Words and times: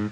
So, 0.00 0.06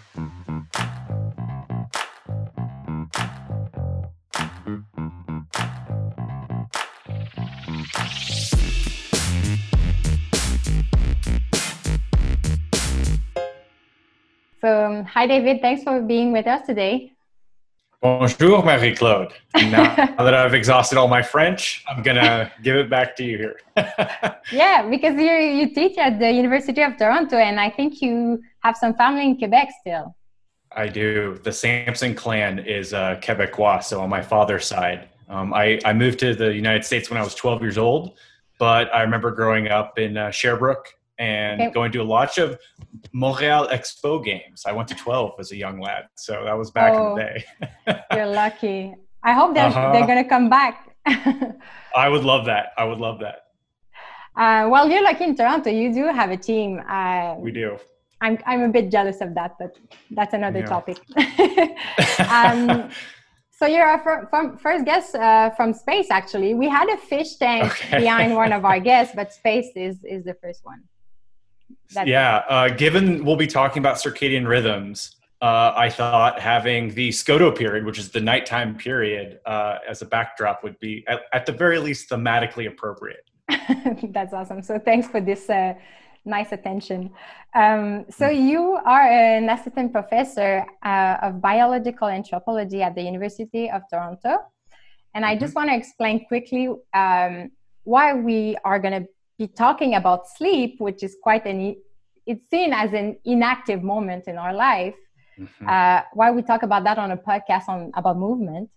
um, 14.84 15.04
hi, 15.04 15.26
David. 15.26 15.62
Thanks 15.62 15.84
for 15.84 16.02
being 16.02 16.32
with 16.32 16.46
us 16.46 16.66
today. 16.66 17.14
Bonjour, 18.00 18.62
Marie 18.62 18.94
Claude. 18.94 19.32
Now 19.56 19.92
that 19.96 20.32
I've 20.32 20.54
exhausted 20.54 20.98
all 20.98 21.08
my 21.08 21.20
French, 21.20 21.84
I'm 21.88 22.00
going 22.04 22.16
to 22.16 22.50
give 22.62 22.76
it 22.76 22.88
back 22.88 23.16
to 23.16 23.24
you 23.24 23.36
here. 23.38 23.60
yeah, 24.52 24.88
because 24.88 25.20
you, 25.20 25.32
you 25.32 25.74
teach 25.74 25.98
at 25.98 26.20
the 26.20 26.30
University 26.30 26.80
of 26.80 26.96
Toronto, 26.96 27.36
and 27.36 27.58
I 27.58 27.70
think 27.70 28.00
you 28.00 28.40
have 28.60 28.76
some 28.76 28.94
family 28.94 29.24
in 29.24 29.36
Quebec 29.36 29.70
still. 29.80 30.14
I 30.76 30.86
do. 30.86 31.40
The 31.42 31.50
Samson 31.50 32.14
clan 32.14 32.60
is 32.60 32.94
uh, 32.94 33.18
Quebecois, 33.20 33.82
so 33.82 34.00
on 34.00 34.08
my 34.08 34.22
father's 34.22 34.66
side. 34.66 35.08
Um, 35.28 35.52
I, 35.52 35.80
I 35.84 35.92
moved 35.92 36.20
to 36.20 36.36
the 36.36 36.54
United 36.54 36.84
States 36.84 37.10
when 37.10 37.18
I 37.18 37.24
was 37.24 37.34
12 37.34 37.60
years 37.62 37.78
old, 37.78 38.16
but 38.60 38.94
I 38.94 39.02
remember 39.02 39.32
growing 39.32 39.68
up 39.68 39.98
in 39.98 40.16
uh, 40.16 40.30
Sherbrooke 40.30 40.94
and 41.18 41.60
okay. 41.60 41.70
going 41.72 41.92
to 41.92 41.98
a 41.98 42.04
lot 42.04 42.38
of 42.38 42.58
Montreal 43.12 43.68
Expo 43.68 44.24
games. 44.24 44.64
I 44.66 44.72
went 44.72 44.88
to 44.88 44.94
12 44.94 45.32
as 45.38 45.52
a 45.52 45.56
young 45.56 45.80
lad, 45.80 46.04
so 46.14 46.44
that 46.44 46.56
was 46.56 46.70
back 46.70 46.92
oh, 46.94 46.96
in 46.96 47.18
the 47.18 47.22
oh, 47.22 47.94
day. 47.96 48.04
you're 48.16 48.26
lucky. 48.26 48.94
I 49.22 49.32
hope 49.32 49.54
they're, 49.54 49.66
uh-huh. 49.66 49.92
they're 49.92 50.06
going 50.06 50.22
to 50.22 50.28
come 50.28 50.48
back. 50.48 50.96
I 51.96 52.08
would 52.08 52.24
love 52.24 52.46
that. 52.46 52.68
I 52.76 52.84
would 52.84 52.98
love 52.98 53.18
that. 53.20 53.46
Uh, 54.36 54.68
well, 54.68 54.88
you're 54.88 55.02
lucky 55.02 55.24
in 55.24 55.34
Toronto. 55.34 55.70
You 55.70 55.92
do 55.92 56.04
have 56.06 56.30
a 56.30 56.36
team. 56.36 56.80
Uh, 56.88 57.34
we 57.38 57.50
do. 57.50 57.76
I'm, 58.20 58.38
I'm 58.46 58.62
a 58.62 58.68
bit 58.68 58.90
jealous 58.90 59.20
of 59.20 59.34
that, 59.34 59.56
but 59.58 59.76
that's 60.10 60.34
another 60.34 60.60
yeah. 60.60 60.66
topic. 60.66 60.98
um, 62.30 62.90
so 63.58 63.66
you're 63.66 63.84
our 63.84 64.56
first 64.62 64.84
guest 64.84 65.16
uh, 65.16 65.50
from 65.50 65.72
space. 65.72 66.08
Actually, 66.10 66.54
we 66.54 66.68
had 66.68 66.88
a 66.88 66.96
fish 66.96 67.36
tank 67.36 67.64
okay. 67.64 67.98
behind 67.98 68.34
one 68.34 68.52
of 68.52 68.64
our 68.64 68.78
guests, 68.78 69.14
but 69.16 69.32
space 69.32 69.70
is 69.74 70.04
is 70.04 70.24
the 70.24 70.34
first 70.34 70.64
one. 70.64 70.82
That's 71.94 72.08
yeah, 72.08 72.44
uh, 72.48 72.68
given 72.68 73.24
we'll 73.24 73.36
be 73.36 73.46
talking 73.46 73.80
about 73.80 73.96
circadian 73.96 74.46
rhythms, 74.46 75.16
uh, 75.40 75.72
I 75.76 75.88
thought 75.88 76.40
having 76.40 76.92
the 76.94 77.10
scotoperiod, 77.10 77.84
which 77.84 77.98
is 77.98 78.10
the 78.10 78.20
nighttime 78.20 78.76
period, 78.76 79.40
uh, 79.46 79.78
as 79.88 80.02
a 80.02 80.06
backdrop 80.06 80.62
would 80.64 80.78
be, 80.80 81.04
at, 81.06 81.22
at, 81.32 81.46
the 81.46 81.52
very 81.52 81.78
least, 81.78 82.10
thematically 82.10 82.66
appropriate. 82.66 83.30
That's 84.10 84.34
awesome. 84.34 84.62
So 84.62 84.78
thanks 84.78 85.06
for 85.06 85.20
this 85.20 85.48
uh, 85.48 85.74
nice 86.24 86.52
attention. 86.52 87.10
Um, 87.54 88.04
so 88.10 88.26
mm-hmm. 88.26 88.46
you 88.48 88.78
are 88.84 89.06
an 89.06 89.48
assistant 89.48 89.92
professor 89.92 90.66
uh, 90.84 91.16
of 91.22 91.40
biological 91.40 92.08
anthropology 92.08 92.82
at 92.82 92.94
the 92.94 93.02
University 93.02 93.70
of 93.70 93.82
Toronto, 93.90 94.38
and 95.14 95.24
I 95.24 95.34
mm-hmm. 95.34 95.40
just 95.40 95.54
want 95.54 95.70
to 95.70 95.76
explain 95.76 96.26
quickly 96.26 96.68
um, 96.94 97.50
why 97.84 98.12
we 98.12 98.56
are 98.64 98.78
going 98.78 99.04
to 99.04 99.08
be 99.38 99.46
talking 99.46 99.94
about 99.94 100.28
sleep, 100.28 100.76
which 100.78 101.02
is 101.02 101.16
quite 101.22 101.46
an, 101.46 101.76
it's 102.26 102.50
seen 102.50 102.72
as 102.72 102.92
an 102.92 103.16
inactive 103.24 103.82
moment 103.82 104.24
in 104.26 104.36
our 104.36 104.52
life. 104.52 104.96
Mm-hmm. 105.38 105.68
Uh, 105.68 106.02
why 106.14 106.30
we 106.32 106.42
talk 106.42 106.64
about 106.64 106.82
that 106.84 106.98
on 106.98 107.12
a 107.12 107.16
podcast 107.16 107.68
on 107.68 107.92
about 107.94 108.18
movement. 108.18 108.68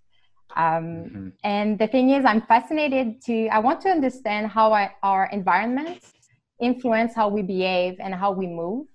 Um, 0.56 0.64
mm-hmm. 0.64 1.28
And 1.44 1.80
the 1.80 1.88
thing 1.88 2.12
is, 2.12 2.23
I'm 2.26 2.42
fascinated 2.42 3.22
to, 3.26 3.48
I 3.48 3.59
want 3.59 3.82
to 3.82 3.89
understand 3.89 4.48
how 4.48 4.72
I, 4.72 4.92
our 5.02 5.28
environments 5.32 6.14
influence 6.59 7.16
how 7.16 7.28
we 7.28 7.42
behave 7.42 7.95
and 8.00 8.14
how 8.14 8.32
we 8.32 8.45
move, 8.45 8.86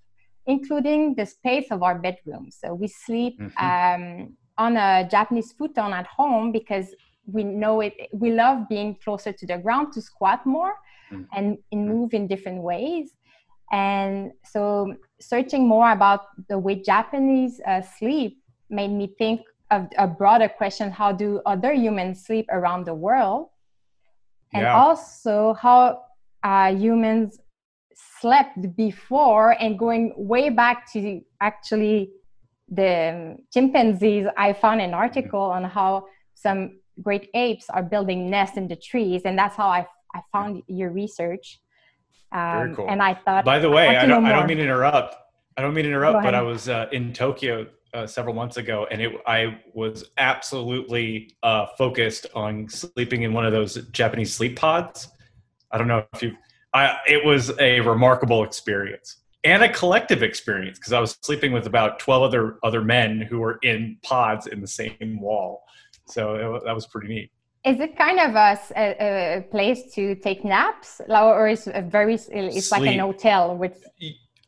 including 0.47 1.15
the 1.17 1.27
space 1.27 1.67
of 1.73 1.83
our 1.83 1.99
bedroom. 1.99 2.49
So 2.51 2.73
we 2.73 2.87
sleep 2.87 3.41
mm-hmm. 3.41 3.65
um, 3.65 4.37
on 4.57 4.77
a 4.77 5.09
Japanese 5.11 5.53
futon 5.53 5.93
at 5.93 6.07
home 6.07 6.53
because 6.53 6.95
we 7.27 7.43
know 7.43 7.81
it, 7.81 7.95
we 8.13 8.31
love 8.31 8.69
being 8.69 8.97
closer 9.03 9.33
to 9.33 9.47
the 9.47 9.59
ground 9.59 9.93
to 9.95 10.01
squat 10.01 10.47
more 10.47 10.75
mm-hmm. 11.13 11.23
and, 11.33 11.59
and 11.73 11.89
mm-hmm. 11.89 11.93
move 11.93 12.15
in 12.15 12.27
different 12.27 12.63
ways. 12.63 13.11
And 13.73 14.33
so, 14.45 14.95
searching 15.21 15.67
more 15.67 15.91
about 15.91 16.27
the 16.49 16.59
way 16.59 16.77
Japanese 16.77 17.61
uh, 17.67 17.83
sleep 17.83 18.39
made 18.71 18.93
me 18.93 19.15
think 19.19 19.41
of 19.73 19.89
a 19.99 20.07
broader 20.07 20.49
question 20.49 20.93
how 20.93 21.11
do 21.11 21.41
other 21.47 21.73
humans 21.73 22.25
sleep 22.25 22.47
around 22.51 22.87
the 22.87 22.95
world? 22.95 23.49
And 24.55 24.63
yeah. 24.63 24.77
also, 24.77 25.55
how 25.55 26.03
uh, 26.45 26.73
humans 26.73 27.41
slept 28.21 28.77
before 28.77 29.57
and 29.61 29.79
going 29.79 30.13
way 30.17 30.51
back 30.51 30.91
to 30.93 31.21
actually 31.41 32.11
the 32.69 33.37
chimpanzees 33.53 34.27
i 34.37 34.53
found 34.53 34.81
an 34.81 34.93
article 34.93 35.41
on 35.41 35.65
how 35.65 36.05
some 36.35 36.79
great 37.01 37.31
apes 37.35 37.71
are 37.71 37.83
building 37.83 38.29
nests 38.29 38.57
in 38.57 38.67
the 38.69 38.77
trees 38.77 39.23
and 39.25 39.39
that's 39.39 39.57
how 39.57 39.69
i 39.69 39.87
I 40.17 40.23
found 40.33 40.63
your 40.67 40.91
research. 40.91 41.61
Um, 42.33 42.41
Very 42.41 42.75
cool. 42.75 42.87
And 42.89 43.03
I 43.03 43.15
thought, 43.15 43.45
by 43.45 43.59
the 43.59 43.71
way, 43.71 43.89
I, 43.89 44.03
I 44.03 44.07
don't, 44.07 44.25
I 44.25 44.33
don't 44.33 44.47
mean 44.47 44.59
to 44.59 44.65
interrupt. 44.65 45.17
I 45.57 45.63
don't 45.63 45.75
mean 45.75 45.85
to 45.85 45.91
interrupt, 45.91 46.23
but 46.23 46.35
I 46.35 46.43
was 46.43 46.69
uh, 46.69 46.87
in 46.93 47.13
Tokyo 47.13 47.67
uh, 47.95 48.07
several 48.07 48.35
months 48.35 48.57
ago, 48.57 48.87
and 48.91 49.01
it, 49.01 49.13
I 49.27 49.59
was 49.73 50.11
absolutely 50.19 51.31
uh, 51.43 51.67
focused 51.79 52.27
on 52.35 52.69
sleeping 52.69 53.23
in 53.23 53.33
one 53.33 53.47
of 53.47 53.53
those 53.53 53.75
Japanese 53.93 54.35
sleep 54.35 54.57
pods. 54.57 55.09
I 55.71 55.79
don't 55.79 55.89
know 55.89 56.05
if 56.13 56.23
you. 56.23 56.33
I, 56.75 56.99
it 57.07 57.25
was 57.25 57.53
a 57.59 57.81
remarkable 57.81 58.45
experience 58.45 59.19
and 59.45 59.63
a 59.63 59.69
collective 59.69 60.23
experience 60.23 60.79
because 60.79 60.93
I 60.93 61.01
was 61.01 61.17
sleeping 61.23 61.53
with 61.53 61.67
about 61.67 61.99
twelve 61.99 62.23
other 62.23 62.59
other 62.63 62.83
men 62.83 63.21
who 63.23 63.39
were 63.39 63.59
in 63.63 63.99
pods 64.03 64.47
in 64.47 64.61
the 64.61 64.69
same 64.69 65.19
wall. 65.21 65.65
So 66.07 66.57
it, 66.57 66.65
that 66.65 66.75
was 66.75 66.87
pretty 66.87 67.09
neat. 67.09 67.31
Is 67.67 67.81
it 67.81 67.99
kind 67.99 68.21
of 68.21 68.37
a, 68.37 68.59
a, 68.77 69.39
a 69.39 69.43
place 69.51 69.93
to 69.95 70.15
take 70.15 70.45
naps, 70.45 71.01
or 71.09 71.49
is 71.49 71.67
it 71.67 71.87
very? 71.87 72.15
It's 72.15 72.69
Sleep. 72.69 72.81
like 72.81 72.91
an 72.93 73.01
hotel 73.01 73.57
with. 73.57 73.85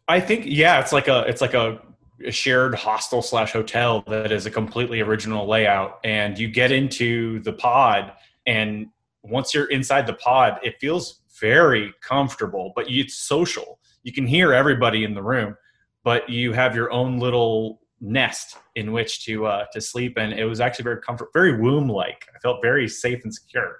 I 0.07 0.21
think 0.21 0.45
yeah, 0.47 0.79
it's 0.79 0.93
like 0.93 1.09
a 1.09 1.25
it's 1.27 1.41
like 1.41 1.55
a, 1.55 1.81
a 2.25 2.31
shared 2.31 2.77
hostel 2.77 3.21
slash 3.21 3.53
hotel 3.53 4.05
that 4.07 4.31
is 4.31 4.47
a 4.47 4.53
completely 4.53 5.01
original 5.01 5.49
layout, 5.49 5.99
and 6.05 6.39
you 6.39 6.47
get 6.47 6.71
into 6.71 7.41
the 7.41 7.53
pod, 7.53 8.13
and 8.47 8.87
once 9.25 9.53
you're 9.53 9.67
inside 9.67 10.07
the 10.07 10.15
pod, 10.15 10.61
it 10.63 10.79
feels 10.79 11.23
very 11.41 11.93
comfortable, 12.01 12.73
but 12.77 12.89
it's 12.89 13.15
social. 13.15 13.81
You 14.05 14.13
can 14.13 14.29
hear 14.29 14.53
everybody 14.53 15.03
in 15.03 15.15
the 15.15 15.23
room, 15.25 15.57
but 16.05 16.29
you 16.29 16.53
have 16.53 16.77
your 16.77 16.93
own 16.93 17.19
little 17.19 17.81
nest 18.01 18.57
in 18.77 18.93
which 18.93 19.25
to 19.25 19.47
uh, 19.47 19.65
to 19.73 19.81
sleep 19.81 20.15
and 20.17 20.33
it 20.33 20.45
was 20.45 20.61
actually 20.61 20.85
very 20.85 21.01
comfort 21.01 21.29
very 21.33 21.61
womb 21.61 21.89
like 21.89 22.27
i 22.35 22.39
felt 22.39 22.59
very 22.63 22.89
safe 22.89 23.21
and 23.25 23.35
secure. 23.35 23.79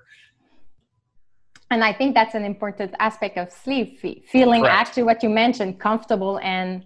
And 1.71 1.85
i 1.85 1.93
think 1.93 2.15
that's 2.15 2.35
an 2.35 2.45
important 2.45 2.95
aspect 2.99 3.37
of 3.39 3.53
sleep 3.53 4.01
feeling 4.01 4.63
Correct. 4.63 4.75
actually 4.75 5.03
what 5.05 5.23
you 5.23 5.29
mentioned 5.29 5.79
comfortable 5.79 6.39
and 6.43 6.85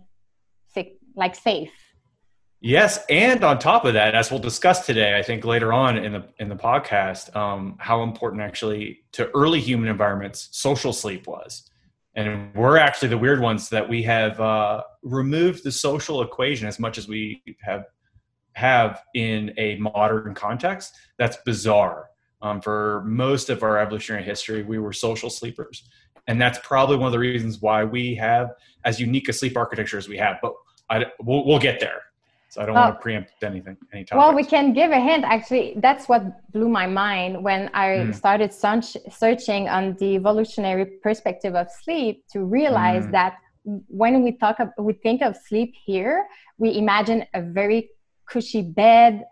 like 1.15 1.35
safe. 1.35 1.71
Yes 2.61 3.05
and 3.11 3.43
on 3.43 3.59
top 3.59 3.85
of 3.85 3.95
that 3.95 4.15
as 4.15 4.31
we'll 4.31 4.39
discuss 4.39 4.87
today 4.87 5.19
i 5.19 5.23
think 5.23 5.45
later 5.45 5.73
on 5.73 5.99
in 5.99 6.13
the 6.13 6.25
in 6.39 6.49
the 6.49 6.55
podcast 6.55 7.35
um, 7.35 7.77
how 7.79 8.05
important 8.05 8.41
actually 8.41 9.01
to 9.13 9.29
early 9.35 9.61
human 9.61 9.89
environments 9.89 10.49
social 10.53 10.93
sleep 10.93 11.27
was 11.27 11.69
and 12.15 12.55
we're 12.55 12.77
actually 12.77 13.09
the 13.09 13.19
weird 13.19 13.41
ones 13.41 13.69
that 13.71 13.89
we 13.89 14.03
have 14.03 14.39
uh, 14.41 14.83
removed 15.03 15.65
the 15.65 15.73
social 15.73 16.23
equation 16.23 16.67
as 16.67 16.79
much 16.79 16.99
as 16.99 17.09
we 17.09 17.43
have 17.61 17.85
have 18.55 19.03
in 19.15 19.55
a 19.57 19.77
modern 19.77 20.35
context. 20.35 20.93
That's 21.19 21.39
bizarre. 21.47 22.11
Um, 22.43 22.61
for 22.61 23.03
most 23.07 23.51
of 23.51 23.63
our 23.63 23.79
evolutionary 23.79 24.25
history 24.25 24.63
we 24.63 24.79
were 24.79 24.93
social 24.93 25.31
sleepers. 25.31 25.89
And 26.27 26.41
that's 26.41 26.59
probably 26.63 26.97
one 26.97 27.07
of 27.07 27.13
the 27.13 27.19
reasons 27.19 27.61
why 27.61 27.85
we 27.85 28.15
have 28.17 28.51
as 28.85 29.01
unique 29.01 29.29
a 29.29 29.33
sleep 29.33 29.57
architecture 29.57 29.97
as 29.97 30.09
we 30.09 30.19
have 30.19 30.37
but 30.43 30.53
I, 30.91 31.07
we'll, 31.21 31.47
we'll 31.47 31.59
get 31.59 31.81
there 31.81 32.03
so 32.53 32.61
I 32.61 32.67
don't 32.67 32.75
want 32.75 32.97
to 32.97 33.01
preempt 33.01 33.43
anything. 33.43 33.79
Any 33.95 34.05
topics. 34.05 34.19
Well, 34.19 34.35
we 34.35 34.45
can 34.45 34.75
give 34.75 34.91
a 34.91 35.01
hint. 35.01 35.25
Actually, 35.25 35.73
that's 35.79 36.07
what 36.07 36.23
blew 36.53 36.69
my 36.69 36.87
mind 36.87 37.43
when 37.43 37.71
I 37.73 37.87
mm. 37.87 38.15
started 38.15 38.53
searching 38.53 39.71
on 39.71 39.97
the 39.99 40.17
evolutionary 40.17 40.85
perspective 41.03 41.55
of 41.55 41.69
sleep 41.83 42.27
to 42.33 42.45
realize 42.45 43.07
mm. 43.07 43.13
that 43.13 43.39
when 43.65 44.23
we 44.23 44.33
talk, 44.33 44.59
we 44.77 44.93
think 44.93 45.23
of 45.23 45.35
sleep 45.49 45.75
here, 45.83 46.27
we 46.59 46.77
imagine 46.77 47.25
a 47.33 47.41
very 47.41 47.89
cushy 48.27 48.61
bed 48.61 49.25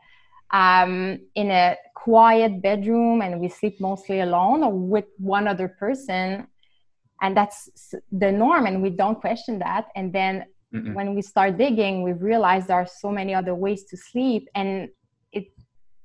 um, 0.53 1.21
in 1.35 1.51
a 1.51 1.77
quiet 1.95 2.63
bedroom, 2.63 3.21
and 3.21 3.39
we 3.39 3.51
sleep 3.51 3.79
mostly 3.83 4.21
alone 4.21 4.65
or 4.65 4.73
with 4.73 5.05
one 5.19 5.47
other 5.47 5.69
person, 5.69 6.47
and 7.21 7.37
that's 7.37 7.69
the 8.13 8.33
norm, 8.33 8.65
and 8.65 8.81
we 8.81 8.89
don't 8.89 9.21
question 9.21 9.59
that. 9.59 9.89
And 9.95 10.11
then 10.11 10.47
Mm-mm. 10.75 10.95
when 10.95 11.15
we 11.15 11.23
start 11.23 11.59
digging 11.59 12.03
we 12.03 12.13
realize 12.13 12.67
there 12.67 12.77
are 12.77 12.87
so 12.87 13.11
many 13.11 13.35
other 13.35 13.55
ways 13.55 13.85
to 13.85 13.97
sleep 13.97 14.49
and 14.55 14.89
it 15.33 15.47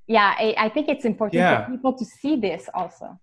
yeah 0.08 0.36
i, 0.38 0.56
I 0.58 0.70
think 0.70 0.90
it's 0.90 1.06
important 1.06 1.40
yeah. 1.40 1.66
for 1.66 1.72
people 1.72 1.94
to 1.94 2.06
see 2.06 2.36
this 2.36 2.68
also 2.74 3.20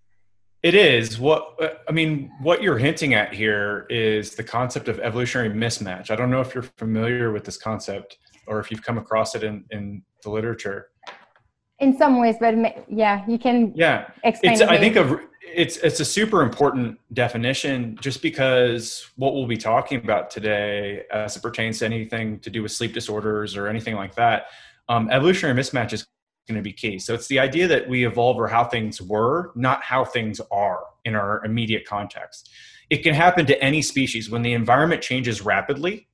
it 0.61 0.75
is 0.75 1.19
what 1.19 1.55
uh, 1.61 1.69
i 1.89 1.91
mean 1.91 2.31
what 2.41 2.63
you're 2.63 2.77
hinting 2.77 3.13
at 3.13 3.33
here 3.33 3.85
is 3.89 4.35
the 4.35 4.43
concept 4.43 4.87
of 4.87 4.99
evolutionary 4.99 5.49
mismatch 5.49 6.11
i 6.11 6.15
don't 6.15 6.31
know 6.31 6.41
if 6.41 6.53
you're 6.53 6.69
familiar 6.77 7.31
with 7.31 7.43
this 7.43 7.57
concept 7.57 8.17
or 8.47 8.59
if 8.59 8.71
you've 8.71 8.83
come 8.83 8.97
across 8.97 9.35
it 9.35 9.43
in, 9.43 9.65
in 9.71 10.03
the 10.23 10.29
literature. 10.29 10.89
In 11.79 11.97
some 11.97 12.19
ways, 12.19 12.35
but 12.39 12.55
yeah, 12.87 13.25
you 13.27 13.37
can. 13.37 13.73
Yeah, 13.75 14.09
explain. 14.23 14.53
It's, 14.53 14.61
I 14.61 14.77
think 14.77 14.95
a, 14.95 15.19
it's 15.53 15.77
it's 15.77 15.99
a 15.99 16.05
super 16.05 16.41
important 16.41 16.99
definition, 17.13 17.97
just 18.01 18.21
because 18.21 19.09
what 19.15 19.33
we'll 19.33 19.47
be 19.47 19.57
talking 19.57 19.99
about 19.99 20.29
today, 20.29 21.03
as 21.11 21.35
it 21.35 21.41
pertains 21.41 21.79
to 21.79 21.85
anything 21.85 22.39
to 22.39 22.49
do 22.49 22.63
with 22.63 22.71
sleep 22.71 22.93
disorders 22.93 23.55
or 23.55 23.67
anything 23.67 23.95
like 23.95 24.15
that, 24.15 24.47
um, 24.89 25.09
evolutionary 25.11 25.59
mismatch 25.59 25.93
is 25.93 26.05
going 26.47 26.57
to 26.57 26.61
be 26.61 26.73
key. 26.73 26.99
So 26.99 27.13
it's 27.13 27.27
the 27.27 27.39
idea 27.39 27.67
that 27.67 27.87
we 27.87 28.05
evolve 28.05 28.37
or 28.37 28.47
how 28.47 28.65
things 28.65 29.01
were, 29.01 29.51
not 29.55 29.83
how 29.83 30.03
things 30.03 30.41
are 30.51 30.83
in 31.05 31.15
our 31.15 31.43
immediate 31.45 31.85
context. 31.85 32.49
It 32.89 32.97
can 32.97 33.13
happen 33.13 33.45
to 33.45 33.63
any 33.63 33.81
species 33.81 34.29
when 34.29 34.41
the 34.41 34.53
environment 34.53 35.01
changes 35.01 35.41
rapidly. 35.41 36.07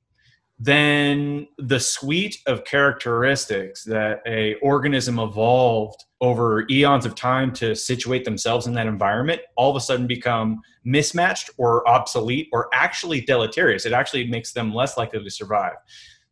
Then 0.62 1.48
the 1.56 1.80
suite 1.80 2.36
of 2.46 2.64
characteristics 2.64 3.82
that 3.84 4.20
a 4.26 4.56
organism 4.56 5.18
evolved 5.18 6.04
over 6.20 6.66
eons 6.70 7.06
of 7.06 7.14
time 7.14 7.50
to 7.54 7.74
situate 7.74 8.26
themselves 8.26 8.66
in 8.66 8.74
that 8.74 8.86
environment 8.86 9.40
all 9.56 9.70
of 9.70 9.76
a 9.76 9.80
sudden 9.80 10.06
become 10.06 10.60
mismatched 10.84 11.48
or 11.56 11.88
obsolete 11.88 12.50
or 12.52 12.68
actually 12.74 13.22
deleterious. 13.22 13.86
It 13.86 13.94
actually 13.94 14.26
makes 14.26 14.52
them 14.52 14.74
less 14.74 14.98
likely 14.98 15.24
to 15.24 15.30
survive. 15.30 15.76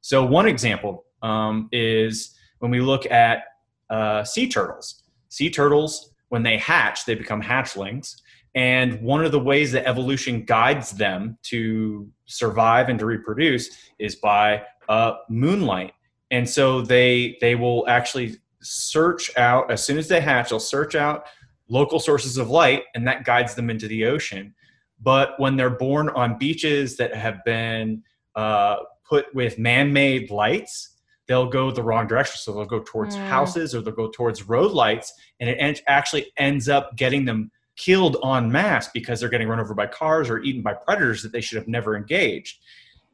So 0.02 0.26
one 0.26 0.46
example 0.46 1.06
um, 1.22 1.70
is 1.72 2.34
when 2.58 2.70
we 2.70 2.80
look 2.80 3.10
at 3.10 3.44
uh, 3.88 4.24
sea 4.24 4.46
turtles. 4.46 5.04
Sea 5.30 5.48
turtles, 5.48 6.12
when 6.28 6.42
they 6.42 6.58
hatch, 6.58 7.06
they 7.06 7.14
become 7.14 7.40
hatchlings. 7.40 8.20
And 8.54 9.00
one 9.02 9.24
of 9.24 9.32
the 9.32 9.40
ways 9.40 9.72
that 9.72 9.86
evolution 9.86 10.44
guides 10.44 10.92
them 10.92 11.38
to 11.44 12.08
survive 12.26 12.88
and 12.88 12.98
to 12.98 13.06
reproduce 13.06 13.70
is 13.98 14.16
by 14.16 14.62
uh, 14.88 15.14
moonlight. 15.28 15.92
And 16.30 16.48
so 16.48 16.82
they 16.82 17.38
they 17.40 17.54
will 17.54 17.88
actually 17.88 18.36
search 18.60 19.30
out 19.36 19.70
as 19.70 19.84
soon 19.84 19.98
as 19.98 20.08
they 20.08 20.20
hatch. 20.20 20.50
They'll 20.50 20.60
search 20.60 20.94
out 20.94 21.26
local 21.68 22.00
sources 22.00 22.38
of 22.38 22.50
light, 22.50 22.84
and 22.94 23.06
that 23.06 23.24
guides 23.24 23.54
them 23.54 23.70
into 23.70 23.88
the 23.88 24.06
ocean. 24.06 24.54
But 25.00 25.38
when 25.38 25.56
they're 25.56 25.70
born 25.70 26.08
on 26.10 26.38
beaches 26.38 26.96
that 26.96 27.14
have 27.14 27.44
been 27.44 28.02
uh, 28.34 28.76
put 29.08 29.26
with 29.34 29.58
man-made 29.58 30.30
lights, 30.30 30.96
they'll 31.28 31.48
go 31.48 31.70
the 31.70 31.82
wrong 31.82 32.06
direction. 32.06 32.38
So 32.38 32.52
they'll 32.52 32.64
go 32.64 32.82
towards 32.84 33.14
mm. 33.16 33.28
houses 33.28 33.74
or 33.74 33.80
they'll 33.80 33.94
go 33.94 34.10
towards 34.10 34.48
road 34.48 34.72
lights, 34.72 35.12
and 35.40 35.48
it 35.48 35.80
actually 35.86 36.32
ends 36.36 36.68
up 36.68 36.96
getting 36.96 37.24
them 37.24 37.50
killed 37.78 38.16
en 38.24 38.50
masse 38.52 38.88
because 38.92 39.20
they're 39.20 39.28
getting 39.28 39.48
run 39.48 39.60
over 39.60 39.72
by 39.72 39.86
cars 39.86 40.28
or 40.28 40.40
eaten 40.42 40.60
by 40.60 40.74
predators 40.74 41.22
that 41.22 41.32
they 41.32 41.40
should 41.40 41.56
have 41.56 41.68
never 41.68 41.96
engaged. 41.96 42.58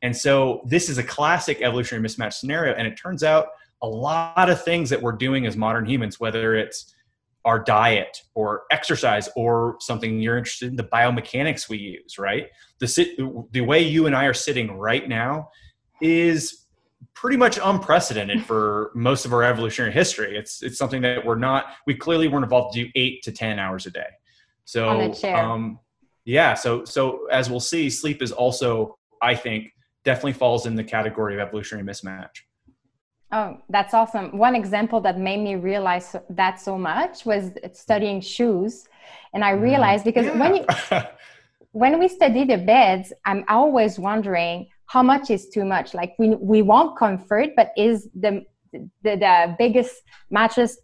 And 0.03 0.17
so 0.17 0.63
this 0.67 0.89
is 0.89 0.99
a 0.99 1.03
classic 1.03 1.61
evolutionary 1.63 2.07
mismatch 2.07 2.33
scenario. 2.35 2.75
And 2.75 2.87
it 2.87 2.97
turns 2.97 3.23
out 3.23 3.49
a 3.83 3.87
lot 3.87 4.51
of 4.51 4.65
things 4.65 4.91
that 4.91 5.01
we're 5.01 5.13
doing 5.13 5.47
as 5.47 5.57
modern 5.57 5.87
humans, 5.87 6.19
whether 6.19 6.57
it's 6.57 6.95
our 7.45 7.59
diet 7.59 8.23
or 8.35 8.63
exercise 8.71 9.29
or 9.37 9.77
something 9.81 10.19
you're 10.19 10.39
interested 10.39 10.71
in, 10.71 10.77
the 10.77 10.85
biomechanics 10.85 11.69
we 11.69 11.77
use, 11.77 12.19
right? 12.19 12.49
The, 12.81 12.89
sit, 12.89 13.19
the 13.53 13.61
way 13.61 13.83
you 13.83 14.07
and 14.07 14.17
I 14.17 14.25
are 14.25 14.35
sitting 14.35 14.79
right 14.79 15.07
now 15.07 15.51
is 16.01 16.67
pretty 17.13 17.37
much 17.37 17.59
unprecedented 17.63 18.43
for 18.47 18.93
most 18.95 19.27
of 19.27 19.33
our 19.35 19.43
evolutionary 19.43 19.93
history. 19.93 20.37
It's 20.37 20.63
it's 20.63 20.79
something 20.79 21.03
that 21.03 21.25
we're 21.25 21.37
not 21.37 21.67
we 21.87 21.95
clearly 21.95 22.29
weren't 22.29 22.45
evolved 22.45 22.75
to 22.75 22.85
do 22.85 22.91
eight 22.95 23.23
to 23.25 23.33
ten 23.33 23.59
hours 23.59 23.85
a 23.87 23.91
day. 23.91 24.09
So 24.65 24.89
um, 25.35 25.79
yeah, 26.25 26.55
so 26.55 26.85
so 26.85 27.27
as 27.31 27.51
we'll 27.51 27.61
see, 27.61 27.91
sleep 27.91 28.23
is 28.23 28.33
also 28.33 28.99
I 29.23 29.35
think 29.35 29.73
definitely 30.05 30.35
falls 30.35 30.67
in 30.67 30.75
the 30.75 30.85
category 30.85 31.35
of 31.35 31.41
evolutionary 31.41 31.87
mismatch. 31.87 32.37
Oh, 33.33 33.59
that's 33.69 33.95
awesome. 33.95 34.37
One 34.37 34.55
example 34.55 35.01
that 35.01 35.19
made 35.19 35.41
me 35.41 35.57
realize 35.57 36.15
that 36.31 36.61
so 36.61 36.79
much 36.79 37.27
was 37.27 37.51
studying 37.73 38.21
shoes. 38.21 38.87
And 39.33 39.45
I 39.45 39.53
mm-hmm. 39.53 39.63
realized 39.63 40.05
because 40.05 40.27
yeah. 40.27 40.39
when 40.39 40.57
you 40.57 40.65
when 41.73 41.99
we 41.99 42.09
study 42.09 42.45
the 42.45 42.59
beds, 42.59 43.13
I'm 43.25 43.45
always 43.49 43.99
wondering 43.99 44.69
how 44.87 45.03
much 45.03 45.31
is 45.31 45.49
too 45.49 45.65
much 45.65 45.95
like 45.95 46.15
we 46.19 46.35
we 46.37 46.63
want 46.63 46.97
comfort 46.99 47.51
but 47.57 47.73
is 47.77 48.09
the 48.15 48.45
the, 48.73 48.91
the 49.03 49.57
biggest 49.59 50.03
mattress 50.31 50.79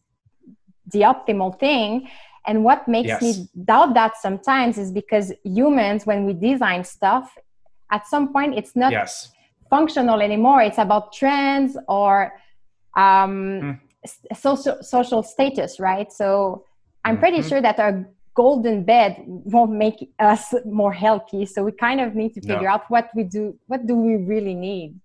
the 0.93 1.03
optimal 1.03 1.59
thing 1.59 2.09
and 2.47 2.65
what 2.65 2.87
makes 2.89 3.09
yes. 3.09 3.23
me 3.23 3.49
doubt 3.65 3.95
that 3.95 4.17
sometimes 4.17 4.79
is 4.79 4.91
because 4.91 5.33
humans 5.45 6.07
when 6.07 6.25
we 6.25 6.33
design 6.33 6.85
stuff 6.85 7.37
at 7.91 8.07
some 8.07 8.33
point 8.33 8.55
it's 8.57 8.75
not 8.75 8.93
yes. 8.93 9.33
functional 9.69 10.21
anymore 10.21 10.63
it's 10.63 10.79
about 10.79 11.13
trends 11.13 11.77
or 11.89 12.33
um, 12.97 13.79
mm. 14.05 14.37
social 14.37 14.83
social 14.83 15.23
status 15.23 15.79
right 15.79 16.13
so 16.13 16.65
i'm 17.05 17.19
pretty 17.19 17.39
mm-hmm. 17.39 17.49
sure 17.49 17.63
that 17.63 17.79
our 17.79 18.07
golden 18.35 18.85
bed 18.85 19.17
won't 19.27 19.73
make 19.73 20.11
us 20.19 20.55
more 20.65 20.93
healthy 20.93 21.45
so 21.45 21.63
we 21.65 21.73
kind 21.73 22.01
of 22.01 22.15
need 22.15 22.33
to 22.33 22.41
figure 22.41 22.63
no. 22.63 22.69
out 22.69 22.83
what 22.89 23.11
we 23.15 23.23
do 23.25 23.59
what 23.67 23.87
do 23.87 23.95
we 23.95 24.17
really 24.17 24.55
need 24.55 24.99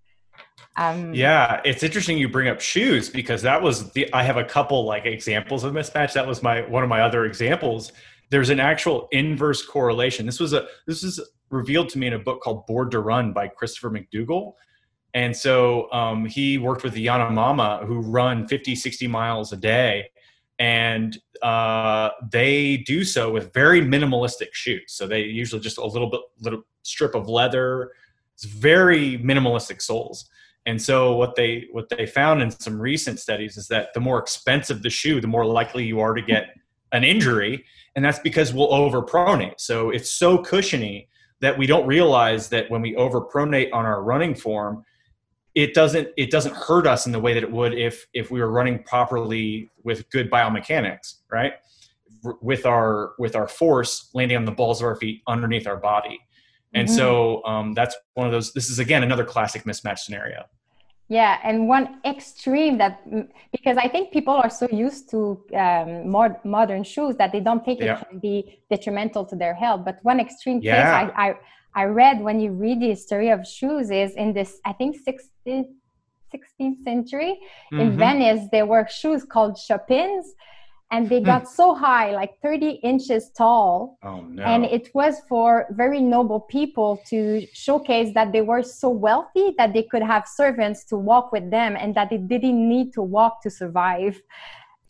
um, 0.76 1.12
yeah 1.14 1.60
it's 1.64 1.82
interesting 1.82 2.18
you 2.18 2.28
bring 2.28 2.48
up 2.48 2.60
shoes 2.60 3.08
because 3.08 3.42
that 3.42 3.60
was 3.60 3.92
the 3.92 4.12
i 4.12 4.22
have 4.22 4.36
a 4.36 4.44
couple 4.44 4.84
like 4.84 5.04
examples 5.04 5.64
of 5.64 5.72
mismatch 5.72 6.12
that 6.12 6.26
was 6.26 6.42
my 6.42 6.62
one 6.68 6.82
of 6.82 6.88
my 6.88 7.00
other 7.00 7.24
examples 7.24 7.92
there's 8.30 8.50
an 8.50 8.60
actual 8.60 9.08
inverse 9.12 9.64
correlation 9.64 10.26
this 10.26 10.40
was 10.40 10.52
a 10.52 10.66
this 10.86 11.02
is 11.02 11.20
revealed 11.50 11.88
to 11.88 11.98
me 11.98 12.06
in 12.06 12.14
a 12.14 12.18
book 12.18 12.40
called 12.40 12.66
Born 12.66 12.90
to 12.90 13.00
Run 13.00 13.32
by 13.32 13.48
christopher 13.48 13.90
mcdougall 13.90 14.54
and 15.14 15.34
so 15.34 15.90
um, 15.92 16.26
he 16.26 16.58
worked 16.58 16.82
with 16.82 16.92
the 16.92 17.06
yanomama 17.06 17.86
who 17.86 18.00
run 18.00 18.46
50 18.48 18.74
60 18.74 19.06
miles 19.06 19.52
a 19.52 19.56
day 19.56 20.10
and 20.58 21.18
uh, 21.42 22.10
they 22.30 22.78
do 22.78 23.04
so 23.04 23.30
with 23.30 23.52
very 23.52 23.80
minimalistic 23.80 24.52
shoes. 24.52 24.92
So 24.92 25.06
they 25.06 25.20
usually 25.22 25.60
just 25.60 25.78
a 25.78 25.86
little 25.86 26.08
bit, 26.08 26.20
little 26.40 26.62
strip 26.82 27.14
of 27.14 27.28
leather. 27.28 27.92
It's 28.34 28.44
very 28.44 29.18
minimalistic 29.18 29.82
soles. 29.82 30.28
And 30.66 30.82
so 30.82 31.14
what 31.14 31.36
they 31.36 31.68
what 31.70 31.88
they 31.88 32.06
found 32.06 32.42
in 32.42 32.50
some 32.50 32.80
recent 32.80 33.20
studies 33.20 33.56
is 33.56 33.68
that 33.68 33.94
the 33.94 34.00
more 34.00 34.18
expensive 34.18 34.82
the 34.82 34.90
shoe, 34.90 35.20
the 35.20 35.28
more 35.28 35.46
likely 35.46 35.84
you 35.84 36.00
are 36.00 36.12
to 36.12 36.22
get 36.22 36.50
an 36.92 37.04
injury, 37.04 37.64
and 37.94 38.04
that's 38.04 38.18
because 38.18 38.52
we'll 38.52 38.70
overpronate. 38.70 39.60
So 39.60 39.90
it's 39.90 40.10
so 40.10 40.38
cushiony 40.38 41.08
that 41.40 41.56
we 41.56 41.66
don't 41.66 41.86
realize 41.86 42.48
that 42.48 42.68
when 42.70 42.82
we 42.82 42.94
overpronate 42.94 43.68
on 43.72 43.84
our 43.84 44.02
running 44.02 44.34
form, 44.34 44.84
it 45.54 45.72
doesn't 45.72 46.08
it 46.16 46.32
doesn't 46.32 46.54
hurt 46.56 46.86
us 46.86 47.06
in 47.06 47.12
the 47.12 47.20
way 47.20 47.32
that 47.32 47.44
it 47.44 47.52
would 47.52 47.72
if 47.72 48.06
if 48.12 48.32
we 48.32 48.40
were 48.40 48.50
running 48.50 48.82
properly 48.82 49.70
with 49.84 50.08
good 50.10 50.30
biomechanics 50.30 51.14
right? 51.30 51.54
With 52.42 52.66
our 52.66 53.12
with 53.18 53.36
our 53.36 53.46
force 53.46 54.10
landing 54.14 54.36
on 54.36 54.44
the 54.44 54.52
balls 54.52 54.80
of 54.80 54.86
our 54.86 54.96
feet 54.96 55.22
underneath 55.28 55.68
our 55.68 55.76
body 55.76 56.20
and 56.76 56.88
mm-hmm. 56.88 56.96
so 56.96 57.44
um, 57.44 57.74
that's 57.74 57.94
one 58.14 58.26
of 58.26 58.32
those 58.32 58.52
this 58.52 58.68
is 58.70 58.78
again 58.78 59.02
another 59.02 59.24
classic 59.24 59.64
mismatch 59.64 60.00
scenario 60.06 60.40
yeah 61.08 61.38
and 61.44 61.68
one 61.68 62.00
extreme 62.04 62.78
that 62.78 62.94
because 63.52 63.76
i 63.76 63.88
think 63.88 64.12
people 64.12 64.34
are 64.34 64.50
so 64.50 64.66
used 64.86 65.08
to 65.12 65.18
um, 65.64 66.08
more 66.16 66.28
modern 66.44 66.82
shoes 66.82 67.16
that 67.16 67.30
they 67.32 67.40
don't 67.40 67.64
think 67.64 67.80
yeah. 67.80 67.98
it 68.00 68.08
can 68.08 68.18
be 68.18 68.60
detrimental 68.70 69.24
to 69.24 69.36
their 69.36 69.54
health 69.54 69.82
but 69.84 69.98
one 70.02 70.18
extreme 70.26 70.58
yeah. 70.62 70.74
case 70.74 71.12
I, 71.16 71.28
I 71.28 71.34
I 71.76 71.84
read 71.84 72.22
when 72.22 72.40
you 72.40 72.52
read 72.52 72.80
the 72.80 72.88
history 72.88 73.28
of 73.28 73.46
shoes 73.46 73.90
is 73.90 74.14
in 74.14 74.32
this, 74.32 74.60
I 74.64 74.72
think 74.72 74.96
16th, 74.96 75.68
16th 76.34 76.82
century 76.82 77.38
mm-hmm. 77.70 77.80
in 77.80 77.98
Venice, 77.98 78.48
there 78.50 78.64
were 78.64 78.88
shoes 78.88 79.24
called 79.24 79.58
chopines 79.58 80.34
and 80.92 81.08
they 81.08 81.20
got 81.20 81.48
so 81.48 81.74
high, 81.74 82.12
like 82.12 82.40
30 82.40 82.80
inches 82.82 83.30
tall. 83.30 83.98
Oh, 84.04 84.20
no. 84.20 84.42
And 84.44 84.64
it 84.64 84.94
was 84.94 85.20
for 85.28 85.66
very 85.70 86.00
noble 86.00 86.40
people 86.40 87.02
to 87.08 87.44
showcase 87.52 88.14
that 88.14 88.32
they 88.32 88.40
were 88.40 88.62
so 88.62 88.90
wealthy 88.90 89.54
that 89.58 89.72
they 89.72 89.82
could 89.82 90.02
have 90.02 90.28
servants 90.28 90.84
to 90.84 90.96
walk 90.96 91.32
with 91.32 91.50
them 91.50 91.76
and 91.78 91.94
that 91.96 92.10
they 92.10 92.18
didn't 92.18 92.68
need 92.68 92.92
to 92.92 93.02
walk 93.02 93.42
to 93.42 93.50
survive. 93.50 94.20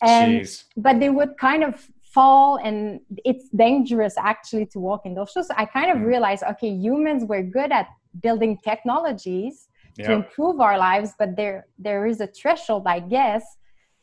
And 0.01 0.41
Jeez. 0.41 0.65
but 0.77 0.99
they 0.99 1.09
would 1.09 1.35
kind 1.39 1.63
of 1.63 1.89
fall 2.03 2.57
and 2.57 3.01
it's 3.25 3.49
dangerous 3.49 4.15
actually 4.17 4.65
to 4.67 4.79
walk 4.79 5.05
in 5.05 5.13
those 5.13 5.29
shoes 5.31 5.47
i 5.57 5.65
kind 5.65 5.91
of 5.91 5.97
mm. 5.97 6.05
realized 6.05 6.41
okay 6.49 6.69
humans 6.69 7.25
were 7.25 7.43
good 7.43 7.71
at 7.71 7.87
building 8.21 8.57
technologies 8.63 9.67
to 9.97 10.11
improve 10.13 10.61
our 10.61 10.77
lives 10.77 11.13
but 11.19 11.35
there 11.35 11.67
there 11.77 12.07
is 12.07 12.21
a 12.21 12.27
threshold 12.27 12.83
i 12.87 12.99
guess 12.99 13.43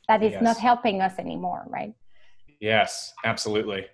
that 0.08 0.23
is 0.23 0.32
yes. 0.32 0.42
not 0.42 0.56
helping 0.56 1.00
us 1.00 1.18
anymore 1.18 1.64
right 1.68 1.94
yes 2.61 3.12
absolutely 3.25 3.87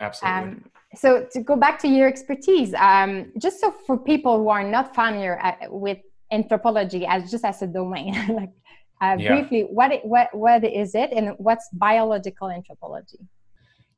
absolutely 0.00 0.52
um, 0.52 0.64
so 0.94 1.26
to 1.32 1.40
go 1.40 1.56
back 1.56 1.78
to 1.78 1.88
your 1.88 2.08
expertise 2.08 2.74
um, 2.74 3.32
just 3.38 3.60
so 3.60 3.70
for 3.86 3.96
people 3.98 4.38
who 4.38 4.48
are 4.48 4.64
not 4.64 4.94
familiar 4.94 5.38
uh, 5.42 5.54
with 5.68 5.98
anthropology 6.30 7.06
as 7.06 7.30
just 7.30 7.44
as 7.44 7.62
a 7.62 7.66
domain 7.66 8.14
like 8.28 8.50
uh, 9.00 9.16
yeah. 9.18 9.28
briefly 9.32 9.62
what, 9.62 10.04
what 10.04 10.28
what 10.32 10.64
is 10.64 10.94
it 10.94 11.10
and 11.12 11.34
what's 11.38 11.68
biological 11.72 12.50
anthropology 12.50 13.18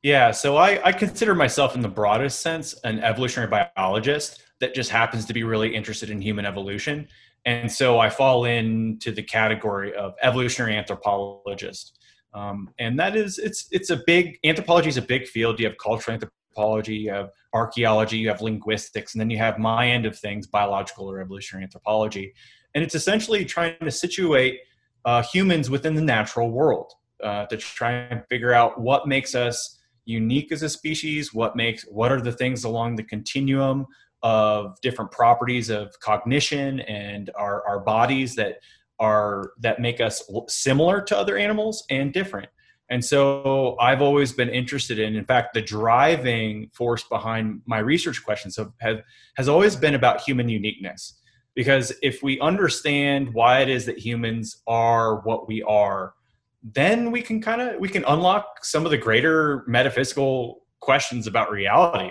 yeah, 0.05 0.29
so 0.29 0.55
I, 0.55 0.79
I 0.85 0.91
consider 0.91 1.33
myself, 1.33 1.73
in 1.73 1.81
the 1.81 1.87
broadest 1.87 2.41
sense, 2.41 2.75
an 2.83 2.99
evolutionary 2.99 3.49
biologist 3.49 4.43
that 4.59 4.75
just 4.75 4.91
happens 4.91 5.25
to 5.25 5.33
be 5.33 5.41
really 5.41 5.73
interested 5.73 6.11
in 6.11 6.21
human 6.21 6.45
evolution. 6.45 7.07
And 7.45 7.71
so 7.71 7.99
I 7.99 8.09
fall 8.09 8.45
into 8.45 9.11
the 9.11 9.21
category 9.21 9.93
of 9.93 10.15
evolutionary 10.21 10.75
anthropologist. 10.75 11.99
Um, 12.33 12.69
and 12.79 12.99
that 12.99 13.15
is, 13.15 13.37
it's, 13.37 13.67
it's 13.71 13.91
a 13.91 14.01
big, 14.05 14.39
anthropology 14.43 14.89
is 14.89 14.97
a 14.97 15.01
big 15.01 15.27
field. 15.27 15.59
You 15.59 15.67
have 15.67 15.77
cultural 15.77 16.13
anthropology, 16.15 16.95
you 16.95 17.11
have 17.11 17.29
archaeology, 17.53 18.17
you 18.17 18.27
have 18.29 18.41
linguistics, 18.41 19.13
and 19.13 19.21
then 19.21 19.29
you 19.29 19.37
have 19.37 19.59
my 19.59 19.87
end 19.87 20.05
of 20.05 20.17
things, 20.17 20.47
biological 20.47 21.09
or 21.09 21.21
evolutionary 21.21 21.63
anthropology. 21.63 22.33
And 22.73 22.83
it's 22.83 22.95
essentially 22.95 23.45
trying 23.45 23.77
to 23.79 23.91
situate 23.91 24.59
uh, 25.05 25.21
humans 25.21 25.69
within 25.69 25.93
the 25.93 26.01
natural 26.01 26.51
world 26.51 26.91
uh, 27.23 27.45
to 27.45 27.57
try 27.57 27.91
and 27.91 28.23
figure 28.27 28.53
out 28.53 28.81
what 28.81 29.07
makes 29.07 29.35
us 29.35 29.79
unique 30.05 30.51
as 30.51 30.61
a 30.61 30.69
species, 30.69 31.33
what 31.33 31.55
makes, 31.55 31.83
what 31.83 32.11
are 32.11 32.21
the 32.21 32.31
things 32.31 32.63
along 32.63 32.95
the 32.95 33.03
continuum 33.03 33.85
of 34.25 34.81
different 34.81 35.11
properties 35.11 35.69
of 35.69 35.97
cognition 35.99 36.79
and 36.79 37.29
our, 37.35 37.63
our 37.67 37.79
bodies 37.79 38.33
that 38.33 38.57
are 38.99 39.51
that 39.59 39.79
make 39.79 40.01
us 40.01 40.23
similar 40.47 40.99
to 40.99 41.15
other 41.15 41.37
animals 41.37 41.85
and 41.91 42.11
different. 42.11 42.49
And 42.89 43.05
so 43.05 43.77
i've 43.79 44.01
always 44.01 44.33
been 44.33 44.49
interested 44.49 44.97
in 44.97 45.15
in 45.15 45.25
fact 45.25 45.53
the 45.53 45.61
driving 45.61 46.71
force 46.73 47.03
behind 47.03 47.61
my 47.67 47.79
research 47.79 48.23
questions 48.23 48.57
have, 48.57 48.71
have 48.79 49.03
has 49.37 49.47
always 49.47 49.75
been 49.75 49.93
about 49.93 50.21
human 50.21 50.49
uniqueness. 50.49 51.19
Because 51.53 51.93
if 52.01 52.23
we 52.23 52.39
understand 52.39 53.31
why 53.33 53.59
it 53.59 53.69
is 53.69 53.85
that 53.85 53.99
humans 53.99 54.63
are 54.65 55.21
what 55.21 55.47
we 55.47 55.61
are 55.63 56.15
then 56.63 57.11
we 57.11 57.21
can 57.21 57.39
kind 57.39 57.61
of 57.61 57.79
we 57.79 57.89
can 57.89 58.03
unlock 58.07 58.65
some 58.65 58.85
of 58.85 58.91
the 58.91 58.97
greater 58.97 59.63
metaphysical 59.67 60.63
questions 60.79 61.27
about 61.27 61.51
reality 61.51 62.09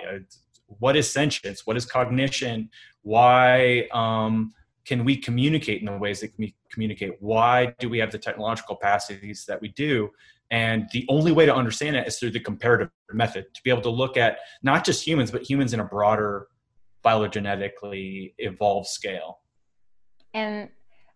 what 0.67 0.97
is 0.97 1.11
sentience? 1.11 1.67
What 1.67 1.77
is 1.77 1.85
cognition? 1.85 2.71
Why 3.03 3.89
um, 3.93 4.53
can 4.85 5.05
we 5.05 5.17
communicate 5.17 5.81
in 5.81 5.87
the 5.87 5.97
ways 5.97 6.21
that 6.21 6.33
we 6.39 6.55
communicate? 6.71 7.13
Why 7.21 7.75
do 7.79 7.89
we 7.89 7.99
have 7.99 8.11
the 8.11 8.19
technological 8.19 8.77
capacities 8.77 9.45
that 9.47 9.61
we 9.61 9.69
do? 9.69 10.11
And 10.51 10.89
the 10.93 11.07
only 11.09 11.33
way 11.33 11.47
to 11.47 11.55
understand 11.55 11.97
it 11.97 12.07
is 12.07 12.19
through 12.19 12.33
the 12.33 12.41
comparative 12.41 12.91
method 13.13 13.47
to 13.55 13.63
be 13.63 13.71
able 13.71 13.83
to 13.83 13.91
look 13.91 14.17
at 14.17 14.39
not 14.63 14.85
just 14.85 15.07
humans 15.07 15.31
but 15.31 15.49
humans 15.49 15.73
in 15.73 15.81
a 15.81 15.85
broader 15.85 16.49
phylogenetically 17.05 18.35
evolved 18.39 18.89
scale. 18.89 19.41
And 20.33 20.69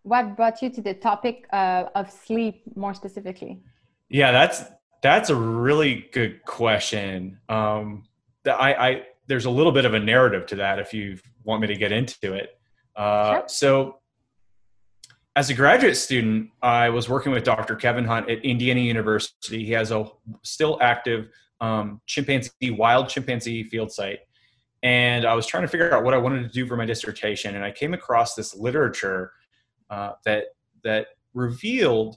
what 0.03 0.37
brought 0.37 0.63
you 0.63 0.71
to 0.71 0.81
the 0.81 0.95
topic 0.95 1.47
uh, 1.53 1.85
of 1.95 2.11
sleep 2.11 2.63
more 2.75 2.95
specifically? 2.95 3.63
Yeah 4.09 4.33
that's 4.33 4.65
that's 5.03 5.31
a 5.31 5.37
really 5.37 6.09
good 6.13 6.45
question. 6.45 7.39
Um, 7.49 8.05
that 8.45 8.61
I, 8.61 8.89
I 8.89 9.03
there's 9.29 9.45
a 9.45 9.51
little 9.51 9.73
bit 9.73 9.85
of 9.85 9.95
a 9.95 10.01
narrative 10.01 10.47
to 10.47 10.57
that 10.57 10.79
if 10.79 10.93
you 10.93 11.19
want 11.45 11.61
me 11.61 11.69
to 11.69 11.77
get 11.77 11.93
into 11.93 12.33
it. 12.33 12.59
Uh, 12.97 13.33
sure. 13.33 13.45
So, 13.47 13.99
as 15.37 15.51
a 15.51 15.55
graduate 15.55 15.97
student, 15.97 16.51
I 16.63 16.89
was 16.89 17.09
working 17.09 17.31
with 17.31 17.45
Dr. 17.45 17.77
Kevin 17.77 18.05
Hunt 18.05 18.29
at 18.29 18.45
Indiana 18.45 18.81
University. 18.81 19.65
He 19.65 19.71
has 19.73 19.93
a 19.93 20.07
still 20.43 20.79
active 20.83 21.29
um, 21.61 22.01
chimpanzee, 22.07 22.71
wild 22.71 23.09
chimpanzee 23.09 23.63
field 23.69 23.93
site. 23.93 24.21
And 24.83 25.25
I 25.25 25.35
was 25.35 25.47
trying 25.47 25.63
to 25.63 25.69
figure 25.69 25.95
out 25.95 26.03
what 26.03 26.15
I 26.15 26.19
wanted 26.19 26.43
to 26.43 26.49
do 26.49 26.67
for 26.67 26.77
my 26.77 26.87
dissertation. 26.87 27.55
And 27.55 27.65
I 27.65 27.71
came 27.71 27.95
across 27.95 28.35
this 28.35 28.57
literature 28.57 29.33
uh, 29.91 30.13
that, 30.25 30.47
that 30.83 31.09
revealed 31.35 32.17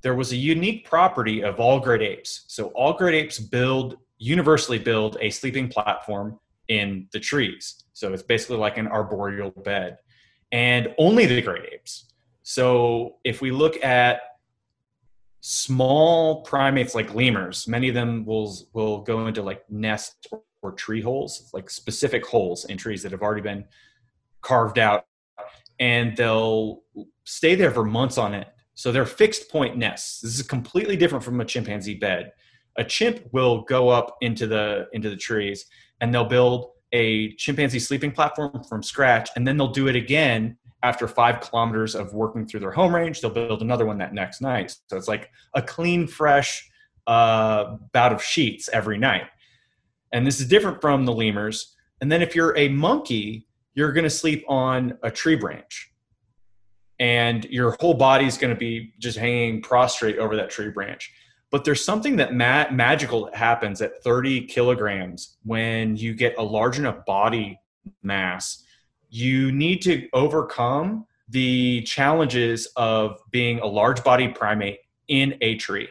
there 0.00 0.14
was 0.14 0.32
a 0.32 0.36
unique 0.36 0.86
property 0.86 1.42
of 1.42 1.60
all 1.60 1.80
great 1.80 2.02
apes. 2.02 2.44
So, 2.48 2.68
all 2.68 2.94
great 2.94 3.14
apes 3.14 3.38
build 3.38 3.98
universally 4.18 4.78
build 4.78 5.18
a 5.20 5.28
sleeping 5.28 5.68
platform 5.68 6.38
in 6.68 7.08
the 7.12 7.20
trees. 7.20 7.84
So 7.92 8.12
it's 8.12 8.22
basically 8.22 8.56
like 8.56 8.78
an 8.78 8.88
arboreal 8.88 9.50
bed. 9.50 9.98
And 10.52 10.94
only 10.98 11.26
the 11.26 11.42
great 11.42 11.72
apes. 11.72 12.12
So 12.42 13.16
if 13.24 13.40
we 13.40 13.50
look 13.50 13.82
at 13.82 14.20
small 15.40 16.42
primates 16.42 16.94
like 16.94 17.14
lemurs, 17.14 17.66
many 17.68 17.88
of 17.88 17.94
them 17.94 18.24
will 18.24 18.56
will 18.72 19.02
go 19.02 19.26
into 19.26 19.42
like 19.42 19.62
nest 19.70 20.26
or, 20.30 20.42
or 20.62 20.72
tree 20.72 21.00
holes, 21.00 21.50
like 21.52 21.68
specific 21.68 22.24
holes 22.24 22.64
in 22.66 22.76
trees 22.76 23.02
that 23.02 23.12
have 23.12 23.22
already 23.22 23.42
been 23.42 23.64
carved 24.42 24.78
out, 24.78 25.06
and 25.78 26.16
they'll 26.16 26.82
stay 27.24 27.54
there 27.54 27.70
for 27.70 27.84
months 27.84 28.16
on 28.16 28.34
end. 28.34 28.46
So 28.74 28.90
they're 28.90 29.06
fixed 29.06 29.50
point 29.50 29.76
nests. 29.76 30.20
This 30.20 30.36
is 30.36 30.42
completely 30.42 30.96
different 30.96 31.24
from 31.24 31.40
a 31.40 31.44
chimpanzee 31.44 31.96
bed. 31.96 32.32
A 32.76 32.84
chimp 32.84 33.20
will 33.32 33.62
go 33.62 33.88
up 33.88 34.16
into 34.20 34.46
the 34.46 34.86
into 34.92 35.10
the 35.10 35.16
trees 35.16 35.66
and 36.00 36.12
they'll 36.12 36.24
build 36.24 36.70
a 36.92 37.34
chimpanzee 37.34 37.78
sleeping 37.78 38.12
platform 38.12 38.62
from 38.68 38.82
scratch 38.82 39.28
and 39.36 39.46
then 39.46 39.56
they'll 39.56 39.72
do 39.72 39.88
it 39.88 39.96
again 39.96 40.56
after 40.82 41.08
five 41.08 41.40
kilometers 41.40 41.94
of 41.94 42.12
working 42.12 42.46
through 42.46 42.60
their 42.60 42.70
home 42.70 42.94
range. 42.94 43.20
They'll 43.20 43.30
build 43.30 43.62
another 43.62 43.86
one 43.86 43.98
that 43.98 44.12
next 44.12 44.40
night. 44.40 44.76
So 44.88 44.96
it's 44.96 45.08
like 45.08 45.30
a 45.54 45.62
clean 45.62 46.06
fresh 46.06 46.70
uh, 47.06 47.76
bout 47.92 48.12
of 48.12 48.22
sheets 48.22 48.68
every 48.72 48.98
night. 48.98 49.24
And 50.12 50.26
this 50.26 50.40
is 50.40 50.46
different 50.46 50.80
from 50.80 51.04
the 51.04 51.12
lemurs. 51.12 51.74
And 52.00 52.12
then 52.12 52.22
if 52.22 52.34
you're 52.34 52.56
a 52.56 52.68
monkey 52.68 53.46
you're 53.74 53.92
going 53.92 54.04
to 54.04 54.10
sleep 54.10 54.44
on 54.48 54.96
a 55.02 55.10
tree 55.10 55.36
branch. 55.36 55.90
And 57.00 57.44
your 57.46 57.76
whole 57.80 57.94
body 57.94 58.24
is 58.24 58.38
going 58.38 58.54
to 58.54 58.58
be 58.58 58.92
just 59.00 59.18
hanging 59.18 59.62
prostrate 59.62 60.18
over 60.18 60.36
that 60.36 60.50
tree 60.50 60.70
branch 60.70 61.12
but 61.54 61.62
there's 61.62 61.84
something 61.84 62.16
that 62.16 62.34
ma- 62.34 62.68
magical 62.72 63.30
happens 63.32 63.80
at 63.80 64.02
30 64.02 64.46
kilograms 64.46 65.36
when 65.44 65.96
you 65.96 66.12
get 66.12 66.36
a 66.36 66.42
large 66.42 66.80
enough 66.80 67.06
body 67.06 67.60
mass. 68.02 68.64
You 69.08 69.52
need 69.52 69.80
to 69.82 70.08
overcome 70.12 71.06
the 71.28 71.82
challenges 71.82 72.66
of 72.74 73.20
being 73.30 73.60
a 73.60 73.66
large 73.66 74.02
body 74.02 74.26
primate 74.26 74.80
in 75.06 75.38
a 75.42 75.54
tree. 75.54 75.86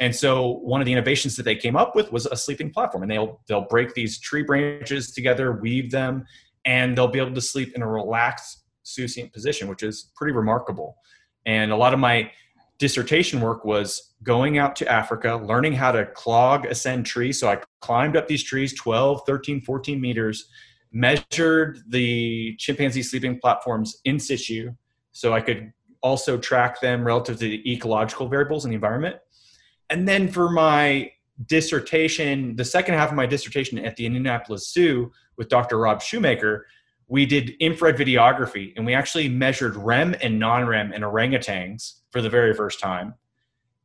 And 0.00 0.16
so 0.16 0.46
one 0.62 0.80
of 0.80 0.86
the 0.86 0.92
innovations 0.92 1.36
that 1.36 1.42
they 1.42 1.56
came 1.56 1.76
up 1.76 1.94
with 1.94 2.10
was 2.10 2.24
a 2.24 2.34
sleeping 2.34 2.70
platform 2.70 3.02
and 3.02 3.12
they'll 3.12 3.42
they'll 3.48 3.68
break 3.68 3.92
these 3.92 4.18
tree 4.18 4.44
branches 4.44 5.12
together, 5.12 5.52
weave 5.52 5.90
them, 5.90 6.24
and 6.64 6.96
they'll 6.96 7.06
be 7.06 7.18
able 7.18 7.34
to 7.34 7.40
sleep 7.42 7.74
in 7.74 7.82
a 7.82 7.86
relaxed 7.86 8.64
succinct 8.82 9.34
position, 9.34 9.68
which 9.68 9.82
is 9.82 10.10
pretty 10.16 10.32
remarkable. 10.32 10.96
And 11.44 11.70
a 11.70 11.76
lot 11.76 11.92
of 11.92 12.00
my 12.00 12.30
dissertation 12.82 13.40
work 13.40 13.64
was 13.64 14.12
going 14.24 14.58
out 14.58 14.74
to 14.74 14.88
Africa, 14.90 15.36
learning 15.36 15.72
how 15.72 15.92
to 15.92 16.04
clog 16.04 16.66
ascend 16.66 17.06
trees. 17.06 17.38
So 17.38 17.48
I 17.48 17.60
climbed 17.80 18.16
up 18.16 18.26
these 18.26 18.42
trees 18.42 18.74
12, 18.74 19.22
13, 19.24 19.60
14 19.60 20.00
meters, 20.00 20.48
measured 20.90 21.78
the 21.86 22.56
chimpanzee 22.58 23.04
sleeping 23.04 23.38
platforms 23.38 24.00
in 24.04 24.18
situ 24.18 24.72
so 25.12 25.32
I 25.32 25.40
could 25.40 25.72
also 26.02 26.36
track 26.36 26.80
them 26.80 27.06
relative 27.06 27.36
to 27.36 27.44
the 27.44 27.72
ecological 27.72 28.26
variables 28.26 28.64
in 28.64 28.72
the 28.72 28.74
environment. 28.74 29.14
And 29.88 30.08
then 30.08 30.26
for 30.26 30.50
my 30.50 31.12
dissertation, 31.46 32.56
the 32.56 32.64
second 32.64 32.94
half 32.94 33.10
of 33.10 33.14
my 33.14 33.26
dissertation 33.26 33.78
at 33.78 33.94
the 33.94 34.06
Indianapolis 34.06 34.72
Zoo 34.72 35.12
with 35.36 35.48
Dr. 35.48 35.78
Rob 35.78 36.00
Shumaker, 36.00 36.62
we 37.12 37.26
did 37.26 37.50
infrared 37.60 37.94
videography 37.94 38.72
and 38.74 38.86
we 38.86 38.94
actually 38.94 39.28
measured 39.28 39.76
REM 39.76 40.16
and 40.22 40.38
non 40.38 40.66
REM 40.66 40.94
in 40.94 41.02
orangutans 41.02 42.00
for 42.10 42.22
the 42.22 42.30
very 42.30 42.54
first 42.54 42.80
time. 42.80 43.12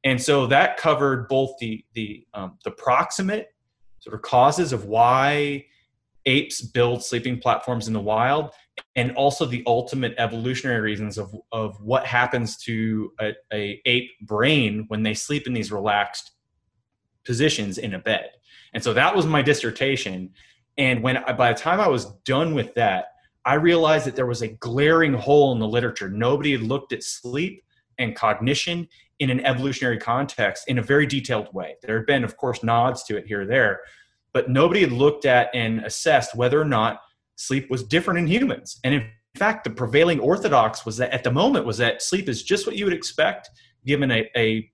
And 0.05 0.21
so 0.21 0.47
that 0.47 0.77
covered 0.77 1.27
both 1.27 1.57
the, 1.59 1.83
the, 1.91 2.25
um, 2.33 2.57
the 2.63 2.71
proximate 2.71 3.49
sort 3.99 4.13
of 4.13 4.21
causes 4.21 4.71
of 4.71 4.85
why 4.85 5.65
apes 6.25 6.61
build 6.61 7.03
sleeping 7.03 7.37
platforms 7.37 7.89
in 7.89 7.93
the 7.93 7.99
wild 7.99 8.53
and 8.95 9.11
also 9.17 9.45
the 9.45 9.61
ultimate 9.67 10.15
evolutionary 10.17 10.79
reasons 10.79 11.17
of, 11.17 11.35
of 11.51 11.81
what 11.81 12.05
happens 12.05 12.55
to 12.59 13.11
a, 13.19 13.33
a 13.51 13.81
ape 13.83 14.11
brain 14.21 14.85
when 14.87 15.03
they 15.03 15.13
sleep 15.13 15.47
in 15.47 15.51
these 15.51 15.69
relaxed 15.69 16.31
positions 17.25 17.77
in 17.77 17.93
a 17.93 17.99
bed. 17.99 18.29
And 18.73 18.81
so 18.81 18.93
that 18.93 19.13
was 19.13 19.25
my 19.25 19.41
dissertation. 19.41 20.29
And 20.77 21.03
when 21.03 21.21
by 21.37 21.51
the 21.51 21.59
time 21.59 21.81
I 21.81 21.89
was 21.89 22.05
done 22.23 22.53
with 22.53 22.73
that, 22.75 23.07
I 23.47 23.53
realized 23.53 24.05
that 24.05 24.17
there 24.17 24.25
was 24.25 24.41
a 24.41 24.49
glaring 24.49 25.13
hole 25.13 25.53
in 25.53 25.59
the 25.59 25.67
literature. 25.67 26.09
Nobody 26.09 26.51
had 26.51 26.63
looked 26.63 26.91
at 26.91 27.01
sleep 27.01 27.63
and 27.97 28.13
cognition 28.13 28.89
in 29.19 29.29
an 29.29 29.39
evolutionary 29.45 29.97
context 29.97 30.65
in 30.67 30.79
a 30.79 30.81
very 30.81 31.07
detailed 31.07 31.53
way. 31.53 31.77
There 31.81 31.95
had 31.95 32.05
been, 32.05 32.25
of 32.25 32.35
course, 32.35 32.61
nods 32.61 33.03
to 33.05 33.15
it 33.15 33.25
here 33.25 33.43
or 33.43 33.45
there, 33.45 33.79
but 34.33 34.49
nobody 34.49 34.81
had 34.81 34.91
looked 34.91 35.23
at 35.23 35.49
and 35.53 35.79
assessed 35.85 36.35
whether 36.35 36.59
or 36.59 36.65
not 36.65 36.99
sleep 37.37 37.69
was 37.69 37.83
different 37.83 38.19
in 38.19 38.27
humans. 38.27 38.81
And 38.83 38.93
in 38.93 39.09
fact, 39.35 39.63
the 39.63 39.69
prevailing 39.69 40.19
orthodox 40.19 40.85
was 40.85 40.97
that 40.97 41.11
at 41.11 41.23
the 41.23 41.31
moment 41.31 41.65
was 41.65 41.77
that 41.77 42.01
sleep 42.01 42.27
is 42.27 42.43
just 42.43 42.67
what 42.67 42.75
you 42.75 42.83
would 42.83 42.93
expect 42.93 43.49
given 43.85 44.11
a, 44.11 44.29
a 44.35 44.69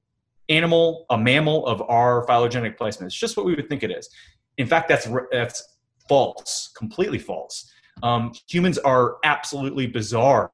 animal, 0.50 1.06
a 1.12 1.18
mammal 1.18 1.68
of 1.68 1.80
our 1.84 2.26
phylogenetic 2.26 2.80
placement. 2.80 3.12
It's 3.12 3.20
just 3.20 3.38
what 3.38 3.46
we 3.46 3.54
would 3.54 3.70
think 3.70 3.84
it 3.84 3.92
is. 3.92 4.10
In 4.58 4.66
fact, 4.66 4.90
that's 4.90 5.08
that's 5.32 5.64
false, 6.10 6.72
completely 6.76 7.20
false. 7.20 7.72
Um, 8.02 8.34
humans 8.48 8.78
are 8.80 9.18
absolutely 9.24 9.88
bizarre 9.88 10.52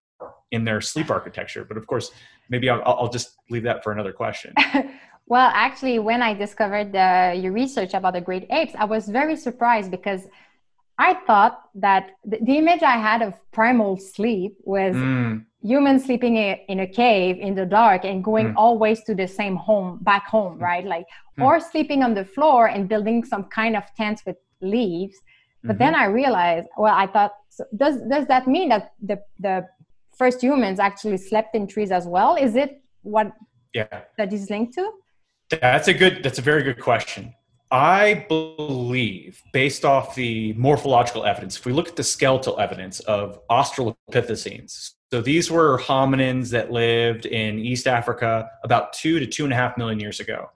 in 0.52 0.66
their 0.66 0.82
sleep 0.82 1.10
architecture, 1.10 1.64
but 1.64 1.78
of 1.78 1.88
course, 1.88 2.12
maybe 2.50 2.70
I'll, 2.70 2.82
I'll 2.86 3.10
just 3.10 3.38
leave 3.50 3.64
that 3.64 3.84
for 3.84 3.92
another 3.92 4.12
question. 4.12 4.54
well, 5.28 5.52
actually, 5.54 6.00
when 6.00 6.22
I 6.22 6.34
discovered 6.34 6.92
the, 6.92 7.40
your 7.42 7.52
research 7.52 7.94
about 7.94 8.14
the 8.14 8.22
great 8.22 8.48
apes, 8.50 8.74
I 8.78 8.86
was 8.86 9.08
very 9.08 9.36
surprised 9.36 9.92
because 9.92 10.28
I 11.00 11.14
thought 11.26 11.62
that 11.76 12.12
the, 12.26 12.58
image 12.58 12.84
I 12.84 12.98
had 12.98 13.22
of 13.22 13.34
primal 13.52 13.96
sleep 13.96 14.58
was 14.66 14.94
mm. 14.94 15.46
humans 15.64 16.04
sleeping 16.04 16.36
in 16.36 16.82
a 16.82 16.88
cave 16.88 17.38
in 17.40 17.56
the 17.56 17.66
dark 17.66 18.04
and 18.04 18.22
going 18.22 18.48
mm. 18.48 18.54
always 18.58 19.02
to 19.06 19.16
the 19.16 19.26
same 19.26 19.56
home 19.56 20.00
back 20.02 20.28
home 20.28 20.60
right 20.60 20.86
like 20.86 21.06
mm. 21.40 21.46
or 21.46 21.62
sleeping 21.62 22.04
on 22.04 22.14
the 22.14 22.26
floor 22.26 22.68
and 22.68 22.90
building 22.90 23.24
some 23.24 23.46
kind 23.46 23.78
of 23.78 23.84
tents 23.96 24.24
with 24.26 24.36
leaves 24.62 25.18
but 25.64 25.72
mm-hmm. 25.72 25.80
then 25.80 25.96
i 25.96 26.06
realized 26.06 26.68
well 26.78 26.94
i 26.96 27.06
thought 27.06 27.34
so 27.50 27.64
does 27.76 27.98
does 28.10 28.26
that 28.28 28.48
mean 28.48 28.70
that 28.70 28.94
the 29.02 29.20
the 29.40 29.66
first 30.18 30.42
humans 30.42 30.80
actually 30.80 31.18
slept 31.18 31.56
in 31.56 31.68
trees 31.68 31.92
as 31.92 32.06
well 32.08 32.36
is 32.36 32.56
it 32.56 32.82
what 33.02 33.32
yeah 33.74 34.02
that 34.18 34.32
is 34.34 34.50
linked 34.50 34.74
to 34.74 34.92
that's 35.62 35.88
a 35.88 35.94
good 35.94 36.24
that's 36.24 36.40
a 36.40 36.42
very 36.42 36.64
good 36.64 36.80
question 36.80 37.34
I 37.72 38.26
believe, 38.28 39.44
based 39.54 39.86
off 39.86 40.16
the 40.16 40.54
morphological 40.54 41.24
evidence, 41.24 41.56
if 41.56 41.66
we 41.66 41.72
look 41.72 41.88
at 41.88 41.96
the 41.96 42.04
skeletal 42.04 42.60
evidence 42.60 43.00
of 43.02 43.40
Australopithecines, 43.48 44.94
so 45.12 45.22
these 45.22 45.50
were 45.50 45.80
hominins 45.80 46.50
that 46.52 46.72
lived 46.72 47.26
in 47.26 47.60
East 47.60 47.88
Africa 47.88 48.50
about 48.64 48.94
two 48.94 49.20
to 49.20 49.26
two 49.26 49.44
and 49.44 49.54
a 49.54 49.56
half 49.56 49.78
million 49.78 50.00
years 50.00 50.20
ago. 50.20 50.50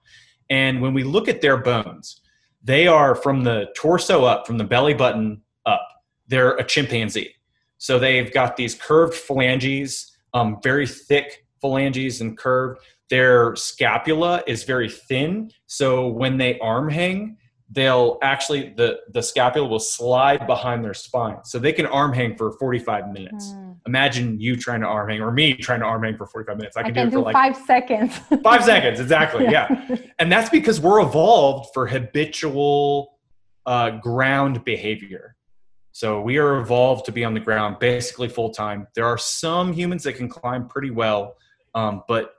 And 0.50 0.81
when 0.81 0.93
we 0.93 1.03
look 1.03 1.27
at 1.27 1.41
their 1.41 1.57
bones, 1.57 2.22
they 2.63 2.88
are 2.88 3.15
from 3.15 3.43
the 3.43 3.67
torso 3.75 4.24
up, 4.24 4.48
from 4.48 4.58
the 4.58 4.63
belly 4.63 4.93
button 4.93 5.41
up, 5.65 5.88
they're 6.27 6.55
a 6.55 6.63
chimpanzee. 6.63 7.36
So 7.77 8.00
they've 8.00 8.34
got 8.34 8.55
these 8.55 8.75
curved 8.75 9.13
phalanges, 9.13 10.15
um, 10.34 10.60
very 10.63 10.88
thick 10.88 11.46
phalanges 11.62 12.22
and 12.22 12.38
curved. 12.38 12.79
Their 13.10 13.55
scapula 13.55 14.43
is 14.48 14.63
very 14.63 14.89
thin, 14.89 15.51
so 15.67 16.08
when 16.08 16.38
they 16.38 16.58
arm 16.60 16.89
hang, 16.89 17.38
they'll 17.74 18.18
actually 18.22 18.74
the 18.75 19.00
the 19.12 19.22
scapula 19.22 19.68
will 19.68 19.80
slide 19.80 20.46
behind 20.48 20.84
their 20.84 20.94
spine, 20.94 21.38
so 21.44 21.60
they 21.60 21.74
can 21.74 21.86
arm 21.88 22.13
hang 22.13 22.36
for 22.38 22.51
45 22.51 23.12
minutes. 23.12 23.51
Mm. 23.51 23.77
Imagine 23.88 24.39
you 24.39 24.56
trying 24.56 24.82
to 24.82 24.88
arm 24.88 25.10
hang 25.10 25.22
or 25.22 25.32
me 25.32 25.56
trying 25.56 25.80
to 25.80 25.86
arm 25.86 26.03
hang 26.03 26.18
for 26.18 26.25
45 26.25 26.58
minutes. 26.58 26.77
I 26.77 26.84
can, 26.84 26.92
I 26.92 26.94
can 26.94 27.10
do 27.10 27.20
it 27.20 27.22
for 27.22 27.25
like 27.25 27.34
five 27.34 27.58
seconds. 27.65 28.18
five 28.44 28.63
seconds, 28.63 29.00
exactly. 29.00 29.46
yeah. 29.46 29.86
yeah. 29.89 29.98
and 30.20 30.32
that's 30.32 30.50
because 30.50 30.80
we're 30.80 31.01
evolved 31.01 31.74
for 31.74 31.88
habitual 31.88 33.18
uh, 33.65 33.92
ground 33.92 34.63
behavior. 34.63 35.36
So 35.92 36.22
we 36.22 36.38
are 36.38 36.58
evolved 36.58 37.06
to 37.06 37.12
be 37.12 37.24
on 37.24 37.34
the 37.34 37.39
ground 37.39 37.77
basically 37.80 38.30
full 38.30 38.50
time. 38.50 38.88
There 38.96 39.06
are 39.06 39.18
some 39.18 39.74
humans 39.74 40.03
that 40.03 40.13
can 40.13 40.27
climb 40.27 40.68
pretty 40.68 40.92
well, 40.92 41.36
um, 41.75 42.03
but 42.08 42.34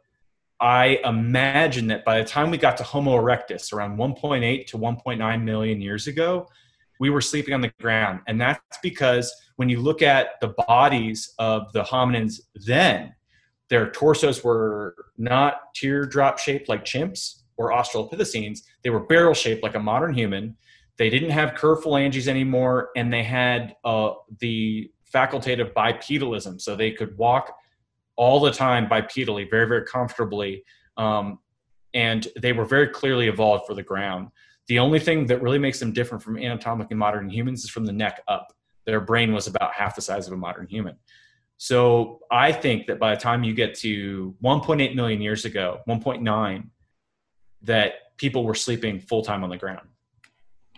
I 0.65 0.99
imagine 1.05 1.89
that 1.89 2.07
by 2.07 2.19
the 2.19 2.25
time 2.25 2.51
we 2.51 2.57
got 2.57 2.79
to 2.79 2.85
Homo 2.85 3.21
erectus, 3.21 3.71
around 3.71 3.99
1.8 3.99 4.67
to 4.69 4.79
1.9 4.79 5.43
million 5.43 5.83
years 5.83 6.07
ago, 6.07 6.49
we 6.99 7.11
were 7.11 7.21
sleeping 7.21 7.53
on 7.53 7.61
the 7.61 7.71
ground. 7.83 8.21
And 8.27 8.41
that's 8.41 8.79
because 8.83 9.31
when 9.57 9.69
you 9.69 9.81
look 9.81 10.01
at 10.01 10.41
the 10.41 10.55
bodies 10.67 11.35
of 11.39 11.71
the 11.75 11.83
hominins 11.83 12.41
then, 12.55 13.15
their 13.69 13.91
torsos 13.91 14.43
were 14.43 14.97
not 15.19 15.75
teardrop 15.75 16.39
shaped 16.39 16.71
like 16.71 16.83
chimps 16.87 17.43
or 17.59 17.71
Australopithecines. 17.71 18.61
They 18.83 18.89
were 18.89 19.01
barrel 19.01 19.35
shaped 19.35 19.63
like 19.63 19.75
a 19.75 19.81
modern 19.81 20.15
human. 20.15 20.57
They 20.97 21.11
didn't 21.11 21.31
have 21.31 21.57
curved 21.57 21.83
phalanges 21.83 22.27
anymore, 22.27 22.89
and 22.97 23.13
they 23.13 23.23
had 23.23 23.77
uh, 23.85 24.13
the 24.41 24.91
facultative 25.13 25.75
bipedalism, 25.75 26.59
so 26.59 26.75
they 26.75 26.93
could 26.93 27.19
walk 27.19 27.55
all 28.17 28.41
the 28.41 28.51
time 28.51 28.87
bipedally, 28.89 29.49
very, 29.51 29.67
very 29.67 29.85
comfortably. 29.85 30.65
Um, 30.97 31.39
and 31.93 32.27
they 32.41 32.53
were 32.53 32.65
very 32.65 32.89
clearly 32.89 33.29
evolved 33.29 33.67
for 33.67 33.75
the 33.75 33.83
ground. 33.83 34.29
The 34.67 34.79
only 34.79 34.99
thing 34.99 35.27
that 35.27 35.43
really 35.43 35.59
makes 35.59 35.79
them 35.79 35.93
different 35.93 36.23
from 36.23 36.39
anatomically 36.39 36.97
modern 36.97 37.29
humans 37.29 37.65
is 37.65 37.71
from 37.71 37.85
the 37.85 37.93
neck 37.93 38.23
up. 38.29 38.53
Their 38.87 39.01
brain 39.01 39.33
was 39.33 39.47
about 39.47 39.73
half 39.75 39.95
the 39.95 40.03
size 40.03 40.27
of 40.27 40.33
a 40.33 40.37
modern 40.37 40.67
human. 40.67 40.97
So 41.57 42.21
I 42.31 42.53
think 42.53 42.87
that 42.87 42.99
by 42.99 43.15
the 43.15 43.21
time 43.21 43.45
you 43.45 43.55
get 43.55 43.75
to 43.77 44.35
1.8 44.43 44.95
million 44.95 45.21
years 45.21 45.45
ago, 45.45 45.81
1.9, 45.89 46.69
that 47.63 47.93
people 48.17 48.45
were 48.45 48.55
sleeping 48.55 49.01
full 49.01 49.23
time 49.23 49.45
on 49.45 49.51
the 49.51 49.57
ground. 49.57 49.89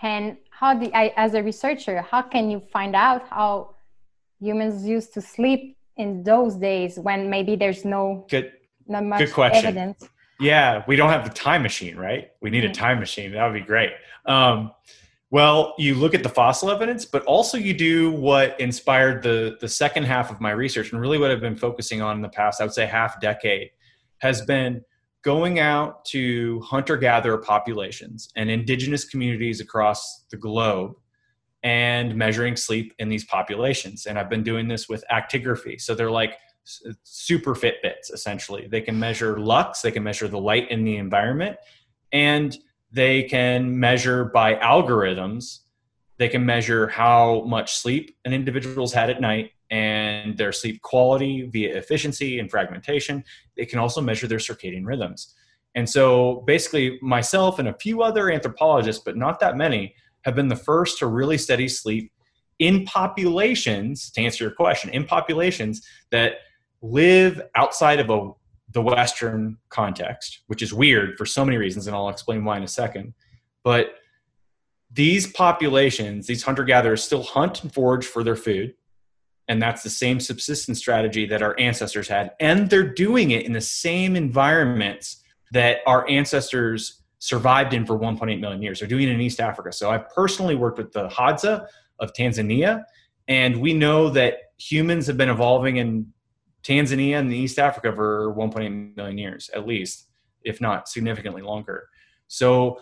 And 0.03 0.37
how 0.51 0.75
do 0.75 0.91
I, 0.93 1.13
as 1.17 1.35
a 1.35 1.43
researcher, 1.43 2.03
how 2.03 2.23
can 2.23 2.51
you 2.51 2.61
find 2.73 2.95
out 2.95 3.27
how 3.29 3.77
humans 4.39 4.87
used 4.87 5.15
to 5.15 5.21
sleep 5.21 5.76
in 5.97 6.23
those 6.23 6.55
days 6.57 6.99
when 6.99 7.31
maybe 7.31 7.57
there's 7.57 7.85
no 7.85 8.27
good 8.31 8.53
not 8.87 9.05
much 9.05 9.19
good 9.19 9.33
question. 9.33 9.67
evidence 9.67 10.09
yeah 10.41 10.85
we 10.87 10.97
don't 10.97 11.11
have 11.11 11.25
the 11.25 11.35
time 11.35 11.63
machine 11.63 11.97
right 11.97 12.31
we 12.41 12.51
need 12.51 12.65
mm-hmm. 12.65 12.73
a 12.73 12.75
time 12.75 12.99
machine 12.99 13.33
that 13.33 13.45
would 13.45 13.59
be 13.59 13.67
great 13.67 13.93
um, 14.27 14.71
well 15.31 15.75
you 15.79 15.95
look 15.95 16.15
at 16.15 16.23
the 16.23 16.29
fossil 16.29 16.71
evidence 16.71 17.05
but 17.05 17.25
also 17.25 17.57
you 17.57 17.75
do 17.75 18.11
what 18.13 18.59
inspired 18.61 19.23
the 19.23 19.57
the 19.61 19.69
second 19.69 20.05
half 20.05 20.31
of 20.31 20.41
my 20.41 20.51
research 20.51 20.93
and 20.93 21.01
really 21.01 21.19
what 21.19 21.31
i've 21.31 21.41
been 21.41 21.57
focusing 21.57 22.03
on 22.03 22.17
in 22.17 22.23
the 22.23 22.29
past 22.29 22.61
i 22.61 22.65
would 22.65 22.75
say 22.75 22.87
half 22.87 23.21
decade 23.21 23.71
has 24.19 24.43
been 24.43 24.83
going 25.23 25.59
out 25.59 26.05
to 26.05 26.61
hunter 26.61 26.97
gatherer 26.97 27.39
populations 27.39 28.29
and 28.37 28.51
indigenous 28.51 29.05
communities 29.05 29.61
across 29.61 30.27
the 30.31 30.37
globe 30.37 30.95
and 31.67 32.15
measuring 32.15 32.55
sleep 32.55 32.95
in 33.01 33.09
these 33.09 33.25
populations. 33.25 34.07
And 34.07 34.17
I've 34.17 34.31
been 34.31 34.45
doing 34.45 34.69
this 34.69 34.89
with 34.89 35.05
actigraphy. 35.11 35.81
So 35.81 35.97
they're 35.97 36.13
like 36.13 36.39
super 37.03 37.57
Fitbits, 37.57 38.13
essentially. 38.13 38.69
They 38.71 38.81
can 38.81 38.97
measure 38.97 39.41
lux, 39.41 39.83
they 39.83 39.91
can 39.91 40.05
measure 40.05 40.29
the 40.29 40.39
light 40.39 40.71
in 40.71 40.85
the 40.85 40.97
environment, 40.97 41.57
and 42.13 42.57
they 42.93 43.25
can 43.25 43.81
measure 43.81 44.27
by 44.27 44.55
algorithms. 44.55 45.63
They 46.19 46.29
can 46.29 46.47
measure 46.47 46.87
how 46.87 47.43
much 47.47 47.75
sleep 47.75 48.17
an 48.25 48.33
individual's 48.33 48.93
had 48.93 49.11
at 49.11 49.21
night 49.21 49.51
and 49.69 50.39
their 50.39 50.53
sleep 50.53 50.81
quality 50.83 51.49
via 51.53 51.77
efficiency 51.77 52.39
and 52.39 52.49
fragmentation. 52.49 53.25
They 53.57 53.67
can 53.67 53.81
also 53.81 54.01
measure 54.01 54.29
their 54.29 54.39
circadian 54.39 54.87
rhythms. 54.87 55.35
And 55.75 55.91
so 55.91 56.45
basically, 56.47 57.01
myself 57.03 57.59
and 57.59 57.67
a 57.67 57.75
few 57.75 58.03
other 58.03 58.31
anthropologists, 58.31 59.03
but 59.05 59.17
not 59.17 59.41
that 59.41 59.57
many, 59.57 59.97
have 60.25 60.35
been 60.35 60.49
the 60.49 60.57
first 60.57 60.99
to 60.99 61.07
really 61.07 61.39
study 61.39 61.69
sleep 61.69 62.13
in 62.59 62.85
populations, 62.85 64.11
to 64.11 64.23
answer 64.23 64.45
your 64.45 64.53
question, 64.53 64.91
in 64.91 65.05
populations 65.05 65.87
that 66.11 66.39
live 66.83 67.41
outside 67.55 68.01
of 68.01 68.11
a, 68.11 68.31
the 68.73 68.83
Western 68.83 69.57
context, 69.69 70.43
which 70.47 70.63
is 70.63 70.73
weird 70.73 71.17
for 71.17 71.27
so 71.27 71.45
many 71.45 71.57
reasons, 71.57 71.87
and 71.87 71.95
I'll 71.95 72.09
explain 72.09 72.45
why 72.45 72.57
in 72.57 72.63
a 72.63 72.69
second. 72.69 73.15
But 73.63 73.95
these 74.91 75.27
populations, 75.27 76.27
these 76.27 76.43
hunter 76.43 76.65
gatherers, 76.65 77.03
still 77.03 77.23
hunt 77.23 77.63
and 77.63 77.73
forage 77.73 78.07
for 78.07 78.25
their 78.25 78.37
food. 78.37 78.75
And 79.49 79.63
that's 79.63 79.83
the 79.83 79.91
same 79.91 80.19
subsistence 80.19 80.79
strategy 80.79 81.27
that 81.27 81.43
our 81.43 81.59
ancestors 81.59 82.09
had. 82.09 82.33
And 82.41 82.69
they're 82.71 82.89
doing 82.89 83.31
it 83.31 83.45
in 83.45 83.53
the 83.53 83.61
same 83.61 84.17
environments 84.17 85.23
that 85.53 85.79
our 85.87 86.09
ancestors 86.09 87.03
survived 87.27 87.75
in 87.75 87.85
for 87.85 87.99
1.8 87.99 88.39
million 88.41 88.63
years. 88.63 88.79
They're 88.79 88.89
doing 88.89 89.09
it 89.09 89.13
in 89.13 89.21
East 89.21 89.41
Africa. 89.41 89.73
So 89.73 89.91
I've 89.91 90.09
personally 90.11 90.55
worked 90.55 90.79
with 90.79 90.93
the 90.93 91.09
Hadza 91.09 91.67
of 91.99 92.13
Tanzania, 92.13 92.85
and 93.27 93.61
we 93.61 93.75
know 93.75 94.09
that 94.11 94.35
humans 94.59 95.07
have 95.09 95.17
been 95.17 95.29
evolving 95.29 95.79
in 95.79 96.13
Tanzania 96.63 97.19
and 97.19 97.33
East 97.33 97.59
Africa 97.59 97.93
for 97.93 98.35
1.8 98.35 98.97
million 98.97 99.19
years, 99.19 99.51
at 99.55 99.67
least, 99.67 100.07
if 100.45 100.61
not 100.61 100.89
significantly 100.89 101.43
longer. 101.43 101.89
So 102.29 102.79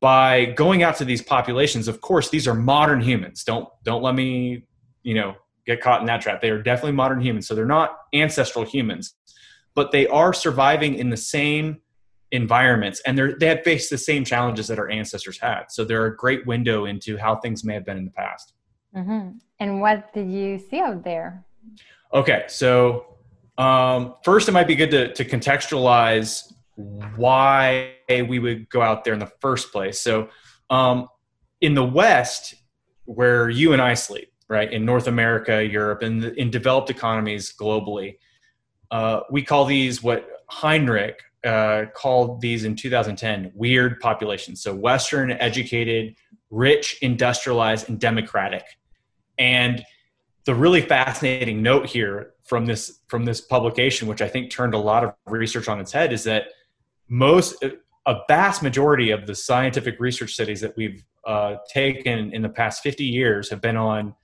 by 0.00 0.46
going 0.46 0.82
out 0.82 0.96
to 0.96 1.04
these 1.04 1.22
populations, 1.22 1.88
of 1.88 2.00
course, 2.00 2.30
these 2.30 2.46
are 2.46 2.54
modern 2.54 3.00
humans. 3.00 3.44
Don't 3.44 3.68
don't 3.84 4.02
let 4.02 4.14
me, 4.14 4.64
you 5.02 5.14
know, 5.14 5.34
get 5.66 5.80
caught 5.80 6.00
in 6.00 6.06
that 6.06 6.20
trap. 6.20 6.40
They 6.40 6.50
are 6.50 6.62
definitely 6.62 6.92
modern 6.92 7.20
humans. 7.20 7.46
So 7.48 7.54
they're 7.54 7.64
not 7.64 7.96
ancestral 8.12 8.64
humans, 8.64 9.14
but 9.74 9.92
they 9.92 10.06
are 10.08 10.32
surviving 10.32 10.94
in 10.94 11.10
the 11.10 11.16
same 11.16 11.80
environments. 12.34 13.00
And 13.06 13.16
they're 13.16 13.34
they 13.38 13.46
have 13.46 13.62
faced 13.62 13.90
the 13.90 13.98
same 13.98 14.24
challenges 14.24 14.68
that 14.68 14.78
our 14.78 14.90
ancestors 14.90 15.38
had. 15.38 15.64
So 15.70 15.84
they're 15.84 16.06
a 16.06 16.16
great 16.16 16.46
window 16.46 16.84
into 16.84 17.16
how 17.16 17.36
things 17.36 17.64
may 17.64 17.74
have 17.74 17.86
been 17.86 17.96
in 17.96 18.04
the 18.04 18.10
past. 18.10 18.52
Mm-hmm. 18.94 19.38
and 19.58 19.80
what 19.80 20.12
did 20.14 20.30
you 20.30 20.56
see 20.56 20.78
out 20.78 21.02
there? 21.02 21.44
Okay 22.12 22.44
so 22.46 23.16
um, 23.58 24.14
first 24.24 24.48
it 24.48 24.52
might 24.52 24.68
be 24.68 24.76
good 24.76 24.92
to, 24.92 25.12
to 25.14 25.24
contextualize 25.24 26.52
why 27.16 27.94
we 28.08 28.38
would 28.38 28.68
go 28.68 28.82
out 28.82 29.02
there 29.02 29.14
in 29.14 29.18
the 29.18 29.32
first 29.40 29.72
place. 29.72 30.00
So 30.00 30.28
um, 30.70 31.08
in 31.60 31.74
the 31.74 31.84
west 31.84 32.54
where 33.06 33.50
you 33.50 33.72
and 33.72 33.82
i 33.82 33.94
sleep 33.94 34.32
right 34.48 34.72
in 34.72 34.84
north 34.84 35.06
america 35.06 35.64
europe 35.64 36.02
and 36.02 36.24
in, 36.24 36.34
in 36.36 36.50
developed 36.50 36.88
economies 36.88 37.52
globally 37.58 38.16
uh, 38.90 39.20
we 39.30 39.42
call 39.42 39.64
these 39.64 40.02
what 40.02 40.28
Henrich 40.50 41.16
uh, 41.44 41.86
called 41.94 42.40
these 42.40 42.64
in 42.64 42.74
2010 42.74 43.52
weird 43.54 44.00
populations. 44.00 44.62
So 44.62 44.74
Western, 44.74 45.32
educated, 45.32 46.16
rich, 46.50 46.98
industrialized, 47.02 47.88
and 47.88 47.98
democratic. 47.98 48.64
And 49.38 49.84
the 50.44 50.54
really 50.54 50.80
fascinating 50.80 51.62
note 51.62 51.86
here 51.86 52.32
from 52.44 52.66
this 52.66 53.00
from 53.08 53.24
this 53.24 53.40
publication, 53.40 54.08
which 54.08 54.22
I 54.22 54.28
think 54.28 54.50
turned 54.50 54.74
a 54.74 54.78
lot 54.78 55.04
of 55.04 55.14
research 55.26 55.68
on 55.68 55.80
its 55.80 55.92
head, 55.92 56.12
is 56.12 56.24
that 56.24 56.44
most 57.08 57.62
a 58.06 58.16
vast 58.28 58.62
majority 58.62 59.10
of 59.10 59.26
the 59.26 59.34
scientific 59.34 59.98
research 59.98 60.32
studies 60.34 60.60
that 60.60 60.76
we've 60.76 61.02
uh, 61.26 61.56
taken 61.72 62.32
in 62.32 62.42
the 62.42 62.48
past 62.48 62.82
50 62.82 63.04
years 63.04 63.48
have 63.48 63.62
been 63.62 63.76
on 63.76 64.14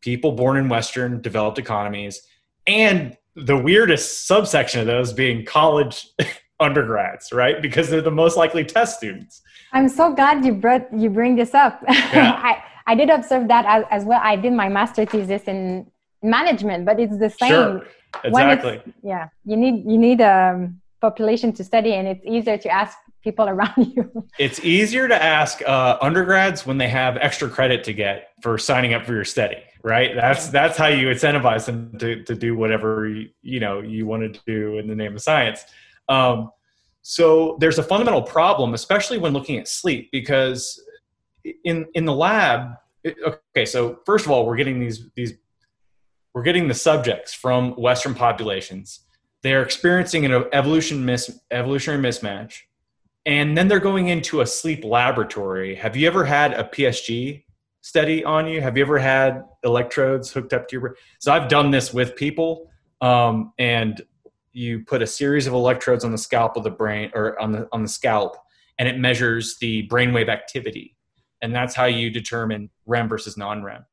people 0.00 0.32
born 0.32 0.56
in 0.56 0.68
Western 0.68 1.20
developed 1.20 1.58
economies 1.58 2.22
and 2.66 3.16
the 3.44 3.56
weirdest 3.56 4.26
subsection 4.26 4.80
of 4.80 4.86
those 4.86 5.12
being 5.12 5.44
college 5.44 6.08
undergrads, 6.60 7.32
right? 7.32 7.60
Because 7.60 7.90
they're 7.90 8.02
the 8.02 8.10
most 8.10 8.36
likely 8.36 8.64
test 8.64 8.98
students. 8.98 9.42
I'm 9.72 9.88
so 9.88 10.12
glad 10.14 10.44
you 10.44 10.54
brought 10.54 10.92
you 10.92 11.10
bring 11.10 11.36
this 11.36 11.54
up. 11.54 11.82
Yeah. 11.88 12.40
I, 12.42 12.62
I 12.86 12.94
did 12.94 13.08
observe 13.08 13.46
that 13.48 13.64
as, 13.66 13.84
as, 13.90 14.04
well. 14.04 14.20
I 14.22 14.34
did 14.34 14.52
my 14.52 14.68
master 14.68 15.04
thesis 15.04 15.42
in 15.44 15.86
management, 16.22 16.84
but 16.84 16.98
it's 16.98 17.16
the 17.18 17.30
same. 17.30 17.48
Sure. 17.50 17.86
Exactly. 18.24 18.82
Yeah. 19.02 19.28
You 19.44 19.56
need 19.56 19.84
you 19.86 19.96
need 19.96 20.20
a 20.20 20.54
um, 20.54 20.80
population 21.00 21.52
to 21.54 21.64
study 21.64 21.94
and 21.94 22.08
it's 22.08 22.24
easier 22.26 22.58
to 22.58 22.68
ask 22.68 22.98
people 23.22 23.48
around 23.54 23.76
you. 23.94 24.26
It's 24.38 24.60
easier 24.64 25.08
to 25.08 25.22
ask 25.22 25.62
uh, 25.62 25.98
undergrads 26.00 26.66
when 26.66 26.78
they 26.78 26.88
have 26.88 27.16
extra 27.16 27.48
credit 27.48 27.84
to 27.84 27.92
get 27.92 28.30
for 28.42 28.58
signing 28.58 28.94
up 28.94 29.06
for 29.06 29.14
your 29.14 29.24
study, 29.24 29.62
right? 29.82 30.14
That's 30.14 30.48
that's 30.48 30.76
how 30.76 30.88
you 30.88 31.08
incentivize 31.08 31.66
them 31.66 31.96
to, 31.98 32.22
to 32.24 32.34
do 32.34 32.56
whatever 32.56 33.08
you, 33.08 33.28
you 33.42 33.60
know 33.60 33.80
you 33.80 34.06
want 34.06 34.34
to 34.34 34.40
do 34.46 34.78
in 34.78 34.86
the 34.86 34.94
name 34.94 35.14
of 35.14 35.22
science. 35.22 35.64
Um, 36.08 36.50
so 37.02 37.56
there's 37.60 37.78
a 37.78 37.82
fundamental 37.82 38.22
problem, 38.22 38.74
especially 38.74 39.18
when 39.18 39.32
looking 39.32 39.58
at 39.58 39.68
sleep, 39.68 40.10
because 40.12 40.82
in 41.64 41.86
in 41.94 42.04
the 42.04 42.14
lab, 42.14 42.74
it, 43.04 43.16
okay. 43.24 43.64
So 43.64 44.00
first 44.04 44.26
of 44.26 44.30
all, 44.30 44.46
we're 44.46 44.56
getting 44.56 44.80
these 44.80 45.08
these 45.14 45.34
we're 46.34 46.42
getting 46.42 46.68
the 46.68 46.74
subjects 46.74 47.32
from 47.32 47.72
Western 47.72 48.14
populations. 48.14 49.00
They 49.42 49.54
are 49.54 49.62
experiencing 49.62 50.26
an 50.26 50.44
evolution 50.52 51.04
mis, 51.04 51.40
evolutionary 51.50 52.02
mismatch, 52.02 52.58
and 53.24 53.56
then 53.56 53.68
they're 53.68 53.80
going 53.80 54.08
into 54.08 54.42
a 54.42 54.46
sleep 54.46 54.84
laboratory. 54.84 55.74
Have 55.74 55.96
you 55.96 56.06
ever 56.06 56.24
had 56.24 56.52
a 56.52 56.64
PSG 56.64 57.44
study 57.82 58.24
on 58.24 58.46
you? 58.46 58.60
Have 58.60 58.76
you 58.76 58.82
ever 58.82 58.98
had 58.98 59.44
electrodes 59.64 60.30
hooked 60.30 60.52
up 60.52 60.68
to 60.68 60.74
your 60.74 60.80
brain? 60.80 60.94
So 61.18 61.32
I've 61.32 61.48
done 61.48 61.70
this 61.70 61.92
with 61.92 62.16
people, 62.16 62.70
um, 63.00 63.52
and 63.58 64.00
you 64.52 64.84
put 64.84 65.02
a 65.02 65.06
series 65.06 65.46
of 65.46 65.54
electrodes 65.54 66.04
on 66.04 66.12
the 66.12 66.18
scalp 66.18 66.56
of 66.56 66.64
the 66.64 66.70
brain 66.70 67.10
or 67.14 67.40
on 67.40 67.52
the 67.52 67.68
on 67.72 67.82
the 67.82 67.88
scalp, 67.88 68.36
and 68.78 68.88
it 68.88 68.98
measures 68.98 69.56
the 69.58 69.86
brainwave 69.88 70.28
activity, 70.28 70.96
and 71.42 71.54
that's 71.54 71.74
how 71.74 71.86
you 71.86 72.10
determine 72.10 72.70
REM 72.86 73.08
versus 73.08 73.36
non-REM. 73.36 73.84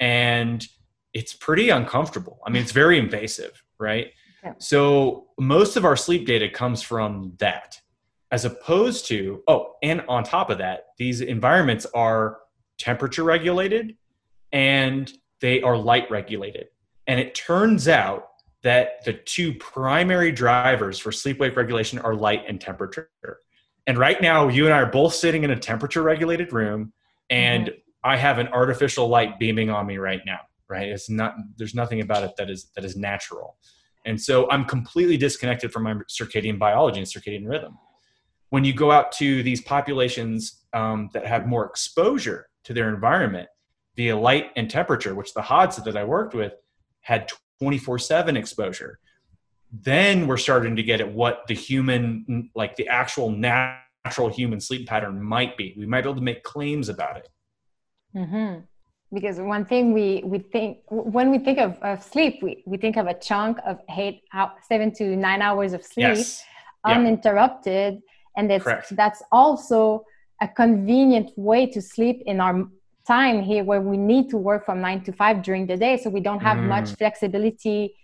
And 0.00 0.66
it's 1.14 1.32
pretty 1.32 1.70
uncomfortable. 1.70 2.38
I 2.46 2.50
mean, 2.50 2.62
it's 2.62 2.72
very 2.72 2.98
invasive, 2.98 3.62
right? 3.80 4.12
Yeah. 4.44 4.52
So 4.58 5.28
most 5.38 5.76
of 5.76 5.84
our 5.84 5.96
sleep 5.96 6.26
data 6.26 6.48
comes 6.48 6.82
from 6.82 7.32
that, 7.38 7.80
as 8.30 8.44
opposed 8.44 9.06
to 9.06 9.42
oh, 9.48 9.74
and 9.82 10.02
on 10.08 10.22
top 10.22 10.50
of 10.50 10.58
that, 10.58 10.88
these 10.98 11.20
environments 11.20 11.86
are 11.94 12.38
temperature 12.78 13.24
regulated 13.24 13.96
and 14.52 15.12
they 15.40 15.62
are 15.62 15.76
light 15.76 16.10
regulated. 16.10 16.68
And 17.06 17.20
it 17.20 17.34
turns 17.34 17.88
out 17.88 18.28
that 18.62 19.04
the 19.04 19.12
two 19.12 19.54
primary 19.54 20.32
drivers 20.32 20.98
for 20.98 21.12
sleep 21.12 21.38
wake 21.38 21.56
regulation 21.56 21.98
are 21.98 22.14
light 22.14 22.42
and 22.48 22.60
temperature. 22.60 23.08
And 23.86 23.96
right 23.96 24.20
now, 24.20 24.48
you 24.48 24.66
and 24.66 24.74
I 24.74 24.78
are 24.78 24.90
both 24.90 25.14
sitting 25.14 25.44
in 25.44 25.50
a 25.50 25.58
temperature 25.58 26.02
regulated 26.02 26.52
room, 26.52 26.92
and 27.30 27.68
mm-hmm. 27.68 27.78
I 28.04 28.16
have 28.16 28.38
an 28.38 28.48
artificial 28.48 29.08
light 29.08 29.38
beaming 29.38 29.70
on 29.70 29.86
me 29.86 29.96
right 29.96 30.20
now. 30.26 30.40
Right? 30.68 30.88
It's 30.88 31.08
not. 31.08 31.34
There's 31.56 31.74
nothing 31.74 32.02
about 32.02 32.24
it 32.24 32.32
that 32.36 32.50
is 32.50 32.70
that 32.76 32.84
is 32.84 32.96
natural. 32.96 33.56
And 34.04 34.20
so 34.20 34.50
I'm 34.50 34.64
completely 34.64 35.16
disconnected 35.16 35.72
from 35.72 35.84
my 35.84 35.94
circadian 36.10 36.58
biology 36.58 36.98
and 36.98 37.08
circadian 37.08 37.48
rhythm. 37.48 37.78
When 38.50 38.64
you 38.64 38.72
go 38.74 38.90
out 38.90 39.12
to 39.12 39.42
these 39.42 39.60
populations 39.60 40.64
um, 40.72 41.10
that 41.14 41.26
have 41.26 41.46
more 41.46 41.64
exposure 41.66 42.47
to 42.64 42.74
their 42.74 42.88
environment 42.88 43.48
via 43.96 44.16
light 44.16 44.50
and 44.56 44.70
temperature, 44.70 45.14
which 45.14 45.34
the 45.34 45.42
Hadza 45.42 45.84
that 45.84 45.96
I 45.96 46.04
worked 46.04 46.34
with 46.34 46.52
had 47.00 47.30
24 47.60 47.98
7 47.98 48.36
exposure 48.36 48.98
then 49.72 50.26
we're 50.26 50.38
starting 50.38 50.76
to 50.76 50.82
get 50.82 51.00
at 51.00 51.12
what 51.12 51.46
the 51.46 51.54
human 51.54 52.50
like 52.54 52.76
the 52.76 52.88
actual 52.88 53.30
natural 53.30 54.28
human 54.28 54.60
sleep 54.60 54.88
pattern 54.88 55.22
might 55.22 55.56
be 55.56 55.74
we 55.76 55.86
might 55.86 56.02
be 56.02 56.08
able 56.08 56.16
to 56.16 56.22
make 56.22 56.42
claims 56.42 56.88
about 56.88 57.18
it 57.18 57.28
mm-hmm. 58.16 58.60
because 59.12 59.38
one 59.38 59.64
thing 59.64 59.92
we 59.92 60.22
we 60.24 60.38
think 60.38 60.78
when 60.88 61.30
we 61.30 61.38
think 61.38 61.58
of, 61.58 61.76
of 61.82 62.02
sleep 62.02 62.42
we, 62.42 62.62
we 62.66 62.78
think 62.78 62.96
of 62.96 63.06
a 63.06 63.14
chunk 63.14 63.58
of 63.66 63.78
eight 63.96 64.22
seven 64.66 64.92
to 64.92 65.16
nine 65.16 65.42
hours 65.42 65.72
of 65.72 65.84
sleep 65.84 66.16
yes. 66.16 66.42
uninterrupted 66.84 67.94
yeah. 67.94 68.00
and 68.36 68.50
that's 68.50 68.64
Correct. 68.64 68.96
that's 68.96 69.22
also 69.30 70.04
a 70.40 70.48
convenient 70.48 71.30
way 71.36 71.66
to 71.66 71.82
sleep 71.82 72.22
in 72.26 72.40
our 72.40 72.68
time 73.06 73.42
here 73.42 73.64
where 73.64 73.80
we 73.80 73.96
need 73.96 74.28
to 74.30 74.36
work 74.36 74.66
from 74.66 74.80
nine 74.80 75.02
to 75.02 75.12
five 75.12 75.42
during 75.42 75.66
the 75.66 75.76
day 75.76 75.96
so 75.96 76.10
we 76.10 76.20
don't 76.20 76.40
have 76.40 76.58
mm. 76.58 76.68
much 76.68 76.90
flexibility. 76.96 77.94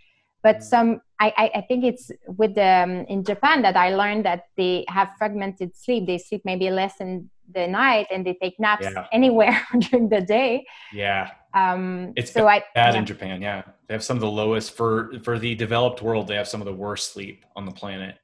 But 0.43 0.63
some 0.63 1.01
I, 1.21 1.51
I 1.55 1.61
think 1.69 1.85
it's 1.85 2.11
with 2.27 2.55
the 2.55 2.73
um, 2.85 2.93
in 3.09 3.25
japan 3.25 3.63
that 3.63 3.77
i 3.77 3.95
learned 3.95 4.25
that 4.27 4.43
they 4.57 4.85
have 4.89 5.09
fragmented 5.19 5.77
sleep. 5.77 6.07
They 6.07 6.19
sleep 6.19 6.43
maybe 6.45 6.71
less 6.71 7.01
in 7.01 7.31
the 7.55 7.67
night 7.67 8.07
and 8.11 8.27
they 8.27 8.35
take 8.43 8.59
naps 8.59 8.87
yeah. 8.91 9.07
anywhere 9.13 9.57
during 9.79 10.09
the 10.09 10.21
day. 10.21 10.67
Yeah. 10.93 11.31
Um 11.55 12.13
it's 12.17 12.33
so 12.33 12.45
bad 12.45 12.65
I, 12.75 12.81
yeah. 12.81 12.99
in 12.99 13.07
japan 13.07 13.41
yeah. 13.41 13.63
They 13.87 13.95
have 13.95 14.05
some 14.05 14.17
of 14.17 14.23
the 14.23 14.35
lowest 14.43 14.77
for 14.77 15.13
for 15.23 15.39
the 15.39 15.55
developed 15.55 16.03
world 16.03 16.27
they 16.27 16.35
have 16.35 16.49
some 16.49 16.61
of 16.61 16.67
the 16.67 16.79
worst 16.87 17.13
sleep 17.13 17.45
on 17.57 17.65
the 17.65 17.73
planet. 17.73 18.17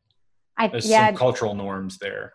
I, 0.58 0.68
there's 0.68 0.90
yeah, 0.90 1.06
some 1.06 1.16
cultural 1.16 1.54
norms 1.54 1.96
there 1.98 2.34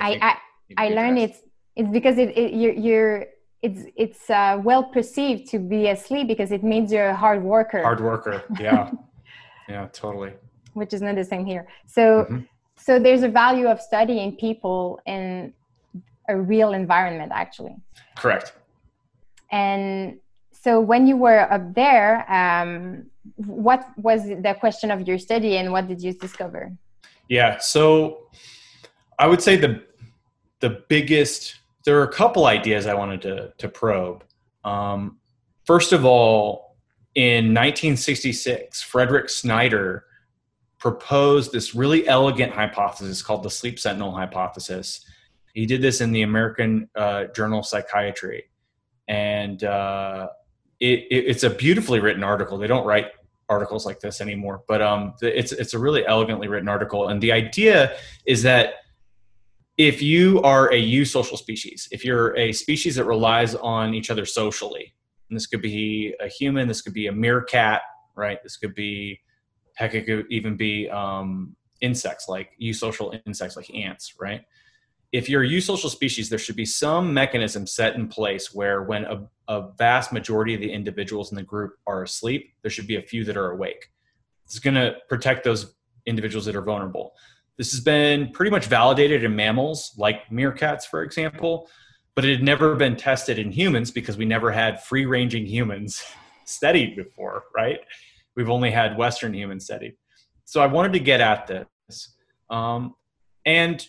i 0.00 0.18
i, 0.22 0.36
I, 0.76 0.88
learned 0.90 1.18
it's 1.18 1.38
it's 1.76 1.88
because 1.88 2.18
it, 2.18 2.36
it 2.36 2.52
you're, 2.54 2.72
you're 2.72 3.26
it's 3.62 3.82
it's 3.96 4.30
uh, 4.30 4.60
well 4.62 4.84
perceived 4.84 5.48
to 5.50 5.58
be 5.58 5.88
asleep 5.88 6.28
because 6.28 6.52
it 6.52 6.62
means 6.62 6.92
you're 6.92 7.10
a 7.10 7.16
hard 7.16 7.42
worker. 7.42 7.82
Hard 7.82 8.00
worker, 8.00 8.44
yeah, 8.60 8.90
yeah, 9.68 9.88
totally. 9.92 10.32
Which 10.74 10.92
is 10.92 11.02
not 11.02 11.16
the 11.16 11.24
same 11.24 11.44
here. 11.44 11.66
So, 11.86 12.24
mm-hmm. 12.24 12.38
so 12.76 12.98
there's 12.98 13.22
a 13.22 13.28
value 13.28 13.66
of 13.66 13.80
studying 13.80 14.36
people 14.36 15.00
in 15.06 15.52
a 16.28 16.36
real 16.36 16.72
environment, 16.72 17.32
actually. 17.34 17.74
Correct. 18.16 18.52
And 19.50 20.18
so, 20.52 20.80
when 20.80 21.06
you 21.06 21.16
were 21.16 21.50
up 21.52 21.74
there, 21.74 22.30
um, 22.30 23.06
what 23.36 23.88
was 23.96 24.24
the 24.24 24.56
question 24.60 24.90
of 24.90 25.08
your 25.08 25.18
study, 25.18 25.56
and 25.56 25.72
what 25.72 25.88
did 25.88 26.00
you 26.02 26.12
discover? 26.12 26.72
Yeah, 27.28 27.58
so 27.58 28.28
I 29.18 29.26
would 29.26 29.42
say 29.42 29.56
the 29.56 29.87
the 30.60 30.82
biggest 30.88 31.56
there 31.88 31.98
are 31.98 32.04
a 32.04 32.12
couple 32.12 32.44
ideas 32.44 32.86
I 32.86 32.92
wanted 32.92 33.22
to, 33.22 33.52
to 33.56 33.66
probe. 33.66 34.22
Um, 34.62 35.16
first 35.64 35.92
of 35.92 36.04
all, 36.04 36.76
in 37.14 37.54
1966, 37.54 38.82
Frederick 38.82 39.30
Snyder 39.30 40.04
proposed 40.78 41.50
this 41.50 41.74
really 41.74 42.06
elegant 42.06 42.52
hypothesis 42.52 43.22
called 43.22 43.42
the 43.42 43.48
sleep 43.48 43.78
sentinel 43.78 44.12
hypothesis. 44.12 45.02
He 45.54 45.64
did 45.64 45.80
this 45.80 46.02
in 46.02 46.12
the 46.12 46.22
American 46.22 46.90
uh, 46.94 47.24
Journal 47.34 47.60
of 47.60 47.66
Psychiatry. 47.66 48.44
And 49.08 49.64
uh, 49.64 50.28
it, 50.80 51.06
it, 51.10 51.24
it's 51.26 51.42
a 51.42 51.50
beautifully 51.50 52.00
written 52.00 52.22
article. 52.22 52.58
They 52.58 52.66
don't 52.66 52.84
write 52.84 53.06
articles 53.48 53.86
like 53.86 54.00
this 54.00 54.20
anymore, 54.20 54.62
but 54.68 54.82
um, 54.82 55.14
it's, 55.22 55.52
it's 55.52 55.72
a 55.72 55.78
really 55.78 56.06
elegantly 56.06 56.48
written 56.48 56.68
article. 56.68 57.08
And 57.08 57.20
the 57.22 57.32
idea 57.32 57.96
is 58.26 58.42
that 58.42 58.74
if 59.78 60.02
you 60.02 60.42
are 60.42 60.72
a 60.72 60.82
eusocial 60.82 61.38
species, 61.38 61.88
if 61.92 62.04
you're 62.04 62.36
a 62.36 62.52
species 62.52 62.96
that 62.96 63.04
relies 63.04 63.54
on 63.54 63.94
each 63.94 64.10
other 64.10 64.26
socially, 64.26 64.92
and 65.30 65.36
this 65.36 65.46
could 65.46 65.62
be 65.62 66.14
a 66.20 66.26
human, 66.26 66.66
this 66.66 66.82
could 66.82 66.92
be 66.92 67.06
a 67.06 67.12
meerkat, 67.12 67.82
right? 68.16 68.42
This 68.42 68.56
could 68.56 68.74
be, 68.74 69.20
heck, 69.76 69.94
it 69.94 70.04
could 70.04 70.26
even 70.30 70.56
be 70.56 70.90
um, 70.90 71.54
insects 71.80 72.28
like 72.28 72.50
eusocial 72.60 73.20
insects 73.24 73.56
like 73.56 73.72
ants, 73.72 74.14
right? 74.18 74.42
If 75.12 75.28
you're 75.28 75.44
a 75.44 75.48
eusocial 75.48 75.90
species, 75.90 76.28
there 76.28 76.40
should 76.40 76.56
be 76.56 76.66
some 76.66 77.14
mechanism 77.14 77.66
set 77.66 77.94
in 77.94 78.08
place 78.08 78.52
where 78.52 78.82
when 78.82 79.04
a, 79.04 79.28
a 79.46 79.70
vast 79.78 80.12
majority 80.12 80.54
of 80.54 80.60
the 80.60 80.72
individuals 80.72 81.30
in 81.30 81.36
the 81.36 81.42
group 81.42 81.74
are 81.86 82.02
asleep, 82.02 82.52
there 82.62 82.70
should 82.70 82.88
be 82.88 82.96
a 82.96 83.02
few 83.02 83.24
that 83.24 83.36
are 83.36 83.52
awake. 83.52 83.90
It's 84.44 84.58
going 84.58 84.74
to 84.74 84.96
protect 85.08 85.44
those 85.44 85.74
individuals 86.04 86.46
that 86.46 86.56
are 86.56 86.62
vulnerable. 86.62 87.12
This 87.58 87.72
has 87.72 87.80
been 87.80 88.30
pretty 88.30 88.50
much 88.50 88.66
validated 88.66 89.24
in 89.24 89.34
mammals, 89.34 89.92
like 89.98 90.28
meerkats, 90.30 90.84
for 90.84 91.02
example, 91.02 91.68
but 92.14 92.24
it 92.24 92.30
had 92.30 92.42
never 92.42 92.76
been 92.76 92.96
tested 92.96 93.38
in 93.38 93.50
humans 93.50 93.90
because 93.90 94.16
we 94.16 94.24
never 94.24 94.52
had 94.52 94.82
free 94.82 95.06
ranging 95.06 95.44
humans 95.44 96.02
studied 96.44 96.96
before, 96.96 97.44
right? 97.54 97.80
We've 98.36 98.48
only 98.48 98.70
had 98.70 98.96
Western 98.96 99.34
humans 99.34 99.64
studied. 99.64 99.96
So 100.44 100.62
I 100.62 100.66
wanted 100.66 100.92
to 100.94 101.00
get 101.00 101.20
at 101.20 101.48
this. 101.48 102.16
Um, 102.48 102.94
and 103.44 103.86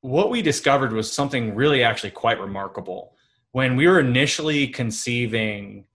what 0.00 0.30
we 0.30 0.42
discovered 0.42 0.92
was 0.92 1.10
something 1.10 1.54
really 1.54 1.82
actually 1.82 2.10
quite 2.10 2.40
remarkable. 2.40 3.16
When 3.52 3.76
we 3.76 3.86
were 3.86 4.00
initially 4.00 4.66
conceiving 4.66 5.86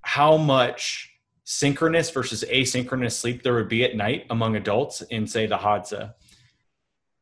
how 0.00 0.36
much 0.36 1.13
synchronous 1.44 2.10
versus 2.10 2.42
asynchronous 2.50 3.12
sleep 3.12 3.42
there 3.42 3.54
would 3.54 3.68
be 3.68 3.84
at 3.84 3.96
night 3.96 4.26
among 4.30 4.56
adults 4.56 5.02
in, 5.02 5.26
say, 5.26 5.46
the 5.46 5.58
Hadza. 5.58 6.14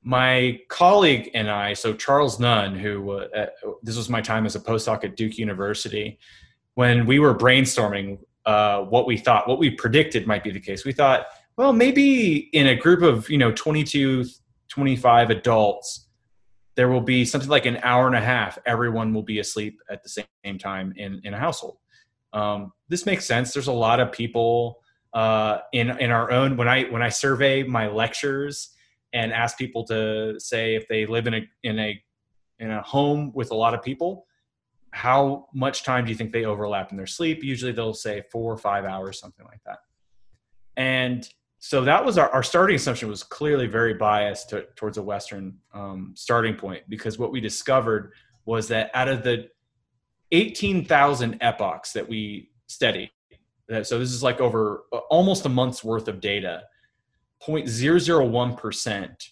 My 0.05 0.61
colleague 0.69 1.31
and 1.35 1.51
I, 1.51 1.75
so 1.75 1.93
Charles 1.93 2.41
Nunn, 2.41 2.75
who 2.77 3.11
uh, 3.11 3.47
this 3.83 3.97
was 3.97 4.09
my 4.09 4.21
time 4.21 4.47
as 4.47 4.57
a 4.57 4.61
postdoc 4.61 5.05
at 5.05 5.17
Duke 5.17 5.39
University, 5.39 6.19
when 6.75 7.07
we 7.07 7.19
were 7.19 7.35
brainstorming 7.35 8.19
uh, 8.47 8.81
what 8.83 9.07
we 9.07 9.17
thought, 9.17 9.47
what 9.47 9.59
we 9.59 9.71
predicted 9.71 10.27
might 10.27 10.43
be 10.43 10.51
the 10.51 10.61
case. 10.61 10.85
We 10.85 10.93
thought, 10.93 11.27
well, 11.57 11.73
maybe 11.73 12.49
in 12.53 12.69
a 12.69 12.75
group 12.75 13.03
of 13.03 13.29
you 13.31 13.39
know 13.39 13.53
22, 13.53 14.25
25 14.69 15.31
adults, 15.31 16.09
there 16.75 16.89
will 16.89 17.01
be 17.01 17.25
something 17.25 17.51
like 17.51 17.67
an 17.67 17.79
hour 17.83 18.09
and 18.09 18.17
a 18.17 18.21
half. 18.21 18.59
Everyone 18.67 19.15
will 19.15 19.23
be 19.23 19.39
asleep 19.39 19.81
at 19.89 20.03
the 20.03 20.09
same 20.09 20.59
time 20.59 20.93
in 20.97 21.21
in 21.23 21.35
a 21.35 21.39
household. 21.39 21.79
Um, 22.33 22.73
this 22.89 23.07
makes 23.07 23.25
sense. 23.25 23.53
There's 23.53 23.67
a 23.67 23.73
lot 23.73 24.01
of 24.01 24.13
people 24.13 24.81
uh, 25.13 25.59
in 25.73 25.91
in 25.99 26.11
our 26.11 26.31
own 26.31 26.57
when 26.57 26.69
I 26.69 26.85
when 26.85 27.03
I 27.03 27.11
survey 27.11 27.63
my 27.63 27.89
lectures 27.89 28.71
and 29.13 29.33
ask 29.33 29.59
people 29.59 29.85
to 29.85 30.39
say 30.39 30.75
if 30.75 30.89
they 30.89 31.07
live 31.07 31.27
in 31.27 31.35
a 31.35 31.49
in 31.63 31.79
a 31.79 32.03
in 32.59 32.71
a 32.71 32.83
home 32.83 33.33
with 33.35 33.51
a 33.51 33.55
lot 33.55 33.75
of 33.75 33.83
people, 33.83 34.27
how 34.91 35.49
much 35.53 35.85
time 35.85 36.05
do 36.05 36.11
you 36.11 36.17
think 36.17 36.33
they 36.33 36.45
overlap 36.45 36.91
in 36.91 36.97
their 36.97 37.07
sleep? 37.07 37.43
Usually 37.43 37.73
they'll 37.73 37.95
say 37.95 38.23
four 38.31 38.53
or 38.53 38.59
five 38.59 38.85
hours, 38.85 39.19
something 39.19 39.45
like 39.47 39.61
that. 39.67 39.79
And 40.77 41.29
so 41.59 41.85
that 41.85 42.05
was 42.05 42.19
our, 42.19 42.29
our 42.31 42.43
starting 42.43 42.77
assumption 42.77 43.09
was 43.09 43.23
clearly 43.23 43.67
very 43.67 43.95
biased 43.95 44.51
to, 44.51 44.67
towards 44.77 44.99
a 44.99 45.03
Western 45.03 45.59
um, 45.73 46.13
starting 46.17 46.55
point 46.55 46.83
because 46.89 47.19
what 47.19 47.33
we 47.33 47.41
discovered 47.41 48.13
was 48.45 48.69
that 48.69 48.91
out 48.95 49.09
of 49.09 49.23
the 49.23 49.49
18,000 50.33 51.39
epochs 51.41 51.93
that 51.93 52.09
we 52.09 52.51
studied, 52.67 53.11
so 53.83 53.99
this 53.99 54.13
is 54.13 54.23
like 54.23 54.41
over 54.41 54.85
uh, 54.93 54.99
almost 55.09 55.47
a 55.47 55.49
month's 55.49 55.83
worth 55.83 56.09
of 56.09 56.21
data, 56.21 56.65
0.001% 57.47 59.29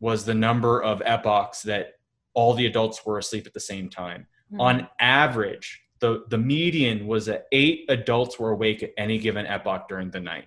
was 0.00 0.24
the 0.24 0.34
number 0.34 0.82
of 0.82 1.02
epochs 1.04 1.62
that 1.62 1.94
all 2.34 2.54
the 2.54 2.66
adults 2.66 3.04
were 3.04 3.18
asleep 3.18 3.46
at 3.46 3.54
the 3.54 3.60
same 3.60 3.88
time. 3.88 4.26
Mm-hmm. 4.52 4.60
On 4.60 4.88
average, 4.98 5.82
the, 6.00 6.24
the 6.28 6.38
median 6.38 7.06
was 7.06 7.26
that 7.26 7.46
eight 7.52 7.84
adults 7.88 8.38
were 8.38 8.50
awake 8.50 8.82
at 8.82 8.90
any 8.96 9.18
given 9.18 9.46
epoch 9.46 9.88
during 9.88 10.10
the 10.10 10.20
night. 10.20 10.46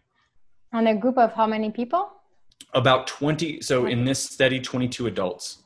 On 0.73 0.87
a 0.87 0.95
group 0.95 1.17
of 1.17 1.31
how 1.31 1.47
many 1.47 1.71
people? 1.71 2.11
About 2.73 3.07
20. 3.07 3.61
So 3.61 3.83
okay. 3.83 3.93
in 3.93 4.03
this 4.03 4.21
study, 4.21 4.59
22 4.59 5.07
adults. 5.07 5.63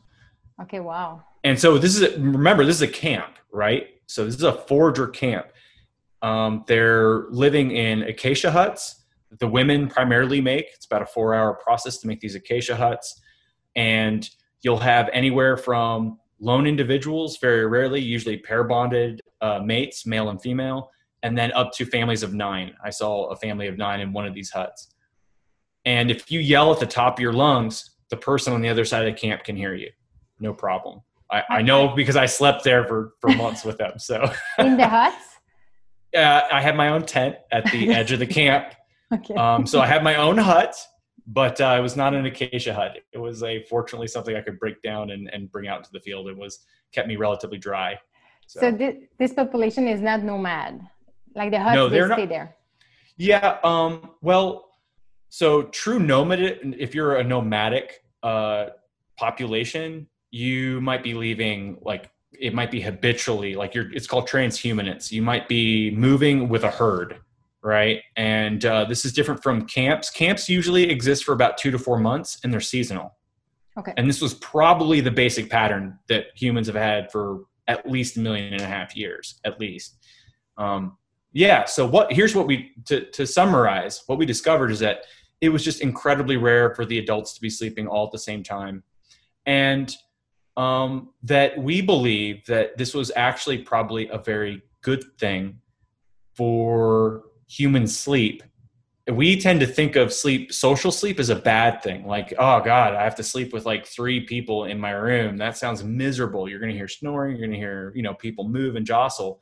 Okay, 0.61 0.79
wow. 0.79 1.23
And 1.43 1.57
so 1.57 1.77
this 1.77 1.95
is, 1.95 2.01
a, 2.03 2.19
remember, 2.19 2.65
this 2.65 2.75
is 2.75 2.81
a 2.83 2.87
camp, 2.87 3.37
right? 3.51 3.87
So 4.09 4.25
this 4.25 4.33
is 4.33 4.43
a 4.43 4.53
forager 4.53 5.07
camp. 5.07 5.45
Um, 6.23 6.63
they're 6.65 7.27
living 7.29 7.69
in 7.69 8.01
acacia 8.01 8.49
huts. 8.49 9.05
The 9.39 9.47
women 9.47 9.87
primarily 9.87 10.41
make. 10.41 10.65
It's 10.73 10.87
about 10.87 11.03
a 11.03 11.05
four-hour 11.05 11.59
process 11.63 11.99
to 11.99 12.07
make 12.07 12.19
these 12.19 12.33
acacia 12.33 12.75
huts, 12.75 13.21
and 13.75 14.27
you'll 14.63 14.79
have 14.79 15.11
anywhere 15.13 15.57
from 15.57 16.17
lone 16.39 16.65
individuals, 16.65 17.37
very 17.37 17.67
rarely, 17.67 18.01
usually 18.01 18.37
pair 18.37 18.63
bonded 18.63 19.21
uh, 19.41 19.59
mates, 19.59 20.07
male 20.07 20.29
and 20.29 20.41
female, 20.41 20.89
and 21.21 21.37
then 21.37 21.51
up 21.51 21.71
to 21.73 21.85
families 21.85 22.23
of 22.23 22.33
nine. 22.33 22.73
I 22.83 22.89
saw 22.89 23.27
a 23.27 23.35
family 23.35 23.67
of 23.67 23.77
nine 23.77 23.99
in 23.99 24.11
one 24.11 24.25
of 24.25 24.33
these 24.33 24.49
huts. 24.49 24.87
And 25.85 26.09
if 26.09 26.31
you 26.31 26.39
yell 26.39 26.73
at 26.73 26.79
the 26.79 26.87
top 26.87 27.19
of 27.19 27.21
your 27.21 27.33
lungs, 27.33 27.91
the 28.09 28.17
person 28.17 28.53
on 28.53 28.61
the 28.61 28.69
other 28.69 28.85
side 28.85 29.07
of 29.07 29.13
the 29.13 29.19
camp 29.19 29.43
can 29.43 29.55
hear 29.55 29.75
you. 29.75 29.91
No 30.39 30.51
problem. 30.51 31.01
I, 31.31 31.43
I 31.49 31.61
know 31.61 31.89
because 31.89 32.15
I 32.15 32.25
slept 32.25 32.63
there 32.63 32.85
for, 32.85 33.13
for 33.19 33.29
months 33.31 33.63
with 33.63 33.77
them. 33.77 33.99
So 33.99 34.31
in 34.59 34.77
the 34.77 34.87
huts? 34.87 35.15
Uh, 36.17 36.41
I 36.51 36.59
had 36.59 36.75
my 36.75 36.89
own 36.89 37.05
tent 37.05 37.35
at 37.51 37.71
the 37.71 37.89
edge 37.93 38.11
of 38.11 38.17
the 38.17 38.25
camp. 38.25 38.73
okay. 39.13 39.35
Um, 39.35 39.67
so 39.67 39.79
I 39.79 39.85
had 39.85 40.03
my 40.03 40.15
own 40.15 40.39
hut, 40.39 40.75
but 41.27 41.61
uh, 41.61 41.75
it 41.77 41.81
was 41.81 41.95
not 41.95 42.15
an 42.15 42.25
acacia 42.25 42.73
hut. 42.73 42.97
It 43.13 43.19
was 43.19 43.43
a 43.43 43.61
fortunately 43.65 44.07
something 44.07 44.35
I 44.35 44.41
could 44.41 44.57
break 44.57 44.81
down 44.81 45.11
and, 45.11 45.29
and 45.31 45.51
bring 45.51 45.67
out 45.67 45.77
into 45.77 45.91
the 45.93 45.99
field. 45.99 46.27
It 46.27 46.35
was 46.35 46.65
kept 46.93 47.07
me 47.07 47.15
relatively 47.15 47.59
dry. 47.59 47.99
So, 48.47 48.59
so 48.59 48.71
this, 48.71 48.95
this 49.19 49.33
population 49.33 49.87
is 49.87 50.01
not 50.01 50.23
nomad, 50.23 50.81
like 51.35 51.51
the 51.51 51.59
huts 51.59 51.75
no, 51.75 51.89
they 51.89 52.01
stay 52.11 52.25
there. 52.25 52.55
Yeah. 53.17 53.59
Um, 53.63 54.09
well, 54.21 54.69
so 55.29 55.63
true 55.63 55.99
nomad. 55.99 56.39
If 56.79 56.95
you're 56.95 57.17
a 57.17 57.23
nomadic 57.23 58.03
uh, 58.23 58.69
population, 59.15 60.07
you 60.31 60.79
might 60.81 61.03
be 61.03 61.13
leaving 61.13 61.77
like 61.81 62.11
it 62.31 62.53
might 62.53 62.71
be 62.71 62.79
habitually 62.79 63.55
like 63.55 63.73
you're 63.73 63.91
it's 63.93 64.07
called 64.07 64.27
transhumance 64.27 65.11
you 65.11 65.21
might 65.21 65.47
be 65.47 65.91
moving 65.91 66.47
with 66.47 66.63
a 66.63 66.71
herd 66.71 67.19
right? 67.61 68.01
And 68.15 68.63
uh, 68.65 68.85
this 68.85 69.05
is 69.05 69.13
different 69.13 69.43
from 69.43 69.65
camps. 69.65 70.09
Camps 70.09 70.47
usually 70.49 70.89
exist 70.89 71.23
for 71.23 71.33
about 71.33 71.57
two 71.57 71.71
to 71.71 71.79
four 71.79 71.99
months 71.99 72.39
and 72.43 72.53
they're 72.53 72.61
seasonal. 72.61 73.15
Okay. 73.77 73.93
And 73.97 74.09
this 74.09 74.21
was 74.21 74.33
probably 74.35 75.01
the 75.01 75.11
basic 75.11 75.49
pattern 75.49 75.97
that 76.07 76.27
humans 76.35 76.67
have 76.67 76.75
had 76.75 77.11
for 77.11 77.45
at 77.67 77.89
least 77.89 78.17
a 78.17 78.19
million 78.19 78.53
and 78.53 78.61
a 78.61 78.67
half 78.67 78.95
years 78.95 79.39
at 79.45 79.59
least. 79.59 79.97
Um, 80.57 80.97
yeah 81.31 81.65
so 81.65 81.87
what 81.87 82.11
here's 82.11 82.33
what 82.33 82.47
we 82.47 82.71
to, 82.85 83.05
to 83.11 83.27
summarize 83.27 84.01
what 84.07 84.17
we 84.17 84.25
discovered 84.25 84.71
is 84.71 84.79
that 84.79 85.03
it 85.41 85.49
was 85.49 85.63
just 85.63 85.79
incredibly 85.79 86.37
rare 86.37 86.73
for 86.73 86.85
the 86.85 86.97
adults 86.97 87.33
to 87.35 87.41
be 87.41 87.51
sleeping 87.51 87.87
all 87.87 88.07
at 88.07 88.11
the 88.11 88.19
same 88.19 88.43
time. 88.43 88.83
And 89.45 89.95
um, 90.59 91.11
that 91.23 91.57
we 91.57 91.81
believe 91.81 92.45
that 92.47 92.77
this 92.77 92.93
was 92.93 93.13
actually 93.15 93.59
probably 93.59 94.09
a 94.09 94.17
very 94.17 94.61
good 94.81 95.01
thing 95.17 95.57
for 96.35 97.23
human 97.47 97.87
sleep. 97.87 98.43
We 99.09 99.39
tend 99.39 99.61
to 99.61 99.65
think 99.65 99.95
of 99.95 100.11
sleep, 100.11 100.51
social 100.51 100.91
sleep, 100.91 101.17
as 101.17 101.29
a 101.29 101.35
bad 101.35 101.81
thing. 101.81 102.05
Like, 102.05 102.33
oh 102.37 102.59
God, 102.59 102.93
I 102.93 103.05
have 103.05 103.15
to 103.15 103.23
sleep 103.23 103.53
with 103.53 103.65
like 103.65 103.85
three 103.85 104.25
people 104.25 104.65
in 104.65 104.77
my 104.77 104.91
room. 104.91 105.37
That 105.37 105.55
sounds 105.55 105.81
miserable. 105.81 106.49
You're 106.49 106.59
going 106.59 106.73
to 106.73 106.77
hear 106.77 106.89
snoring. 106.89 107.37
You're 107.37 107.47
going 107.47 107.57
to 107.57 107.57
hear, 107.57 107.93
you 107.95 108.03
know, 108.03 108.13
people 108.13 108.45
move 108.45 108.75
and 108.75 108.85
jostle. 108.85 109.39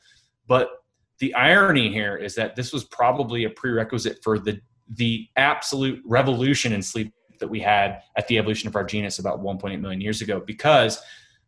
But 0.48 0.70
the 1.18 1.34
irony 1.34 1.92
here 1.92 2.16
is 2.16 2.36
that 2.36 2.56
this 2.56 2.72
was 2.72 2.84
probably 2.84 3.46
a 3.46 3.50
prerequisite 3.50 4.20
for 4.24 4.38
the 4.38 4.62
the 4.94 5.28
absolute 5.36 6.02
revolution 6.06 6.72
in 6.74 6.82
sleep 6.82 7.12
that 7.40 7.48
we 7.48 7.60
had 7.60 8.02
at 8.16 8.28
the 8.28 8.38
evolution 8.38 8.68
of 8.68 8.76
our 8.76 8.84
genus 8.84 9.20
about 9.20 9.42
1.8 9.42 9.80
million 9.80 10.02
years 10.02 10.22
ago 10.22 10.42
because 10.46 11.02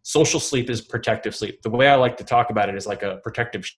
social 0.04 0.40
sleep 0.40 0.70
is 0.70 0.82
protective 0.82 1.36
sleep. 1.36 1.62
The 1.62 1.70
way 1.70 1.88
I 1.88 1.96
like 1.96 2.18
to 2.18 2.24
talk 2.24 2.50
about 2.50 2.70
it 2.70 2.76
is 2.76 2.88
like 2.88 3.04
a 3.04 3.18
protective 3.18 3.70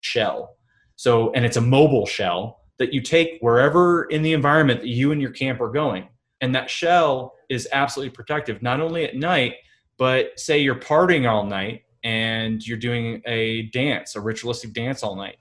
shell. 0.00 0.56
So, 0.96 1.32
and 1.32 1.44
it's 1.44 1.56
a 1.56 1.60
mobile 1.60 2.06
shell 2.06 2.62
that 2.78 2.92
you 2.92 3.00
take 3.00 3.38
wherever 3.40 4.04
in 4.04 4.22
the 4.22 4.32
environment 4.32 4.80
that 4.80 4.88
you 4.88 5.12
and 5.12 5.20
your 5.20 5.30
camp 5.30 5.60
are 5.60 5.70
going. 5.70 6.08
And 6.40 6.54
that 6.54 6.70
shell 6.70 7.34
is 7.48 7.68
absolutely 7.72 8.14
protective, 8.14 8.62
not 8.62 8.80
only 8.80 9.04
at 9.04 9.16
night, 9.16 9.54
but 9.98 10.38
say 10.38 10.58
you're 10.58 10.76
partying 10.76 11.28
all 11.28 11.44
night 11.44 11.82
and 12.04 12.64
you're 12.66 12.78
doing 12.78 13.20
a 13.26 13.62
dance, 13.72 14.14
a 14.14 14.20
ritualistic 14.20 14.72
dance 14.72 15.02
all 15.02 15.16
night. 15.16 15.36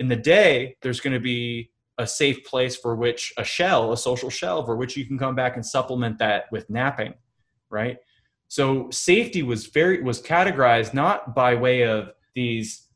In 0.00 0.08
the 0.08 0.16
day, 0.16 0.76
there's 0.82 1.00
going 1.00 1.14
to 1.14 1.20
be 1.20 1.70
a 2.02 2.06
safe 2.06 2.44
place 2.44 2.76
for 2.76 2.94
which 2.94 3.32
a 3.38 3.44
shell, 3.44 3.92
a 3.92 3.96
social 3.96 4.28
shell, 4.28 4.64
for 4.64 4.76
which 4.76 4.96
you 4.96 5.06
can 5.06 5.18
come 5.18 5.34
back 5.34 5.56
and 5.56 5.64
supplement 5.64 6.18
that 6.18 6.44
with 6.52 6.68
napping, 6.68 7.14
right? 7.70 7.98
So 8.48 8.90
safety 8.90 9.42
was 9.42 9.66
very 9.66 10.02
was 10.02 10.20
categorized 10.20 10.92
not 10.92 11.34
by 11.34 11.54
way 11.54 11.84
of 11.84 12.12
these 12.34 12.88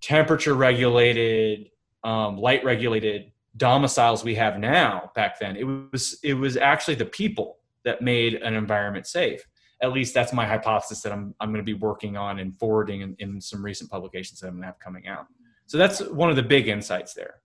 temperature 0.00 0.54
regulated, 0.54 1.70
um, 2.04 2.38
light 2.38 2.64
regulated 2.64 3.32
domiciles 3.56 4.24
we 4.24 4.34
have 4.36 4.58
now. 4.58 5.10
Back 5.14 5.38
then, 5.38 5.56
it 5.56 5.64
was 5.64 6.18
it 6.22 6.34
was 6.34 6.56
actually 6.56 6.94
the 6.94 7.04
people 7.04 7.58
that 7.84 8.00
made 8.00 8.34
an 8.34 8.54
environment 8.54 9.06
safe. 9.06 9.46
At 9.82 9.92
least 9.92 10.14
that's 10.14 10.32
my 10.32 10.46
hypothesis 10.46 11.02
that 11.02 11.12
I'm 11.12 11.34
I'm 11.40 11.50
going 11.50 11.64
to 11.64 11.74
be 11.74 11.78
working 11.78 12.16
on 12.16 12.38
and 12.38 12.58
forwarding 12.58 13.02
in, 13.02 13.16
in 13.18 13.40
some 13.40 13.62
recent 13.62 13.90
publications 13.90 14.40
that 14.40 14.46
I'm 14.46 14.54
going 14.54 14.62
to 14.62 14.66
have 14.68 14.78
coming 14.78 15.06
out. 15.06 15.26
So 15.66 15.78
that's 15.78 16.00
one 16.00 16.30
of 16.30 16.36
the 16.36 16.42
big 16.42 16.68
insights 16.68 17.12
there. 17.12 17.40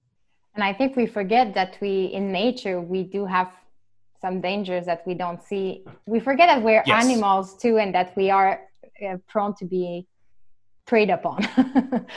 And 0.56 0.64
I 0.64 0.74
think 0.74 0.96
we 0.96 1.06
forget 1.06 1.54
that 1.54 1.78
we, 1.82 2.06
in 2.06 2.32
nature, 2.32 2.82
we 2.82 3.04
do 3.04 3.26
have 3.26 3.52
some 4.22 4.42
dangers 4.42 4.86
that 4.86 5.06
we 5.08 5.14
don't 5.14 5.42
see. 5.42 5.84
We 6.06 6.20
forget 6.20 6.48
that 6.48 6.62
we're 6.62 6.84
yes. 6.86 7.06
animals 7.06 7.58
too, 7.58 7.78
and 7.78 7.94
that 7.96 8.16
we 8.16 8.30
are 8.30 8.62
uh, 9.06 9.18
prone 9.28 9.56
to 9.56 9.66
be 9.66 10.08
preyed 10.86 11.10
upon. 11.10 11.48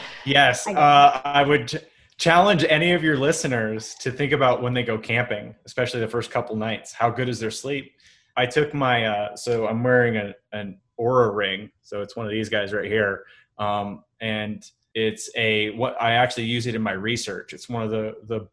yes, 0.27 0.67
I, 0.67 0.75
uh, 0.75 1.21
I 1.25 1.43
would 1.43 1.83
challenge 2.19 2.65
any 2.69 2.93
of 2.93 3.03
your 3.03 3.17
listeners 3.17 3.95
to 4.01 4.11
think 4.11 4.33
about 4.33 4.63
when 4.63 4.75
they 4.75 4.83
go 4.83 4.99
camping, 4.99 5.55
especially 5.65 6.01
the 6.01 6.09
first 6.09 6.31
couple 6.31 6.57
nights. 6.57 6.93
How 6.93 7.11
good 7.11 7.29
is 7.29 7.41
their 7.41 7.51
sleep? 7.51 7.93
I 8.37 8.47
took 8.47 8.75
my 8.75 9.07
uh, 9.07 9.37
so 9.37 9.67
I'm 9.67 9.83
wearing 9.83 10.17
a, 10.17 10.35
an 10.53 10.81
Oura 11.01 11.35
ring, 11.35 11.71
so 11.83 12.03
it's 12.03 12.17
one 12.17 12.27
of 12.27 12.33
these 12.33 12.49
guys 12.49 12.73
right 12.73 12.91
here, 12.91 13.25
um, 13.59 14.05
and 14.21 14.69
it's 14.95 15.29
a 15.37 15.71
what 15.71 16.01
I 16.01 16.13
actually 16.13 16.45
use 16.45 16.67
it 16.67 16.75
in 16.75 16.83
my 16.83 16.93
research. 16.93 17.53
It's 17.53 17.69
one 17.69 17.83
of 17.83 17.91
the 17.91 18.15
the 18.25 18.49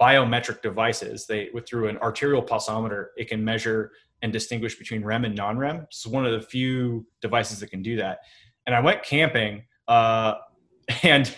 biometric 0.00 0.62
devices. 0.62 1.26
They 1.26 1.50
with 1.52 1.68
through 1.68 1.88
an 1.88 1.98
arterial 1.98 2.42
pulsometer, 2.42 3.08
it 3.16 3.28
can 3.28 3.44
measure 3.44 3.92
and 4.22 4.32
distinguish 4.32 4.76
between 4.78 5.04
REM 5.04 5.24
and 5.24 5.34
non-REM. 5.34 5.82
It's 5.82 6.06
one 6.06 6.24
of 6.24 6.32
the 6.32 6.46
few 6.46 7.06
devices 7.20 7.60
that 7.60 7.70
can 7.70 7.82
do 7.82 7.96
that. 7.96 8.20
And 8.66 8.74
I 8.74 8.80
went 8.80 9.02
camping, 9.02 9.64
uh, 9.88 10.34
and 11.02 11.34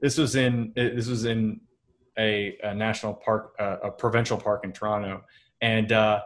this 0.00 0.16
was 0.16 0.36
in 0.36 0.72
this 0.74 1.08
was 1.08 1.24
in 1.24 1.60
a, 2.18 2.56
a 2.62 2.74
national 2.74 3.14
park, 3.14 3.54
uh, 3.58 3.76
a 3.84 3.90
provincial 3.90 4.36
park 4.36 4.64
in 4.64 4.72
Toronto, 4.72 5.22
and 5.60 5.92
uh, 5.92 6.20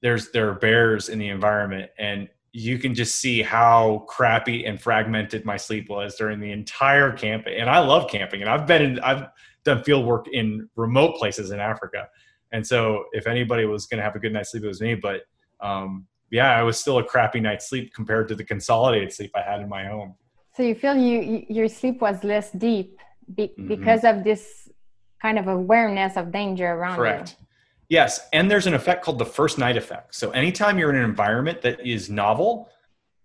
there's 0.00 0.30
there 0.32 0.48
are 0.50 0.54
bears 0.54 1.08
in 1.08 1.18
the 1.18 1.28
environment, 1.28 1.90
and 1.98 2.28
you 2.52 2.78
can 2.78 2.94
just 2.94 3.16
see 3.16 3.42
how 3.42 4.04
crappy 4.08 4.66
and 4.66 4.80
fragmented 4.80 5.44
my 5.44 5.56
sleep 5.56 5.88
was 5.88 6.14
during 6.16 6.38
the 6.38 6.52
entire 6.52 7.12
camping. 7.12 7.54
And 7.58 7.70
I 7.70 7.78
love 7.78 8.10
camping, 8.10 8.42
and 8.42 8.50
I've 8.50 8.66
been 8.66 8.82
in, 8.82 9.00
I've 9.00 9.28
done 9.64 9.82
field 9.84 10.04
work 10.06 10.26
in 10.32 10.68
remote 10.76 11.16
places 11.16 11.50
in 11.50 11.60
Africa. 11.60 12.08
And 12.52 12.66
so 12.66 13.04
if 13.12 13.26
anybody 13.26 13.64
was 13.64 13.86
going 13.86 13.98
to 13.98 14.04
have 14.04 14.14
a 14.14 14.18
good 14.18 14.32
night's 14.32 14.50
sleep, 14.50 14.64
it 14.64 14.68
was 14.68 14.80
me. 14.80 14.94
But 14.94 15.22
um, 15.60 16.06
yeah, 16.30 16.50
I 16.50 16.62
was 16.62 16.78
still 16.78 16.98
a 16.98 17.04
crappy 17.04 17.40
night's 17.40 17.68
sleep 17.68 17.94
compared 17.94 18.28
to 18.28 18.34
the 18.34 18.44
consolidated 18.44 19.12
sleep 19.12 19.30
I 19.34 19.42
had 19.42 19.60
in 19.60 19.68
my 19.68 19.86
home. 19.86 20.14
So 20.54 20.62
you 20.62 20.74
feel 20.74 20.94
you, 20.96 21.46
your 21.48 21.68
sleep 21.68 22.02
was 22.02 22.22
less 22.24 22.50
deep 22.50 22.98
be, 23.34 23.48
mm-hmm. 23.48 23.68
because 23.68 24.04
of 24.04 24.24
this 24.24 24.68
kind 25.20 25.38
of 25.38 25.46
awareness 25.48 26.16
of 26.16 26.32
danger 26.32 26.66
around 26.66 26.96
Correct. 26.96 27.36
you. 27.38 27.46
Yes, 27.92 28.26
and 28.32 28.50
there's 28.50 28.66
an 28.66 28.72
effect 28.72 29.04
called 29.04 29.18
the 29.18 29.26
first 29.26 29.58
night 29.58 29.76
effect. 29.76 30.14
So 30.14 30.30
anytime 30.30 30.78
you're 30.78 30.88
in 30.88 30.96
an 30.96 31.04
environment 31.04 31.60
that 31.60 31.86
is 31.86 32.08
novel, 32.08 32.70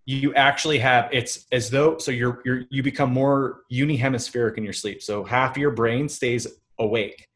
you 0.05 0.35
actually 0.35 0.77
have 0.79 1.07
it's 1.13 1.45
as 1.53 1.69
though 1.69 1.97
so 1.99 2.11
you're 2.11 2.41
you're 2.43 2.63
you 2.69 2.83
become 2.83 3.13
more 3.13 3.61
unihemispheric 3.71 4.57
in 4.57 4.65
your 4.65 4.73
sleep. 4.73 5.01
So 5.01 5.23
half 5.23 5.55
your 5.55 5.71
brain 5.71 6.09
stays 6.09 6.45
awake, 6.79 7.29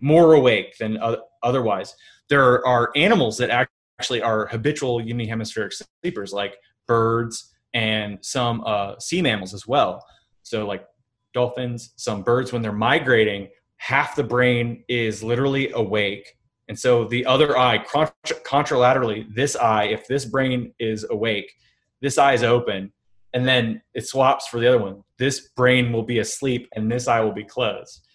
more 0.00 0.32
awake 0.32 0.76
than 0.80 0.98
otherwise. 1.44 1.94
There 2.28 2.66
are 2.66 2.90
animals 2.96 3.38
that 3.38 3.68
actually 4.00 4.22
are 4.22 4.46
habitual 4.46 5.00
unihemispheric 5.00 5.80
sleepers, 6.02 6.32
like 6.32 6.56
birds 6.88 7.54
and 7.74 8.18
some 8.22 8.60
uh, 8.66 8.98
sea 8.98 9.22
mammals 9.22 9.54
as 9.54 9.68
well. 9.68 10.04
So 10.42 10.66
like 10.66 10.84
dolphins, 11.32 11.92
some 11.94 12.24
birds 12.24 12.52
when 12.52 12.60
they're 12.60 12.72
migrating, 12.72 13.50
half 13.76 14.16
the 14.16 14.24
brain 14.24 14.82
is 14.88 15.22
literally 15.22 15.70
awake 15.70 16.26
and 16.72 16.78
so 16.78 17.04
the 17.04 17.26
other 17.26 17.58
eye, 17.58 17.84
contralaterally, 17.84 19.26
this 19.34 19.56
eye, 19.56 19.88
if 19.88 20.06
this 20.08 20.24
brain 20.24 20.72
is 20.78 21.04
awake, 21.10 21.52
this 22.00 22.16
eye 22.16 22.32
is 22.32 22.42
open, 22.42 22.90
and 23.34 23.46
then 23.46 23.82
it 23.92 24.06
swaps 24.06 24.48
for 24.48 24.58
the 24.58 24.68
other 24.68 24.78
one. 24.78 25.02
This 25.18 25.50
brain 25.50 25.92
will 25.92 26.02
be 26.02 26.20
asleep 26.20 26.70
and 26.74 26.90
this 26.90 27.08
eye 27.08 27.20
will 27.20 27.34
be 27.34 27.44
closed. 27.44 28.06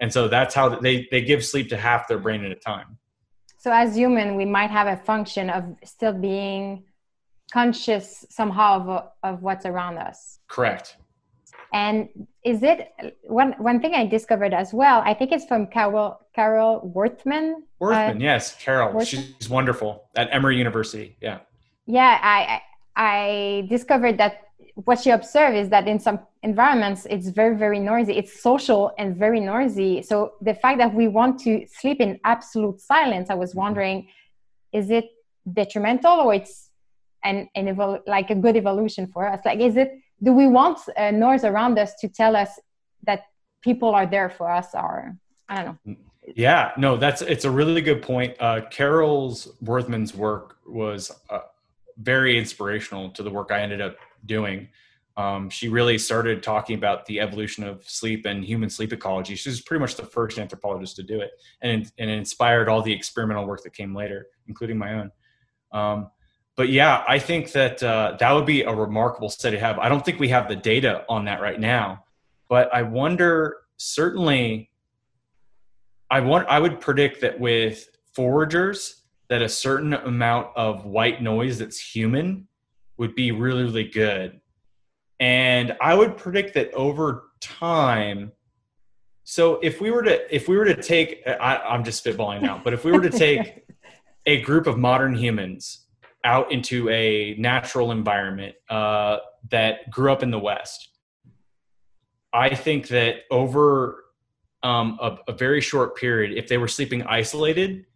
And 0.00 0.12
so 0.12 0.26
that's 0.26 0.56
how 0.56 0.70
they, 0.70 1.06
they 1.12 1.22
give 1.22 1.44
sleep 1.44 1.68
to 1.68 1.76
half 1.76 2.08
their 2.08 2.18
brain 2.18 2.44
at 2.44 2.50
a 2.50 2.56
time. 2.56 2.98
So 3.58 3.70
as 3.72 3.94
human, 3.94 4.34
we 4.34 4.44
might 4.44 4.72
have 4.72 4.88
a 4.88 4.96
function 4.96 5.48
of 5.48 5.76
still 5.84 6.12
being 6.12 6.82
conscious 7.52 8.26
somehow 8.28 8.88
of, 8.88 9.04
of 9.22 9.42
what's 9.42 9.66
around 9.66 9.98
us. 9.98 10.40
Correct. 10.48 10.96
And 11.72 12.08
is 12.44 12.62
it 12.62 12.92
one 13.24 13.52
one 13.58 13.80
thing 13.80 13.94
I 13.94 14.06
discovered 14.06 14.54
as 14.54 14.72
well? 14.72 15.02
I 15.04 15.12
think 15.14 15.32
it's 15.32 15.44
from 15.44 15.66
Carol 15.66 16.20
Carol 16.34 16.80
Worthman. 16.94 17.62
Worthman, 17.80 18.16
uh, 18.16 18.20
yes, 18.20 18.56
Carol. 18.56 18.94
Worthman? 18.94 19.34
She's 19.38 19.48
wonderful 19.48 20.04
at 20.16 20.28
Emory 20.32 20.56
University. 20.56 21.16
Yeah. 21.20 21.40
Yeah, 21.86 22.18
I 22.22 22.62
I 22.96 23.66
discovered 23.68 24.16
that 24.18 24.46
what 24.74 25.00
she 25.00 25.10
observed 25.10 25.56
is 25.56 25.68
that 25.68 25.86
in 25.86 25.98
some 25.98 26.20
environments 26.42 27.06
it's 27.10 27.28
very 27.28 27.56
very 27.56 27.78
noisy. 27.78 28.16
It's 28.16 28.42
social 28.42 28.92
and 28.98 29.16
very 29.16 29.40
noisy. 29.40 30.02
So 30.02 30.32
the 30.40 30.54
fact 30.54 30.78
that 30.78 30.94
we 30.94 31.08
want 31.08 31.40
to 31.40 31.66
sleep 31.66 32.00
in 32.00 32.18
absolute 32.24 32.80
silence, 32.80 33.28
I 33.28 33.34
was 33.34 33.50
mm-hmm. 33.50 33.60
wondering, 33.60 34.08
is 34.72 34.90
it 34.90 35.06
detrimental 35.52 36.20
or 36.20 36.34
it's 36.34 36.70
an 37.22 37.50
an 37.54 37.66
evol- 37.66 38.00
like 38.06 38.30
a 38.30 38.34
good 38.34 38.56
evolution 38.56 39.06
for 39.08 39.28
us? 39.28 39.40
Like, 39.44 39.60
is 39.60 39.76
it 39.76 39.90
do 40.22 40.32
we 40.32 40.46
want 40.46 40.78
uh, 40.96 41.10
noise 41.10 41.44
around 41.44 41.78
us 41.78 41.94
to 42.00 42.08
tell 42.08 42.36
us 42.36 42.58
that 43.06 43.24
people 43.62 43.94
are 43.94 44.06
there 44.06 44.30
for 44.30 44.50
us 44.50 44.68
or 44.74 45.16
i 45.48 45.62
don't 45.62 45.78
know 45.84 45.96
yeah 46.36 46.72
no 46.76 46.96
that's 46.96 47.22
it's 47.22 47.44
a 47.44 47.50
really 47.50 47.80
good 47.80 48.02
point 48.02 48.34
uh, 48.40 48.60
carol's 48.70 49.48
worthman's 49.60 50.14
work 50.14 50.58
was 50.66 51.10
uh, 51.30 51.40
very 51.98 52.38
inspirational 52.38 53.10
to 53.10 53.22
the 53.22 53.30
work 53.30 53.50
i 53.50 53.60
ended 53.60 53.80
up 53.80 53.96
doing 54.26 54.68
um, 55.20 55.50
she 55.50 55.68
really 55.68 55.98
started 55.98 56.42
talking 56.42 56.76
about 56.76 57.04
the 57.04 57.20
evolution 57.20 57.64
of 57.64 57.86
sleep 57.88 58.24
and 58.26 58.44
human 58.44 58.70
sleep 58.70 58.92
ecology. 58.92 59.34
She's 59.34 59.60
pretty 59.60 59.80
much 59.80 59.96
the 59.96 60.04
first 60.04 60.38
anthropologist 60.38 60.96
to 60.96 61.02
do 61.02 61.20
it, 61.20 61.32
and 61.60 61.90
and 61.98 62.08
inspired 62.08 62.68
all 62.68 62.80
the 62.80 62.92
experimental 62.92 63.46
work 63.46 63.62
that 63.64 63.74
came 63.74 63.94
later, 63.94 64.28
including 64.46 64.78
my 64.78 64.94
own. 64.94 65.12
Um, 65.72 66.10
but 66.56 66.68
yeah, 66.68 67.04
I 67.08 67.18
think 67.18 67.52
that 67.52 67.82
uh, 67.82 68.16
that 68.20 68.32
would 68.32 68.46
be 68.46 68.62
a 68.62 68.74
remarkable 68.74 69.30
study 69.30 69.56
to 69.56 69.60
have. 69.60 69.78
I 69.78 69.88
don't 69.88 70.04
think 70.04 70.18
we 70.18 70.28
have 70.28 70.48
the 70.48 70.56
data 70.56 71.04
on 71.08 71.24
that 71.24 71.40
right 71.40 71.58
now, 71.58 72.04
but 72.48 72.72
I 72.74 72.82
wonder. 72.82 73.58
Certainly, 73.76 74.70
I 76.10 76.20
want. 76.20 76.48
I 76.48 76.58
would 76.58 76.80
predict 76.80 77.22
that 77.22 77.40
with 77.40 77.88
foragers, 78.14 79.00
that 79.28 79.40
a 79.42 79.48
certain 79.48 79.94
amount 79.94 80.48
of 80.56 80.84
white 80.84 81.22
noise 81.22 81.58
that's 81.58 81.78
human 81.78 82.46
would 82.98 83.14
be 83.14 83.32
really, 83.32 83.62
really 83.62 83.88
good. 83.88 84.40
And 85.20 85.76
I 85.80 85.94
would 85.94 86.16
predict 86.16 86.54
that 86.54 86.72
over 86.74 87.30
time. 87.40 88.32
So 89.24 89.60
if 89.62 89.80
we 89.80 89.90
were 89.90 90.02
to 90.02 90.34
if 90.34 90.48
we 90.48 90.58
were 90.58 90.64
to 90.64 90.82
take, 90.82 91.22
I, 91.26 91.56
I'm 91.56 91.84
just 91.84 92.04
spitballing 92.04 92.42
now, 92.42 92.60
but 92.62 92.74
if 92.74 92.84
we 92.84 92.92
were 92.92 93.00
to 93.00 93.10
take 93.10 93.66
a 94.26 94.42
group 94.42 94.66
of 94.66 94.76
modern 94.76 95.14
humans 95.14 95.86
out 96.24 96.52
into 96.52 96.88
a 96.90 97.34
natural 97.38 97.92
environment 97.92 98.54
uh, 98.68 99.18
that 99.50 99.90
grew 99.90 100.12
up 100.12 100.22
in 100.22 100.30
the 100.30 100.38
West. 100.38 100.88
I 102.32 102.54
think 102.54 102.88
that 102.88 103.22
over 103.30 104.04
um, 104.62 104.98
a, 105.00 105.16
a, 105.28 105.32
very 105.32 105.60
short 105.60 105.96
period, 105.96 106.36
if 106.36 106.46
they 106.46 106.58
were 106.58 106.68
sleeping 106.68 107.02
isolated, 107.04 107.86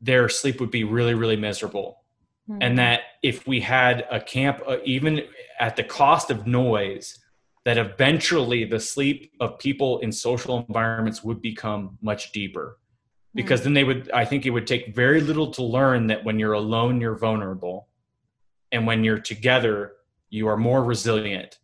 their 0.00 0.28
sleep 0.28 0.60
would 0.60 0.70
be 0.70 0.84
really, 0.84 1.14
really 1.14 1.36
miserable. 1.36 2.04
Mm-hmm. 2.48 2.62
And 2.62 2.78
that 2.78 3.00
if 3.22 3.46
we 3.46 3.60
had 3.60 4.06
a 4.10 4.20
camp, 4.20 4.60
uh, 4.66 4.76
even 4.84 5.22
at 5.58 5.76
the 5.76 5.84
cost 5.84 6.30
of 6.30 6.46
noise, 6.46 7.18
that 7.64 7.78
eventually 7.78 8.64
the 8.64 8.80
sleep 8.80 9.32
of 9.40 9.58
people 9.58 9.98
in 10.00 10.12
social 10.12 10.64
environments 10.68 11.24
would 11.24 11.40
become 11.40 11.98
much 12.02 12.32
deeper 12.32 12.78
because 13.34 13.62
then 13.62 13.74
they 13.74 13.84
would 13.84 14.10
i 14.12 14.24
think 14.24 14.46
it 14.46 14.50
would 14.50 14.66
take 14.66 14.94
very 14.94 15.20
little 15.20 15.50
to 15.50 15.62
learn 15.62 16.06
that 16.08 16.24
when 16.24 16.38
you're 16.38 16.54
alone 16.54 17.00
you're 17.00 17.16
vulnerable. 17.16 17.88
And 18.72 18.86
when 18.86 19.02
you're 19.02 19.18
together 19.18 19.92
you 20.30 20.46
are 20.46 20.56
more 20.56 20.84
resilient 20.84 21.58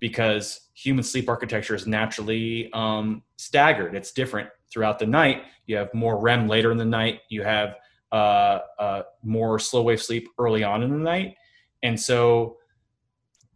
because 0.00 0.68
human 0.74 1.04
sleep 1.04 1.28
architecture 1.28 1.76
is 1.76 1.86
naturally 1.86 2.68
um, 2.72 3.22
staggered. 3.36 3.94
It's 3.94 4.10
different 4.10 4.48
throughout 4.72 4.98
the 4.98 5.06
night. 5.06 5.44
You 5.66 5.76
have 5.76 5.94
more 5.94 6.18
rem 6.18 6.48
later 6.48 6.72
in 6.72 6.78
the 6.78 6.84
night. 6.84 7.20
You 7.28 7.44
have 7.44 7.76
uh, 8.10 8.58
uh, 8.78 9.02
more 9.22 9.60
slow 9.60 9.82
wave 9.82 10.02
sleep 10.02 10.28
early 10.38 10.64
on 10.64 10.82
in 10.82 10.90
the 10.90 10.98
night. 10.98 11.36
And 11.84 11.98
so 11.98 12.56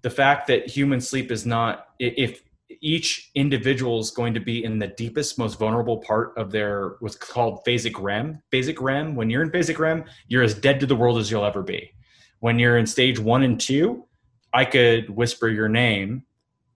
the 0.03 0.11
fact 0.11 0.47
that 0.47 0.69
human 0.69 1.01
sleep 1.01 1.33
is 1.33 1.45
not 1.45 1.89
if 1.99 2.43
each 2.81 3.31
individual 3.35 4.01
is 4.01 4.11
going 4.11 4.35
to 4.35 4.41
be 4.41 4.65
in 4.65 4.79
the 4.79 4.89
deepest, 4.89 5.39
most 5.39 5.59
vulnerable 5.59 5.99
part 5.99 6.33
of 6.37 6.51
their 6.51 6.97
what's 7.01 7.17
called 7.17 7.61
phasic 7.67 8.01
REM. 8.01 8.43
Phasic 8.53 8.81
REM, 8.81 9.15
when 9.15 9.31
you're 9.31 9.43
in 9.43 9.51
phasic 9.51 9.79
REM, 9.79 10.05
you're 10.29 10.43
as 10.43 10.55
dead 10.55 10.81
to 10.81 10.87
the 10.87 10.97
world 10.97 11.19
as 11.19 11.31
you'll 11.31 11.45
ever 11.45 11.63
be. 11.63 11.93
When 12.41 12.59
you're 12.59 12.79
in 12.79 12.87
stage 12.87 13.19
one 13.19 13.43
and 13.43 13.61
two, 13.61 14.05
I 14.53 14.65
could 14.65 15.11
whisper 15.11 15.49
your 15.49 15.69
name 15.69 16.25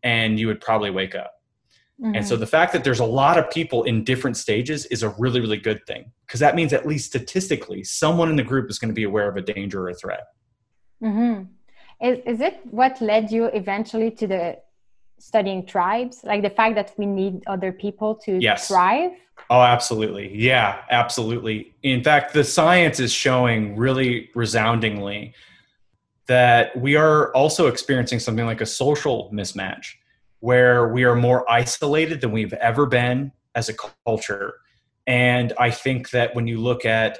and 0.02 0.38
you 0.38 0.46
would 0.46 0.60
probably 0.60 0.90
wake 0.90 1.14
up. 1.14 1.34
Mm-hmm. 2.00 2.14
And 2.14 2.26
so 2.26 2.34
mm-hmm. 2.34 2.40
the 2.40 2.46
fact 2.46 2.72
that 2.72 2.84
there's 2.84 3.00
a 3.00 3.04
lot 3.04 3.38
of 3.38 3.50
people 3.50 3.82
in 3.84 4.04
different 4.04 4.36
stages 4.36 4.86
is 4.86 5.02
a 5.02 5.10
really, 5.18 5.40
really 5.40 5.58
good 5.58 5.84
thing 5.86 6.10
because 6.26 6.40
that 6.40 6.54
means 6.54 6.72
at 6.72 6.86
least 6.86 7.06
statistically, 7.06 7.84
someone 7.84 8.30
in 8.30 8.36
the 8.36 8.42
group 8.42 8.70
is 8.70 8.78
going 8.78 8.88
to 8.88 8.94
be 8.94 9.04
aware 9.04 9.28
of 9.28 9.36
a 9.36 9.42
danger 9.42 9.82
or 9.82 9.88
a 9.90 9.94
threat. 9.94 10.24
Mm-hmm. 11.02 11.44
Is, 12.06 12.18
is 12.24 12.40
it 12.40 12.60
what 12.70 13.00
led 13.02 13.30
you 13.30 13.46
eventually 13.46 14.10
to 14.12 14.26
the 14.26 14.58
studying 15.20 15.66
tribes 15.66 16.22
like 16.24 16.42
the 16.42 16.50
fact 16.50 16.74
that 16.74 16.92
we 16.96 17.06
need 17.06 17.42
other 17.46 17.72
people 17.72 18.14
to 18.14 18.38
yes. 18.38 18.68
thrive? 18.68 19.12
Oh 19.50 19.60
absolutely. 19.60 20.34
Yeah 20.36 20.82
absolutely. 20.90 21.74
In 21.82 22.02
fact 22.02 22.32
the 22.32 22.44
science 22.44 22.98
is 23.00 23.12
showing 23.12 23.76
really 23.76 24.30
resoundingly 24.34 25.34
that 26.26 26.74
we 26.76 26.96
are 26.96 27.32
also 27.34 27.66
experiencing 27.66 28.18
something 28.18 28.46
like 28.46 28.60
a 28.60 28.66
social 28.66 29.30
mismatch 29.32 29.94
where 30.40 30.88
we 30.88 31.04
are 31.04 31.16
more 31.16 31.48
isolated 31.50 32.20
than 32.20 32.32
we've 32.32 32.54
ever 32.54 32.86
been 32.86 33.30
as 33.54 33.68
a 33.68 33.74
culture. 34.06 34.54
And 35.06 35.52
i 35.58 35.70
think 35.70 36.10
that 36.10 36.34
when 36.34 36.46
you 36.46 36.58
look 36.60 36.84
at 36.84 37.18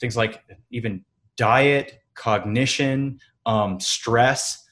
things 0.00 0.16
like 0.16 0.42
even 0.70 1.04
diet 1.36 2.00
cognition 2.14 3.18
um, 3.46 3.80
stress 3.80 4.66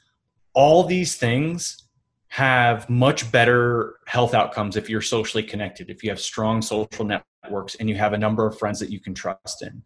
all 0.55 0.85
these 0.85 1.17
things 1.17 1.85
have 2.31 2.89
much 2.89 3.31
better 3.33 3.97
health 4.07 4.35
outcomes 4.35 4.77
if 4.77 4.89
you're 4.89 5.01
socially 5.01 5.43
connected, 5.43 5.91
if 5.91 6.03
you 6.03 6.11
have 6.11 6.21
strong 6.21 6.63
social 6.63 7.05
networks 7.05 7.75
and 7.75 7.89
you 7.89 7.97
have 7.97 8.13
a 8.13 8.19
number 8.19 8.47
of 8.47 8.57
friends 8.57 8.79
that 8.79 8.89
you 8.89 9.01
can 9.01 9.15
trust 9.15 9.63
in. 9.63 9.83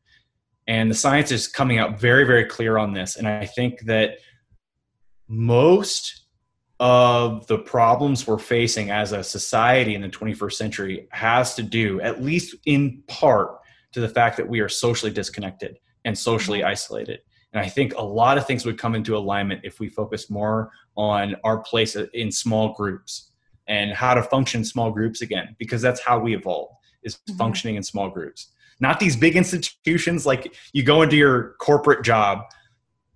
And 0.67 0.91
the 0.91 0.95
science 0.95 1.31
is 1.31 1.49
coming 1.49 1.79
out 1.79 1.99
very, 1.99 2.25
very 2.25 2.45
clear 2.45 2.77
on 2.77 2.93
this. 2.93 3.17
And 3.17 3.27
I 3.27 3.47
think 3.47 3.81
that 3.83 4.19
most 5.27 6.27
of 6.81 7.47
the 7.47 7.59
problems 7.59 8.27
we're 8.27 8.39
facing 8.39 8.91
as 8.91 9.13
a 9.13 9.25
society 9.25 9.95
in 9.95 10.03
the 10.03 10.09
21st 10.09 10.53
century 10.53 11.09
has 11.13 11.55
to 11.55 11.63
do, 11.63 11.99
at 12.03 12.23
least 12.23 12.57
in 12.67 13.03
part, 13.07 13.57
to 13.93 14.01
the 14.01 14.09
fact 14.09 14.37
that 14.37 14.49
we 14.49 14.61
are 14.61 14.69
socially 14.69 15.11
disconnected 15.11 15.79
and 16.05 16.19
socially 16.19 16.59
mm-hmm. 16.59 16.69
isolated. 16.69 17.21
And 17.55 17.65
I 17.65 17.69
think 17.69 17.95
a 17.95 18.03
lot 18.03 18.37
of 18.37 18.47
things 18.47 18.67
would 18.67 18.79
come 18.79 18.97
into 18.97 19.17
alignment 19.17 19.61
if 19.63 19.79
we 19.79 19.89
focus 19.89 20.29
more 20.29 20.73
on 20.97 21.37
our 21.45 21.59
place 21.59 21.97
in 21.97 22.31
small 22.31 22.75
groups. 22.75 23.31
and 23.67 23.93
how 23.93 24.13
to 24.13 24.23
function 24.23 24.63
small 24.63 24.91
groups 24.91 25.23
again 25.23 25.57
because 25.59 25.81
that's 25.81 25.99
how 25.99 26.19
we 26.19 26.35
evolved 26.35 26.75
is 27.03 27.15
mm-hmm. 27.15 27.39
functioning 27.39 27.77
in 27.77 27.83
small 27.83 28.11
groups 28.11 28.53
not 28.79 29.01
these 29.01 29.17
big 29.17 29.37
institutions 29.37 30.27
like 30.27 30.55
you 30.75 30.83
go 30.83 31.01
into 31.01 31.17
your 31.17 31.55
corporate 31.61 32.05
job 32.05 32.41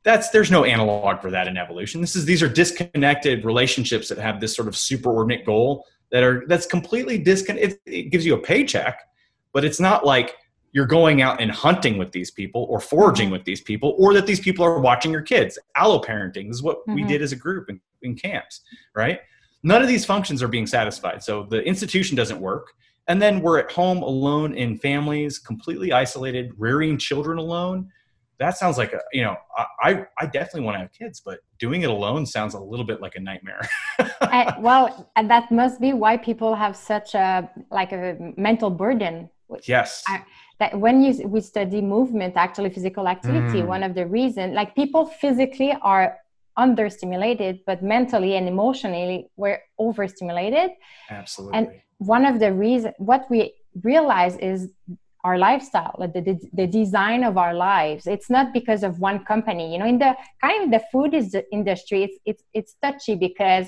that's 0.05 0.31
there's 0.31 0.51
no 0.51 0.65
analog 0.65 1.21
for 1.21 1.31
that 1.31 1.49
in 1.49 1.59
evolution 1.59 2.01
this 2.01 2.17
is 2.17 2.25
these 2.25 2.43
are 2.43 2.49
disconnected 2.49 3.45
relationships 3.45 4.09
that 4.09 4.17
have 4.17 4.41
this 4.41 4.57
sort 4.57 4.69
of 4.69 4.75
superordinate 4.75 5.45
goal 5.45 5.85
that 6.11 6.23
are 6.23 6.45
that's 6.47 6.65
completely 6.65 7.19
disconnected 7.19 7.79
it, 7.85 7.93
it 7.99 8.11
gives 8.11 8.25
you 8.25 8.35
a 8.35 8.39
paycheck 8.39 9.01
but 9.53 9.67
it's 9.67 9.81
not 9.81 10.07
like 10.07 10.35
you're 10.79 10.87
going 10.87 11.23
out 11.23 11.41
and 11.41 11.51
hunting 11.51 11.99
with 11.99 12.13
these 12.13 12.31
people 12.31 12.65
or 12.71 12.79
foraging 12.79 13.27
mm-hmm. 13.27 13.33
with 13.33 13.45
these 13.45 13.61
people 13.61 13.97
or 13.99 14.15
that 14.15 14.29
these 14.29 14.39
people 14.39 14.65
are 14.65 14.79
watching 14.79 15.11
your 15.11 15.23
kids. 15.23 15.59
Alloparenting 15.77 16.49
is 16.51 16.63
what 16.63 16.79
mm-hmm. 16.83 16.95
we 16.95 17.03
did 17.03 17.21
as 17.21 17.33
a 17.33 17.37
group 17.37 17.69
in, 17.69 17.81
in 18.03 18.15
camps 18.15 18.61
right? 18.95 19.19
None 19.65 19.83
of 19.83 19.89
these 19.89 20.05
functions 20.05 20.41
are 20.41 20.47
being 20.47 20.69
satisfied 20.69 21.21
so 21.25 21.43
the 21.43 21.61
institution 21.65 22.17
doesn't 22.17 22.41
work. 22.41 22.75
And 23.09 23.21
then 23.21 23.41
we're 23.41 23.59
at 23.59 23.73
home 23.73 24.03
alone 24.05 24.55
in 24.55 24.79
families 24.79 25.41
completely 25.41 25.93
isolated 25.93 26.53
rearing 26.57 26.97
children 26.97 27.39
alone. 27.39 27.91
That 28.39 28.57
sounds 28.57 28.79
like 28.79 28.93
a 28.93 29.01
you 29.13 29.23
know 29.23 29.37
i 29.83 30.07
i 30.21 30.27
definitely 30.27 30.61
want 30.61 30.77
to 30.77 30.79
have 30.79 30.93
kids 30.93 31.21
but 31.29 31.41
doing 31.59 31.83
it 31.83 31.91
alone 31.91 32.25
sounds 32.25 32.55
a 32.55 32.61
little 32.61 32.87
bit 32.87 33.01
like 33.01 33.17
a 33.17 33.21
nightmare. 33.21 33.63
Uh, 34.21 34.53
well 34.61 35.11
that 35.17 35.51
must 35.51 35.81
be 35.81 35.93
why 35.93 36.17
people 36.17 36.55
have 36.55 36.77
such 36.77 37.15
a 37.15 37.51
like 37.71 37.93
a 37.93 38.17
mental 38.37 38.71
burden 38.71 39.29
yes. 39.65 40.05
I, 40.07 40.25
that 40.61 40.79
when 40.79 41.03
you 41.03 41.27
we 41.29 41.41
study 41.41 41.81
movement 41.81 42.37
actually 42.37 42.71
physical 42.71 43.07
activity 43.09 43.61
mm. 43.61 43.67
one 43.67 43.83
of 43.83 43.95
the 43.95 44.07
reasons 44.07 44.55
like 44.55 44.75
people 44.75 45.07
physically 45.07 45.77
are 45.83 46.19
understimulated 46.59 47.61
but 47.67 47.83
mentally 47.83 48.37
and 48.37 48.49
emotionally 48.49 49.29
we're 49.37 49.61
overstimulated. 49.79 50.71
Absolutely. 51.09 51.57
and 51.57 51.69
one 51.99 52.27
of 52.27 52.41
the 52.41 52.53
reasons 52.53 52.95
what 52.99 53.31
we 53.31 53.55
realize 53.83 54.37
is 54.39 54.71
our 55.25 55.39
lifestyle 55.39 55.97
the, 55.99 56.21
the, 56.21 56.39
the, 56.53 56.67
design 56.67 57.25
of 57.25 57.37
our 57.37 57.53
lives. 57.55 58.07
It's 58.07 58.31
not 58.31 58.53
because 58.53 58.83
of 58.83 58.99
one 59.01 59.25
company. 59.25 59.73
You 59.73 59.79
know 59.79 59.87
in 59.87 59.99
the 59.99 60.17
kind 60.41 60.65
of 60.65 60.71
the 60.71 60.85
food 60.91 61.15
is 61.15 61.33
the 61.33 61.45
industry 61.53 62.03
it's 62.03 62.19
it's 62.25 62.43
it's 62.53 62.75
touchy 62.83 63.15
because 63.15 63.67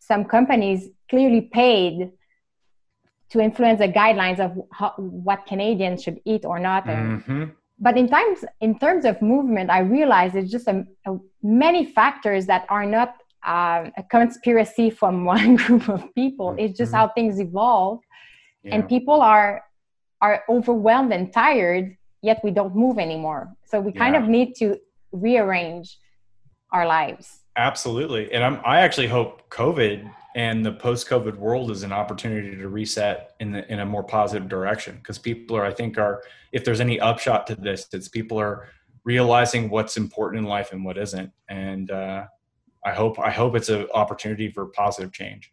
some 0.00 0.24
companies 0.24 0.88
clearly 1.08 1.42
paid 1.52 2.10
to 3.32 3.40
influence 3.40 3.78
the 3.78 3.88
guidelines 3.88 4.38
of 4.38 4.50
how, 4.72 4.92
what 4.98 5.46
canadians 5.46 6.02
should 6.02 6.20
eat 6.24 6.44
or 6.44 6.58
not 6.58 6.84
mm-hmm. 6.84 7.44
but 7.78 7.96
in 7.96 8.08
times 8.08 8.44
in 8.60 8.78
terms 8.78 9.04
of 9.04 9.20
movement 9.22 9.70
i 9.70 9.80
realize 9.80 10.34
it's 10.34 10.50
just 10.50 10.68
a, 10.68 10.84
a 11.06 11.16
many 11.42 11.84
factors 11.84 12.46
that 12.46 12.66
are 12.68 12.86
not 12.86 13.16
uh, 13.46 13.90
a 13.96 14.02
conspiracy 14.10 14.88
from 14.88 15.24
one 15.36 15.56
group 15.56 15.88
of 15.88 16.14
people 16.14 16.54
it's 16.58 16.76
just 16.78 16.92
mm-hmm. 16.92 17.08
how 17.08 17.08
things 17.08 17.40
evolve 17.40 18.00
yeah. 18.62 18.74
and 18.74 18.88
people 18.88 19.20
are 19.20 19.62
are 20.22 20.44
overwhelmed 20.48 21.12
and 21.12 21.32
tired, 21.32 21.96
yet 22.22 22.40
we 22.44 22.52
don't 22.52 22.74
move 22.74 22.98
anymore. 22.98 23.52
So 23.66 23.80
we 23.80 23.92
kind 23.92 24.14
yeah. 24.14 24.22
of 24.22 24.28
need 24.28 24.54
to 24.60 24.78
rearrange 25.10 25.98
our 26.70 26.86
lives. 26.86 27.40
Absolutely. 27.56 28.32
And 28.32 28.42
I'm, 28.42 28.60
I 28.64 28.80
actually 28.80 29.08
hope 29.08 29.50
COVID 29.50 30.08
and 30.34 30.64
the 30.64 30.72
post-COVID 30.72 31.36
world 31.36 31.70
is 31.70 31.82
an 31.82 31.92
opportunity 31.92 32.56
to 32.56 32.68
reset 32.68 33.34
in 33.40 33.52
the, 33.52 33.70
in 33.72 33.80
a 33.80 33.86
more 33.86 34.02
positive 34.02 34.48
direction 34.48 34.96
because 34.96 35.18
people 35.18 35.56
are, 35.56 35.64
I 35.64 35.72
think, 35.72 35.98
are 35.98 36.22
if 36.52 36.64
there's 36.64 36.80
any 36.80 36.98
upshot 37.00 37.46
to 37.48 37.54
this, 37.54 37.86
it's 37.92 38.08
people 38.08 38.38
are 38.38 38.68
realizing 39.04 39.68
what's 39.68 39.96
important 39.96 40.42
in 40.42 40.48
life 40.48 40.72
and 40.72 40.84
what 40.84 40.96
isn't. 40.96 41.30
And 41.48 41.90
uh, 41.90 42.24
I 42.84 42.92
hope 42.92 43.18
I 43.18 43.30
hope 43.30 43.56
it's 43.56 43.68
an 43.68 43.86
opportunity 43.94 44.50
for 44.50 44.66
positive 44.66 45.12
change. 45.12 45.52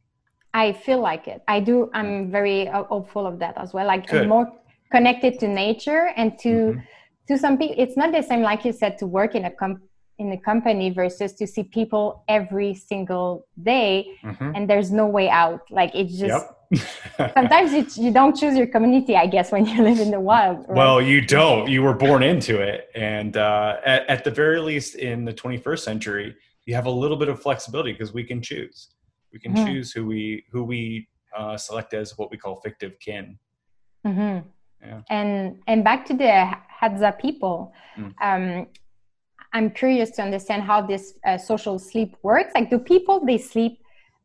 I 0.54 0.74
feel 0.74 1.00
like 1.00 1.28
it. 1.28 1.42
I 1.48 1.60
do. 1.60 1.90
I'm 1.94 2.32
very 2.32 2.68
uh, 2.68 2.84
hopeful 2.84 3.28
of 3.28 3.40
that 3.40 3.58
as 3.58 3.74
well. 3.74 3.86
Like 3.86 4.12
more 4.28 4.52
connected 4.92 5.40
to 5.40 5.48
nature 5.48 6.12
and 6.16 6.38
to 6.40 6.50
mm-hmm. 6.50 6.80
to 7.28 7.38
some 7.38 7.58
people. 7.58 7.76
It's 7.78 7.98
not 7.98 8.12
the 8.12 8.24
same, 8.24 8.42
like 8.42 8.66
you 8.66 8.74
said, 8.74 8.98
to 9.00 9.08
work 9.08 9.36
in 9.36 9.46
a 9.46 9.52
com- 9.52 9.82
in 10.20 10.32
a 10.32 10.38
company 10.38 10.90
versus 10.90 11.34
to 11.34 11.48
see 11.48 11.64
people 11.64 12.24
every 12.28 12.74
single 12.74 13.48
day, 13.62 14.08
mm-hmm. 14.24 14.52
and 14.56 14.70
there's 14.70 14.92
no 14.92 15.08
way 15.08 15.30
out. 15.30 15.62
Like 15.70 15.92
it's 15.94 16.18
just. 16.18 16.46
Yep. 16.46 16.56
sometimes 17.34 17.74
you, 17.74 18.04
you 18.06 18.14
don't 18.14 18.36
choose 18.36 18.56
your 18.56 18.68
community 18.68 19.16
i 19.16 19.26
guess 19.26 19.52
when 19.52 19.66
you 19.66 19.82
live 19.82 20.00
in 20.00 20.12
the 20.12 20.20
wild 20.20 20.60
right? 20.68 20.78
well 20.78 21.02
you 21.02 21.20
don't 21.20 21.68
you 21.68 21.82
were 21.82 21.96
born 21.96 22.22
into 22.22 22.62
it 22.62 22.92
and 22.94 23.38
uh, 23.38 23.78
at, 23.84 24.08
at 24.08 24.24
the 24.24 24.30
very 24.30 24.60
least 24.60 24.94
in 24.94 25.26
the 25.26 25.34
21st 25.34 25.80
century 25.80 26.36
you 26.68 26.76
have 26.76 26.86
a 26.86 26.92
little 26.92 27.18
bit 27.18 27.28
of 27.28 27.42
flexibility 27.42 27.92
because 27.92 28.14
we 28.14 28.24
can 28.24 28.40
choose 28.40 28.90
we 29.34 29.40
can 29.40 29.54
mm-hmm. 29.54 29.66
choose 29.66 29.92
who 29.92 30.06
we 30.06 30.46
who 30.52 30.64
we 30.64 31.08
uh, 31.36 31.58
select 31.58 31.94
as 31.94 32.18
what 32.18 32.32
we 32.32 32.38
call 32.38 32.60
fictive 32.62 33.00
kin. 33.00 33.38
Mm-hmm. 34.06 34.48
Yeah. 34.86 35.02
And 35.10 35.60
and 35.68 35.84
back 35.84 36.06
to 36.08 36.14
the 36.14 36.52
Hadza 36.82 37.20
people. 37.20 37.74
Mm. 37.98 38.14
Um, 38.22 38.68
I'm 39.54 39.72
curious 39.72 40.12
to 40.12 40.22
understand 40.22 40.64
how 40.64 40.82
this 40.82 41.14
uh, 41.26 41.38
social 41.38 41.80
sleep 41.80 42.16
works. 42.22 42.52
Like, 42.56 42.70
do 42.70 42.80
people 42.80 43.26
they 43.26 43.38
sleep 43.38 43.80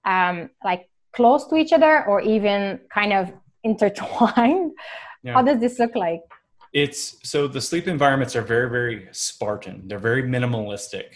um, 0.05 0.51
like 0.63 0.89
close 1.13 1.47
to 1.49 1.57
each 1.57 1.73
other, 1.73 2.05
or 2.07 2.21
even 2.21 2.81
kind 2.93 3.13
of 3.13 3.33
intertwined? 3.65 4.73
Yeah. 5.23 5.35
How 5.35 5.43
does 5.43 5.61
this 5.61 5.79
look 5.79 5.95
like? 5.95 6.21
It's 6.73 7.17
so 7.23 7.47
the 7.47 7.61
sleep 7.61 7.87
environments 7.87 8.35
are 8.37 8.43
very 8.43 8.69
very 8.69 9.09
Spartan. 9.13 9.87
They're 9.87 9.99
very 9.99 10.23
minimalistic, 10.23 11.15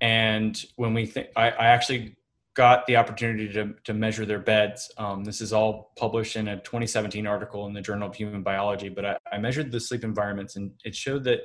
and 0.00 0.62
when 0.76 0.94
we 0.94 1.06
think, 1.06 1.28
I, 1.34 1.50
I 1.50 1.66
actually 1.66 2.16
got 2.54 2.86
the 2.86 2.96
opportunity 2.96 3.52
to, 3.52 3.74
to 3.82 3.92
measure 3.92 4.24
their 4.24 4.38
beds. 4.38 4.90
Um, 4.96 5.24
this 5.24 5.40
is 5.40 5.52
all 5.52 5.92
published 5.96 6.36
in 6.36 6.48
a 6.48 6.56
2017 6.60 7.26
article 7.26 7.66
in 7.66 7.72
the 7.72 7.80
Journal 7.80 8.08
of 8.08 8.14
Human 8.14 8.42
Biology, 8.42 8.88
but 8.88 9.04
I, 9.04 9.16
I, 9.32 9.38
measured 9.38 9.72
the 9.72 9.80
sleep 9.80 10.04
environments 10.04 10.54
and 10.54 10.70
it 10.84 10.94
showed 10.94 11.24
that 11.24 11.40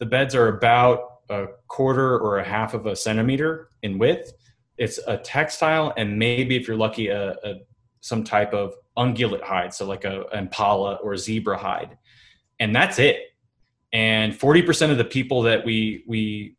the 0.00 0.06
beds 0.06 0.34
are 0.34 0.48
about 0.48 1.13
a 1.30 1.46
quarter 1.68 2.18
or 2.18 2.38
a 2.38 2.44
half 2.44 2.74
of 2.74 2.86
a 2.86 2.96
centimeter 2.96 3.68
in 3.82 3.98
width. 3.98 4.32
It's 4.76 4.98
a 5.06 5.16
textile 5.16 5.92
and 5.96 6.18
maybe 6.18 6.56
if 6.56 6.66
you're 6.66 6.76
lucky, 6.76 7.08
a, 7.08 7.32
a 7.44 7.54
some 8.00 8.22
type 8.22 8.52
of 8.52 8.74
ungulate 8.98 9.42
hide, 9.42 9.72
so 9.72 9.86
like 9.86 10.04
a 10.04 10.26
impala 10.36 10.96
or 10.96 11.14
a 11.14 11.18
zebra 11.18 11.56
hide, 11.56 11.96
and 12.60 12.74
that's 12.76 12.98
it. 12.98 13.18
And 13.92 14.34
40% 14.34 14.90
of 14.90 14.98
the 14.98 15.04
people 15.04 15.42
that 15.42 15.64
we 15.64 16.04
we 16.06 16.56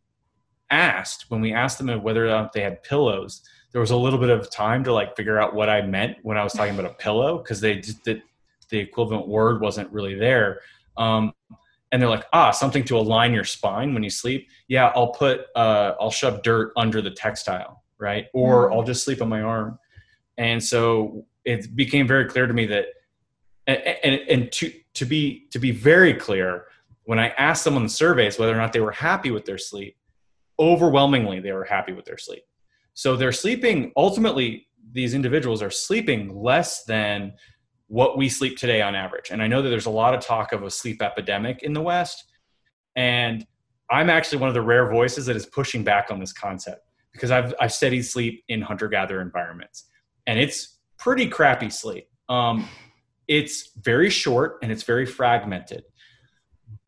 asked 0.71 1.25
when 1.29 1.41
we 1.41 1.53
asked 1.53 1.77
them 1.77 2.01
whether 2.01 2.25
or 2.25 2.29
not 2.29 2.53
they 2.53 2.61
had 2.61 2.81
pillows, 2.83 3.41
there 3.71 3.81
was 3.81 3.91
a 3.91 3.97
little 3.97 4.19
bit 4.19 4.29
of 4.29 4.49
time 4.49 4.83
to 4.85 4.93
like 4.93 5.15
figure 5.15 5.39
out 5.39 5.53
what 5.53 5.69
I 5.69 5.81
meant 5.81 6.17
when 6.23 6.37
I 6.37 6.43
was 6.43 6.53
talking 6.53 6.73
about 6.73 6.89
a 6.89 6.95
pillow 6.95 7.37
because 7.37 7.61
they 7.61 7.75
just 7.75 8.03
the, 8.05 8.21
the 8.69 8.79
equivalent 8.79 9.27
word 9.27 9.61
wasn't 9.61 9.91
really 9.91 10.15
there. 10.15 10.61
Um, 10.97 11.33
and 11.95 12.01
they're 12.01 12.09
like, 12.09 12.25
ah, 12.33 12.51
something 12.51 12.83
to 12.83 12.97
align 12.97 13.33
your 13.33 13.45
spine 13.45 13.93
when 13.93 14.03
you 14.03 14.09
sleep. 14.09 14.49
Yeah, 14.67 14.91
I'll 14.95 15.13
put, 15.13 15.45
uh, 15.55 15.93
I'll 15.97 16.11
shove 16.11 16.43
dirt 16.43 16.73
under 16.75 17.01
the 17.01 17.11
textile, 17.11 17.85
right? 17.97 18.25
Or 18.33 18.69
mm. 18.69 18.73
I'll 18.75 18.83
just 18.83 19.05
sleep 19.05 19.21
on 19.21 19.29
my 19.29 19.39
arm. 19.39 19.79
And 20.37 20.61
so 20.61 21.25
it 21.45 21.73
became 21.73 22.05
very 22.05 22.25
clear 22.25 22.47
to 22.47 22.53
me 22.53 22.65
that, 22.65 22.87
and, 23.65 23.77
and, 24.03 24.15
and 24.29 24.51
to 24.51 24.73
to 24.95 25.05
be 25.05 25.47
to 25.51 25.57
be 25.57 25.71
very 25.71 26.13
clear, 26.13 26.65
when 27.05 27.17
I 27.17 27.29
asked 27.29 27.63
them 27.63 27.77
on 27.77 27.83
the 27.83 27.89
surveys 27.89 28.37
whether 28.37 28.53
or 28.53 28.57
not 28.57 28.73
they 28.73 28.81
were 28.81 28.91
happy 28.91 29.31
with 29.31 29.45
their 29.45 29.57
sleep, 29.57 29.95
overwhelmingly 30.59 31.39
they 31.39 31.53
were 31.53 31.63
happy 31.63 31.93
with 31.93 32.03
their 32.03 32.17
sleep. 32.17 32.43
So 32.93 33.15
they're 33.15 33.31
sleeping, 33.31 33.93
ultimately, 33.95 34.67
these 34.91 35.13
individuals 35.13 35.61
are 35.61 35.71
sleeping 35.71 36.35
less 36.35 36.83
than 36.83 37.35
what 37.87 38.17
we 38.17 38.29
sleep 38.29 38.57
today 38.57 38.81
on 38.81 38.95
average. 38.95 39.29
And 39.29 39.41
I 39.41 39.47
know 39.47 39.61
that 39.61 39.69
there's 39.69 39.85
a 39.85 39.91
lot 39.91 40.13
of 40.13 40.23
talk 40.23 40.53
of 40.53 40.63
a 40.63 40.71
sleep 40.71 41.01
epidemic 41.01 41.63
in 41.63 41.73
the 41.73 41.81
West. 41.81 42.25
And 42.95 43.45
I'm 43.89 44.09
actually 44.09 44.39
one 44.39 44.47
of 44.47 44.55
the 44.55 44.61
rare 44.61 44.89
voices 44.89 45.27
that 45.27 45.35
is 45.35 45.45
pushing 45.45 45.83
back 45.83 46.09
on 46.09 46.19
this 46.19 46.33
concept 46.33 46.89
because 47.11 47.31
I've, 47.31 47.53
I've 47.59 47.73
studied 47.73 48.03
sleep 48.03 48.43
in 48.47 48.61
hunter 48.61 48.87
gatherer 48.87 49.21
environments 49.21 49.85
and 50.25 50.39
it's 50.39 50.79
pretty 50.97 51.27
crappy 51.27 51.69
sleep. 51.69 52.07
Um, 52.29 52.67
it's 53.27 53.71
very 53.77 54.09
short 54.09 54.59
and 54.61 54.71
it's 54.71 54.83
very 54.83 55.05
fragmented. 55.05 55.83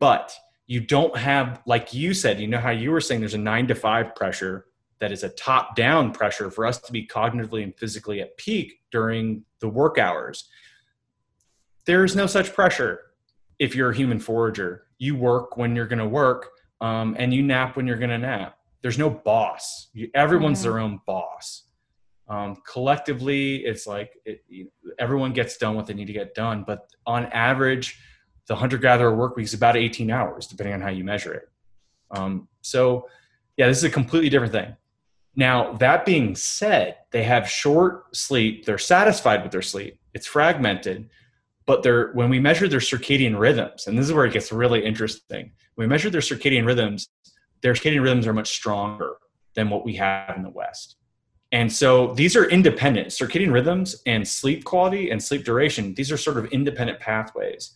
But 0.00 0.34
you 0.66 0.80
don't 0.80 1.16
have, 1.16 1.62
like 1.66 1.94
you 1.94 2.14
said, 2.14 2.40
you 2.40 2.46
know 2.46 2.58
how 2.58 2.70
you 2.70 2.90
were 2.90 3.00
saying 3.00 3.20
there's 3.20 3.34
a 3.34 3.38
nine 3.38 3.66
to 3.68 3.74
five 3.74 4.14
pressure 4.14 4.66
that 5.00 5.12
is 5.12 5.22
a 5.22 5.28
top 5.30 5.76
down 5.76 6.12
pressure 6.12 6.50
for 6.50 6.66
us 6.66 6.78
to 6.78 6.92
be 6.92 7.06
cognitively 7.06 7.62
and 7.62 7.76
physically 7.76 8.20
at 8.20 8.36
peak 8.36 8.80
during 8.90 9.44
the 9.60 9.68
work 9.68 9.98
hours. 9.98 10.48
There 11.88 12.04
is 12.04 12.14
no 12.14 12.26
such 12.26 12.52
pressure 12.52 13.00
if 13.58 13.74
you're 13.74 13.88
a 13.88 13.96
human 13.96 14.20
forager. 14.20 14.84
You 14.98 15.16
work 15.16 15.56
when 15.56 15.74
you're 15.74 15.86
going 15.86 16.00
to 16.00 16.06
work 16.06 16.50
um, 16.82 17.16
and 17.18 17.32
you 17.32 17.42
nap 17.42 17.76
when 17.76 17.86
you're 17.86 17.96
going 17.96 18.10
to 18.10 18.18
nap. 18.18 18.58
There's 18.82 18.98
no 18.98 19.08
boss. 19.08 19.88
You, 19.94 20.10
everyone's 20.14 20.58
mm-hmm. 20.58 20.68
their 20.68 20.80
own 20.80 21.00
boss. 21.06 21.62
Um, 22.28 22.58
collectively, 22.70 23.64
it's 23.64 23.86
like 23.86 24.12
it, 24.26 24.44
you, 24.50 24.70
everyone 24.98 25.32
gets 25.32 25.56
done 25.56 25.76
what 25.76 25.86
they 25.86 25.94
need 25.94 26.08
to 26.08 26.12
get 26.12 26.34
done. 26.34 26.62
But 26.66 26.90
on 27.06 27.24
average, 27.32 27.98
the 28.48 28.56
hunter 28.56 28.76
gatherer 28.76 29.16
work 29.16 29.36
week 29.36 29.46
is 29.46 29.54
about 29.54 29.74
18 29.74 30.10
hours, 30.10 30.46
depending 30.46 30.74
on 30.74 30.82
how 30.82 30.90
you 30.90 31.04
measure 31.04 31.32
it. 31.32 31.48
Um, 32.10 32.48
so, 32.60 33.08
yeah, 33.56 33.66
this 33.66 33.78
is 33.78 33.84
a 33.84 33.90
completely 33.90 34.28
different 34.28 34.52
thing 34.52 34.76
Now, 35.36 35.72
that 35.78 36.04
being 36.04 36.36
said, 36.36 36.96
they 37.12 37.22
have 37.22 37.48
short 37.48 38.14
sleep, 38.14 38.66
they're 38.66 38.76
satisfied 38.76 39.42
with 39.42 39.52
their 39.52 39.62
sleep, 39.62 39.98
it's 40.12 40.26
fragmented, 40.26 41.08
but 41.68 41.82
they're 41.82 42.12
when 42.12 42.30
we 42.30 42.40
measure 42.40 42.66
their 42.66 42.80
circadian 42.80 43.38
rhythms, 43.38 43.86
and 43.86 43.98
this 43.98 44.06
is 44.06 44.12
where 44.12 44.24
it 44.24 44.32
gets 44.32 44.50
really 44.50 44.82
interesting. 44.82 45.52
When 45.74 45.86
we 45.86 45.90
measure 45.90 46.08
their 46.08 46.22
circadian 46.22 46.64
rhythms, 46.64 47.10
their 47.60 47.74
circadian 47.74 48.02
rhythms 48.02 48.26
are 48.26 48.32
much 48.32 48.48
stronger 48.48 49.16
than 49.54 49.68
what 49.68 49.84
we 49.84 49.94
have 49.96 50.34
in 50.34 50.42
the 50.42 50.48
West. 50.48 50.96
And 51.52 51.70
so 51.70 52.14
these 52.14 52.36
are 52.36 52.46
independent 52.46 53.08
circadian 53.08 53.52
rhythms 53.52 54.02
and 54.06 54.26
sleep 54.26 54.64
quality 54.64 55.10
and 55.10 55.22
sleep 55.22 55.44
duration. 55.44 55.92
These 55.92 56.10
are 56.10 56.16
sort 56.16 56.38
of 56.38 56.46
independent 56.46 57.00
pathways 57.00 57.74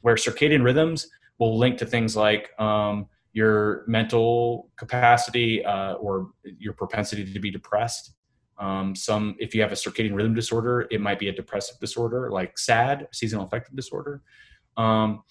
where 0.00 0.16
circadian 0.16 0.64
rhythms 0.64 1.08
will 1.38 1.56
link 1.56 1.78
to 1.78 1.86
things 1.86 2.16
like 2.16 2.50
um, 2.60 3.06
your 3.34 3.84
mental 3.86 4.68
capacity 4.76 5.64
uh, 5.64 5.94
or 5.94 6.30
your 6.58 6.72
propensity 6.72 7.32
to 7.32 7.38
be 7.38 7.52
depressed. 7.52 8.14
Um, 8.58 8.94
some, 8.94 9.36
if 9.38 9.54
you 9.54 9.62
have 9.62 9.72
a 9.72 9.76
circadian 9.76 10.14
rhythm 10.14 10.34
disorder, 10.34 10.86
it 10.90 11.00
might 11.00 11.18
be 11.18 11.28
a 11.28 11.32
depressive 11.32 11.78
disorder 11.80 12.30
like 12.30 12.58
SAD, 12.58 13.08
seasonal 13.12 13.44
affective 13.44 13.76
disorder. 13.76 14.22
Um, 14.76 15.22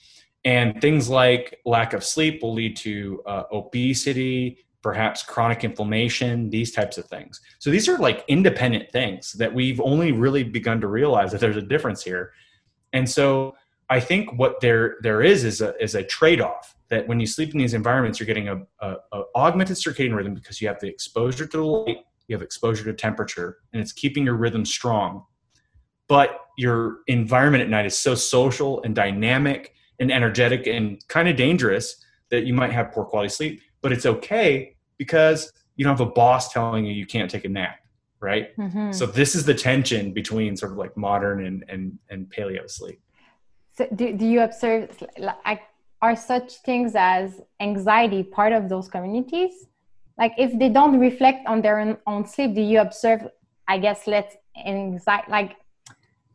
and 0.45 0.79
things 0.81 1.09
like 1.09 1.59
lack 1.65 1.93
of 1.93 2.03
sleep 2.03 2.41
will 2.41 2.53
lead 2.53 2.77
to 2.77 3.21
uh, 3.25 3.43
obesity, 3.51 4.65
perhaps 4.81 5.23
chronic 5.23 5.63
inflammation, 5.63 6.49
these 6.49 6.71
types 6.71 6.97
of 6.97 7.05
things. 7.05 7.41
So 7.59 7.69
these 7.69 7.89
are 7.89 7.97
like 7.97 8.23
independent 8.27 8.89
things 8.91 9.33
that 9.33 9.53
we've 9.53 9.81
only 9.81 10.13
really 10.13 10.43
begun 10.43 10.79
to 10.81 10.87
realize 10.87 11.31
that 11.31 11.41
there's 11.41 11.57
a 11.57 11.61
difference 11.61 12.03
here. 12.03 12.31
And 12.93 13.09
so 13.09 13.55
I 13.89 13.99
think 13.99 14.37
what 14.37 14.59
there 14.61 14.97
there 15.01 15.21
is 15.21 15.43
is 15.43 15.61
a 15.61 15.75
is 15.83 15.95
a 15.95 16.03
trade 16.03 16.41
off 16.41 16.75
that 16.89 17.07
when 17.07 17.19
you 17.19 17.27
sleep 17.27 17.51
in 17.51 17.59
these 17.59 17.73
environments, 17.73 18.19
you're 18.19 18.27
getting 18.27 18.47
a, 18.47 18.61
a, 18.79 18.95
a, 19.11 19.23
augmented 19.35 19.75
circadian 19.75 20.15
rhythm 20.15 20.33
because 20.33 20.61
you 20.61 20.67
have 20.69 20.79
the 20.79 20.87
exposure 20.87 21.45
to 21.45 21.57
the 21.57 21.63
light, 21.63 21.97
you 22.27 22.35
have 22.35 22.41
exposure 22.41 22.83
to 22.85 22.93
temperature, 22.93 23.57
and 23.73 23.81
it's 23.81 23.93
keeping 23.93 24.25
your 24.25 24.35
rhythm 24.35 24.65
strong. 24.65 25.23
But 26.07 26.39
your 26.57 26.99
environment 27.07 27.63
at 27.63 27.69
night 27.69 27.85
is 27.85 27.97
so 27.97 28.15
social 28.15 28.81
and 28.83 28.95
dynamic 28.95 29.73
and 29.99 30.11
energetic 30.11 30.67
and 30.67 31.05
kind 31.07 31.27
of 31.27 31.35
dangerous 31.35 32.03
that 32.29 32.45
you 32.45 32.53
might 32.53 32.71
have 32.71 32.91
poor 32.91 33.05
quality 33.05 33.29
sleep. 33.29 33.61
But 33.81 33.91
it's 33.91 34.05
okay 34.05 34.75
because 34.97 35.51
you 35.75 35.83
don't 35.83 35.97
have 35.97 36.07
a 36.07 36.11
boss 36.11 36.51
telling 36.51 36.85
you 36.85 36.93
you 36.93 37.05
can't 37.05 37.29
take 37.29 37.45
a 37.45 37.49
nap 37.49 37.79
right 38.19 38.55
mm-hmm. 38.57 38.91
so 38.91 39.05
this 39.05 39.35
is 39.35 39.45
the 39.45 39.53
tension 39.53 40.11
between 40.11 40.57
sort 40.57 40.71
of 40.71 40.77
like 40.77 40.95
modern 40.97 41.45
and 41.45 41.63
and, 41.69 41.97
and 42.09 42.27
paleo 42.29 42.69
sleep 42.69 42.99
so 43.71 43.87
do, 43.95 44.13
do 44.13 44.25
you 44.25 44.41
observe 44.41 45.03
like 45.19 45.61
are 46.01 46.15
such 46.15 46.55
things 46.57 46.93
as 46.95 47.41
anxiety 47.59 48.23
part 48.23 48.53
of 48.53 48.69
those 48.69 48.87
communities 48.87 49.67
like 50.17 50.33
if 50.37 50.57
they 50.59 50.69
don't 50.69 50.99
reflect 50.99 51.45
on 51.47 51.61
their 51.61 51.79
own, 51.79 51.97
own 52.07 52.25
sleep 52.25 52.53
do 52.55 52.61
you 52.61 52.79
observe 52.79 53.27
i 53.67 53.77
guess 53.77 54.07
let's 54.07 54.35
anxiety 54.65 55.31
like 55.31 55.55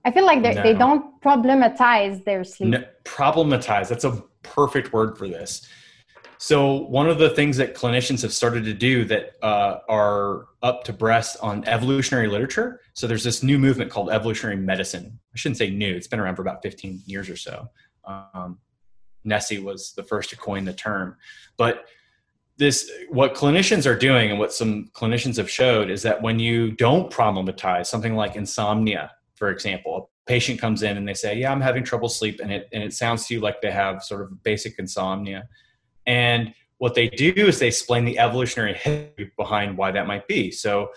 i 0.04 0.10
feel 0.10 0.26
like 0.26 0.40
no. 0.40 0.54
they 0.62 0.74
don't 0.74 1.20
problematize 1.20 2.24
their 2.24 2.44
sleep 2.44 2.70
no, 2.70 2.84
problematize 3.04 3.88
that's 3.88 4.04
a 4.04 4.22
perfect 4.42 4.92
word 4.92 5.16
for 5.16 5.28
this 5.28 5.66
so 6.42 6.88
one 6.88 7.08
of 7.08 7.18
the 7.18 7.30
things 7.30 7.56
that 7.58 7.76
clinicians 7.76 8.20
have 8.22 8.32
started 8.32 8.64
to 8.64 8.74
do 8.74 9.04
that 9.04 9.34
uh, 9.42 9.78
are 9.88 10.46
up 10.60 10.82
to 10.86 10.92
breast 10.92 11.36
on 11.40 11.64
evolutionary 11.68 12.26
literature. 12.26 12.80
So 12.94 13.06
there's 13.06 13.22
this 13.22 13.44
new 13.44 13.60
movement 13.60 13.92
called 13.92 14.10
evolutionary 14.10 14.56
medicine. 14.56 15.20
I 15.32 15.38
shouldn't 15.38 15.58
say 15.58 15.70
new; 15.70 15.94
it's 15.94 16.08
been 16.08 16.18
around 16.18 16.34
for 16.34 16.42
about 16.42 16.60
15 16.60 17.02
years 17.06 17.30
or 17.30 17.36
so. 17.36 17.68
Um, 18.04 18.58
Nesse 19.22 19.60
was 19.60 19.92
the 19.92 20.02
first 20.02 20.30
to 20.30 20.36
coin 20.36 20.64
the 20.64 20.72
term, 20.72 21.16
but 21.56 21.84
this 22.58 22.90
what 23.08 23.34
clinicians 23.34 23.86
are 23.86 23.96
doing 23.96 24.30
and 24.30 24.38
what 24.38 24.52
some 24.52 24.90
clinicians 24.94 25.36
have 25.36 25.50
showed 25.50 25.90
is 25.90 26.02
that 26.02 26.22
when 26.22 26.38
you 26.38 26.72
don't 26.72 27.10
problematize 27.10 27.86
something 27.86 28.14
like 28.14 28.36
insomnia, 28.36 29.10
for 29.34 29.50
example, 29.50 29.96
a 29.96 30.30
patient 30.30 30.60
comes 30.60 30.82
in 30.82 30.96
and 30.96 31.08
they 31.08 31.14
say, 31.14 31.36
"Yeah, 31.36 31.50
I'm 31.50 31.60
having 31.60 31.82
trouble 31.82 32.08
sleep," 32.08 32.40
and 32.40 32.52
it 32.52 32.68
and 32.72 32.82
it 32.82 32.92
sounds 32.92 33.26
to 33.26 33.34
you 33.34 33.40
like 33.40 33.60
they 33.60 33.70
have 33.70 34.02
sort 34.02 34.22
of 34.22 34.42
basic 34.42 34.78
insomnia 34.78 35.48
and 36.06 36.54
what 36.78 36.94
they 36.94 37.08
do 37.08 37.32
is 37.36 37.58
they 37.58 37.68
explain 37.68 38.04
the 38.04 38.18
evolutionary 38.18 38.74
history 38.74 39.30
behind 39.36 39.76
why 39.76 39.92
that 39.92 40.06
might 40.06 40.26
be. 40.26 40.50
So, 40.50 40.90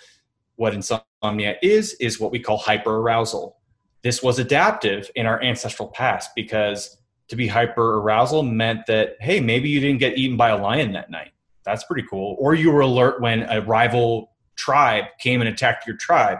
what 0.55 0.73
insomnia 0.73 1.57
is, 1.61 1.93
is 1.99 2.19
what 2.19 2.31
we 2.31 2.39
call 2.39 2.59
hyperarousal. 2.59 3.53
This 4.01 4.23
was 4.23 4.39
adaptive 4.39 5.11
in 5.15 5.25
our 5.25 5.41
ancestral 5.43 5.89
past 5.89 6.31
because 6.35 6.97
to 7.27 7.35
be 7.35 7.47
hyperarousal 7.47 8.49
meant 8.49 8.85
that, 8.87 9.17
hey, 9.19 9.39
maybe 9.41 9.69
you 9.69 9.79
didn't 9.79 9.99
get 9.99 10.17
eaten 10.17 10.37
by 10.37 10.49
a 10.49 10.57
lion 10.57 10.93
that 10.93 11.11
night. 11.11 11.31
That's 11.65 11.83
pretty 11.83 12.07
cool. 12.09 12.35
Or 12.39 12.53
you 12.53 12.71
were 12.71 12.81
alert 12.81 13.21
when 13.21 13.43
a 13.43 13.61
rival 13.61 14.31
tribe 14.55 15.05
came 15.19 15.41
and 15.41 15.49
attacked 15.49 15.87
your 15.87 15.97
tribe. 15.97 16.39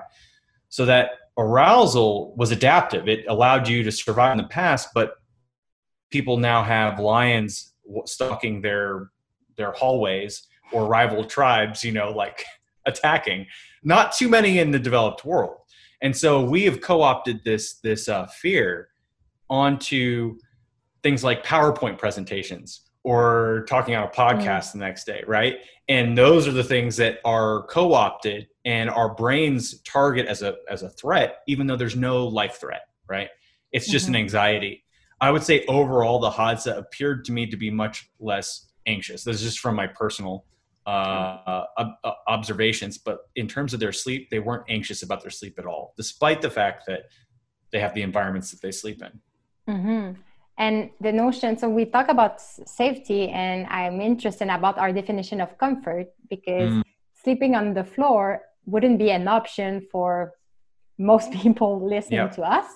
So 0.70 0.86
that 0.86 1.12
arousal 1.38 2.36
was 2.38 2.52
adaptive. 2.52 3.08
It 3.08 3.26
allowed 3.28 3.68
you 3.68 3.84
to 3.84 3.92
survive 3.92 4.32
in 4.32 4.38
the 4.38 4.50
past, 4.50 4.90
but 4.94 5.16
people 6.12 6.38
now 6.38 6.64
have 6.64 7.00
lions 7.00 7.74
stalking 8.06 8.62
their 8.62 9.10
their 9.58 9.72
hallways 9.72 10.48
or 10.72 10.88
rival 10.88 11.24
tribes 11.24 11.84
you 11.84 11.92
know 11.92 12.12
like 12.12 12.44
attacking 12.86 13.46
not 13.84 14.12
too 14.12 14.28
many 14.28 14.60
in 14.60 14.72
the 14.72 14.80
developed 14.80 15.26
world 15.26 15.58
and 16.02 16.16
so 16.16 16.42
we 16.44 16.64
have 16.64 16.82
co-opted 16.82 17.44
this 17.44 17.76
this 17.80 18.08
uh, 18.10 18.26
fear 18.28 18.90
onto 19.50 20.38
things 21.04 21.24
like 21.24 21.46
powerpoint 21.46 21.98
presentations 21.98 22.85
or 23.06 23.66
talking 23.70 23.96
on 23.96 24.04
a 24.04 24.10
podcast 24.10 24.70
mm. 24.70 24.72
the 24.74 24.80
next 24.80 25.06
day 25.06 25.24
right 25.28 25.58
and 25.88 26.18
those 26.18 26.48
are 26.48 26.52
the 26.52 26.64
things 26.64 26.98
that 26.98 27.20
are 27.24 27.64
co-opted 27.68 28.48
and 28.66 28.90
our 28.90 29.14
brains 29.14 29.82
target 29.82 30.26
as 30.26 30.42
a 30.42 30.56
as 30.70 30.84
a 30.84 30.90
threat 30.90 31.38
even 31.48 31.68
though 31.68 31.78
there's 31.78 31.96
no 31.96 32.26
life 32.26 32.56
threat 32.60 32.88
right 33.08 33.30
it's 33.72 33.90
just 33.90 34.06
mm-hmm. 34.06 34.16
an 34.16 34.22
anxiety 34.22 34.82
I 35.22 35.32
would 35.32 35.44
say 35.44 35.66
overall 35.68 36.20
the 36.20 36.30
Hadza 36.30 36.78
appeared 36.78 37.26
to 37.26 37.32
me 37.32 37.48
to 37.48 37.58
be 37.58 37.72
much 37.72 38.10
less 38.20 38.68
anxious. 38.86 39.24
This 39.24 39.38
is 39.38 39.44
just 39.44 39.60
from 39.60 39.76
my 39.76 39.88
personal 39.88 40.46
uh, 40.86 41.64
uh, 41.78 42.12
observations. 42.28 42.98
But 42.98 43.20
in 43.36 43.48
terms 43.48 43.74
of 43.74 43.80
their 43.80 43.92
sleep, 43.92 44.30
they 44.30 44.40
weren't 44.40 44.66
anxious 44.70 45.04
about 45.04 45.22
their 45.22 45.32
sleep 45.32 45.58
at 45.58 45.66
all, 45.66 45.94
despite 45.98 46.42
the 46.42 46.50
fact 46.50 46.84
that 46.88 47.04
they 47.72 47.80
have 47.80 47.94
the 47.94 48.02
environments 48.02 48.52
that 48.52 48.62
they 48.62 48.72
sleep 48.72 49.02
in. 49.02 49.74
Mm-hmm. 49.74 50.22
And 50.58 50.90
the 51.02 51.12
notion, 51.12 51.58
so 51.58 51.68
we 51.68 51.86
talk 51.86 52.08
about 52.08 52.40
safety, 52.40 53.30
and 53.30 53.68
I'm 53.68 54.00
interested 54.00 54.48
about 54.48 54.78
our 54.78 54.94
definition 54.94 55.42
of 55.42 55.58
comfort 55.58 56.08
because 56.30 56.72
mm. 56.72 56.84
sleeping 57.24 57.56
on 57.56 57.74
the 57.74 57.84
floor 57.84 58.42
wouldn't 58.66 58.98
be 58.98 59.12
an 59.12 59.28
option 59.28 59.86
for 59.92 60.34
most 60.98 61.32
people 61.42 61.86
listening 61.86 62.20
yep. 62.20 62.36
to 62.36 62.44
us. 62.44 62.68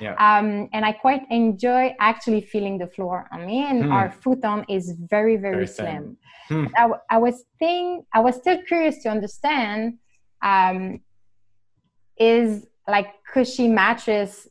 Yeah. 0.00 0.14
Um, 0.14 0.68
and 0.72 0.84
I 0.84 0.92
quite 0.92 1.22
enjoy 1.30 1.94
actually 2.00 2.40
feeling 2.40 2.76
the 2.76 2.88
floor 2.88 3.28
on 3.32 3.46
me, 3.46 3.64
and 3.64 3.84
hmm. 3.84 3.92
our 3.92 4.10
futon 4.10 4.64
is 4.68 4.96
very, 4.98 5.36
very, 5.36 5.54
very 5.54 5.66
slim. 5.68 6.16
Hmm. 6.48 6.66
I, 6.76 6.90
I, 7.08 7.18
was 7.18 7.44
think 7.60 8.04
I 8.12 8.18
was 8.18 8.34
still 8.34 8.60
curious 8.66 9.00
to 9.04 9.10
understand 9.10 9.98
um, 10.42 11.00
is 12.18 12.66
like 12.88 13.06
cushy 13.32 13.68
mattress 13.68 14.48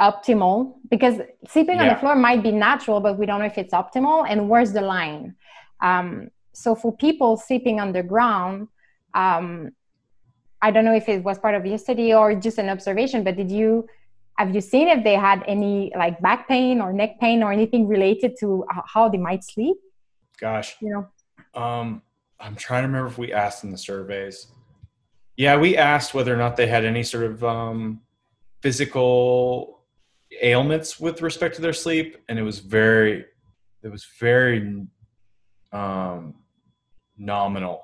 optimal 0.00 0.74
because 0.90 1.20
sleeping 1.48 1.76
yeah. 1.76 1.82
on 1.82 1.88
the 1.88 1.96
floor 1.96 2.14
might 2.14 2.42
be 2.42 2.52
natural, 2.52 3.00
but 3.00 3.18
we 3.18 3.26
don't 3.26 3.40
know 3.40 3.46
if 3.46 3.58
it's 3.58 3.72
optimal. 3.72 4.26
And 4.28 4.48
where's 4.48 4.72
the 4.72 4.82
line? 4.82 5.34
Um, 5.80 6.28
so 6.52 6.74
for 6.74 6.94
people 6.96 7.36
sleeping 7.36 7.80
on 7.80 7.92
the 7.92 8.02
ground, 8.02 8.68
um, 9.14 9.70
I 10.62 10.70
don't 10.70 10.84
know 10.84 10.94
if 10.94 11.08
it 11.08 11.22
was 11.22 11.38
part 11.38 11.54
of 11.54 11.64
your 11.66 11.78
study 11.78 12.12
or 12.12 12.34
just 12.34 12.58
an 12.58 12.68
observation, 12.68 13.24
but 13.24 13.36
did 13.36 13.50
you 13.50 13.86
have 14.38 14.54
you 14.54 14.60
seen 14.60 14.88
if 14.88 15.02
they 15.02 15.14
had 15.14 15.42
any 15.46 15.92
like 15.96 16.20
back 16.20 16.46
pain 16.46 16.80
or 16.80 16.92
neck 16.92 17.18
pain 17.20 17.42
or 17.42 17.52
anything 17.52 17.88
related 17.88 18.36
to 18.40 18.64
how 18.86 19.08
they 19.08 19.18
might 19.18 19.44
sleep? 19.44 19.76
Gosh, 20.38 20.76
you 20.80 20.90
know, 20.90 21.60
um, 21.60 22.02
I'm 22.38 22.54
trying 22.54 22.82
to 22.82 22.88
remember 22.88 23.08
if 23.08 23.16
we 23.16 23.32
asked 23.32 23.64
in 23.64 23.70
the 23.70 23.78
surveys. 23.78 24.48
Yeah, 25.36 25.56
we 25.56 25.76
asked 25.76 26.14
whether 26.14 26.32
or 26.32 26.36
not 26.36 26.56
they 26.56 26.66
had 26.66 26.84
any 26.84 27.02
sort 27.02 27.24
of 27.24 27.44
um, 27.44 28.00
physical 28.60 29.75
ailments 30.42 30.98
with 30.98 31.22
respect 31.22 31.56
to 31.56 31.62
their 31.62 31.72
sleep, 31.72 32.16
and 32.28 32.38
it 32.38 32.42
was 32.42 32.58
very, 32.58 33.24
it 33.82 33.88
was 33.88 34.06
very 34.18 34.86
um, 35.72 36.34
nominal. 37.16 37.82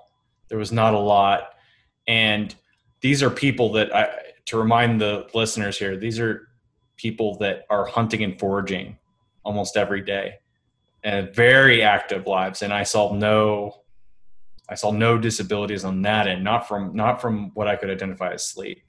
There 0.48 0.59
was 0.59 0.72
not 0.72 0.94
a 0.94 0.98
lot, 0.98 1.55
and 2.07 2.55
these 3.00 3.22
are 3.22 3.30
people 3.30 3.72
that 3.72 3.94
I 3.94 4.09
to 4.46 4.59
remind 4.59 5.00
the 5.00 5.26
listeners 5.34 5.78
here, 5.78 5.96
these 5.96 6.18
are 6.18 6.48
people 6.96 7.36
that 7.38 7.64
are 7.70 7.86
hunting 7.86 8.22
and 8.22 8.38
foraging 8.38 8.98
almost 9.44 9.76
every 9.76 10.00
day 10.00 10.34
and 11.05 11.34
very 11.34 11.82
active 11.82 12.26
lives. 12.26 12.62
And 12.62 12.72
I 12.72 12.82
saw 12.82 13.12
no, 13.14 13.82
I 14.68 14.74
saw 14.74 14.90
no 14.90 15.18
disabilities 15.18 15.84
on 15.84 16.03
that 16.03 16.26
end, 16.26 16.44
not 16.44 16.68
from, 16.68 16.94
not 16.94 17.20
from 17.20 17.50
what 17.55 17.68
I 17.68 17.76
could 17.76 17.90
identify 17.90 18.32
as 18.32 18.44
sleep. 18.44 18.82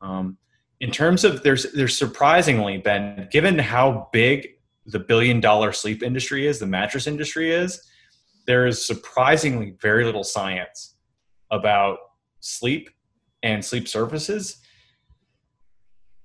Um, 0.00 0.36
in 0.80 0.90
terms 0.90 1.24
of 1.24 1.42
there's, 1.42 1.72
there's 1.72 1.98
surprisingly 1.98 2.78
been 2.78 3.28
given 3.30 3.58
how 3.58 4.08
big 4.12 4.48
the 4.86 4.98
billion 4.98 5.40
dollar 5.40 5.72
sleep 5.72 6.02
industry 6.02 6.46
is, 6.46 6.58
the 6.58 6.66
mattress 6.66 7.06
industry 7.06 7.52
is, 7.52 7.82
there 8.46 8.66
is 8.66 8.84
surprisingly 8.84 9.76
very 9.80 10.04
little 10.04 10.24
science 10.24 10.94
about 11.50 11.98
sleep 12.40 12.90
and 13.42 13.64
sleep 13.64 13.88
surfaces. 13.88 14.58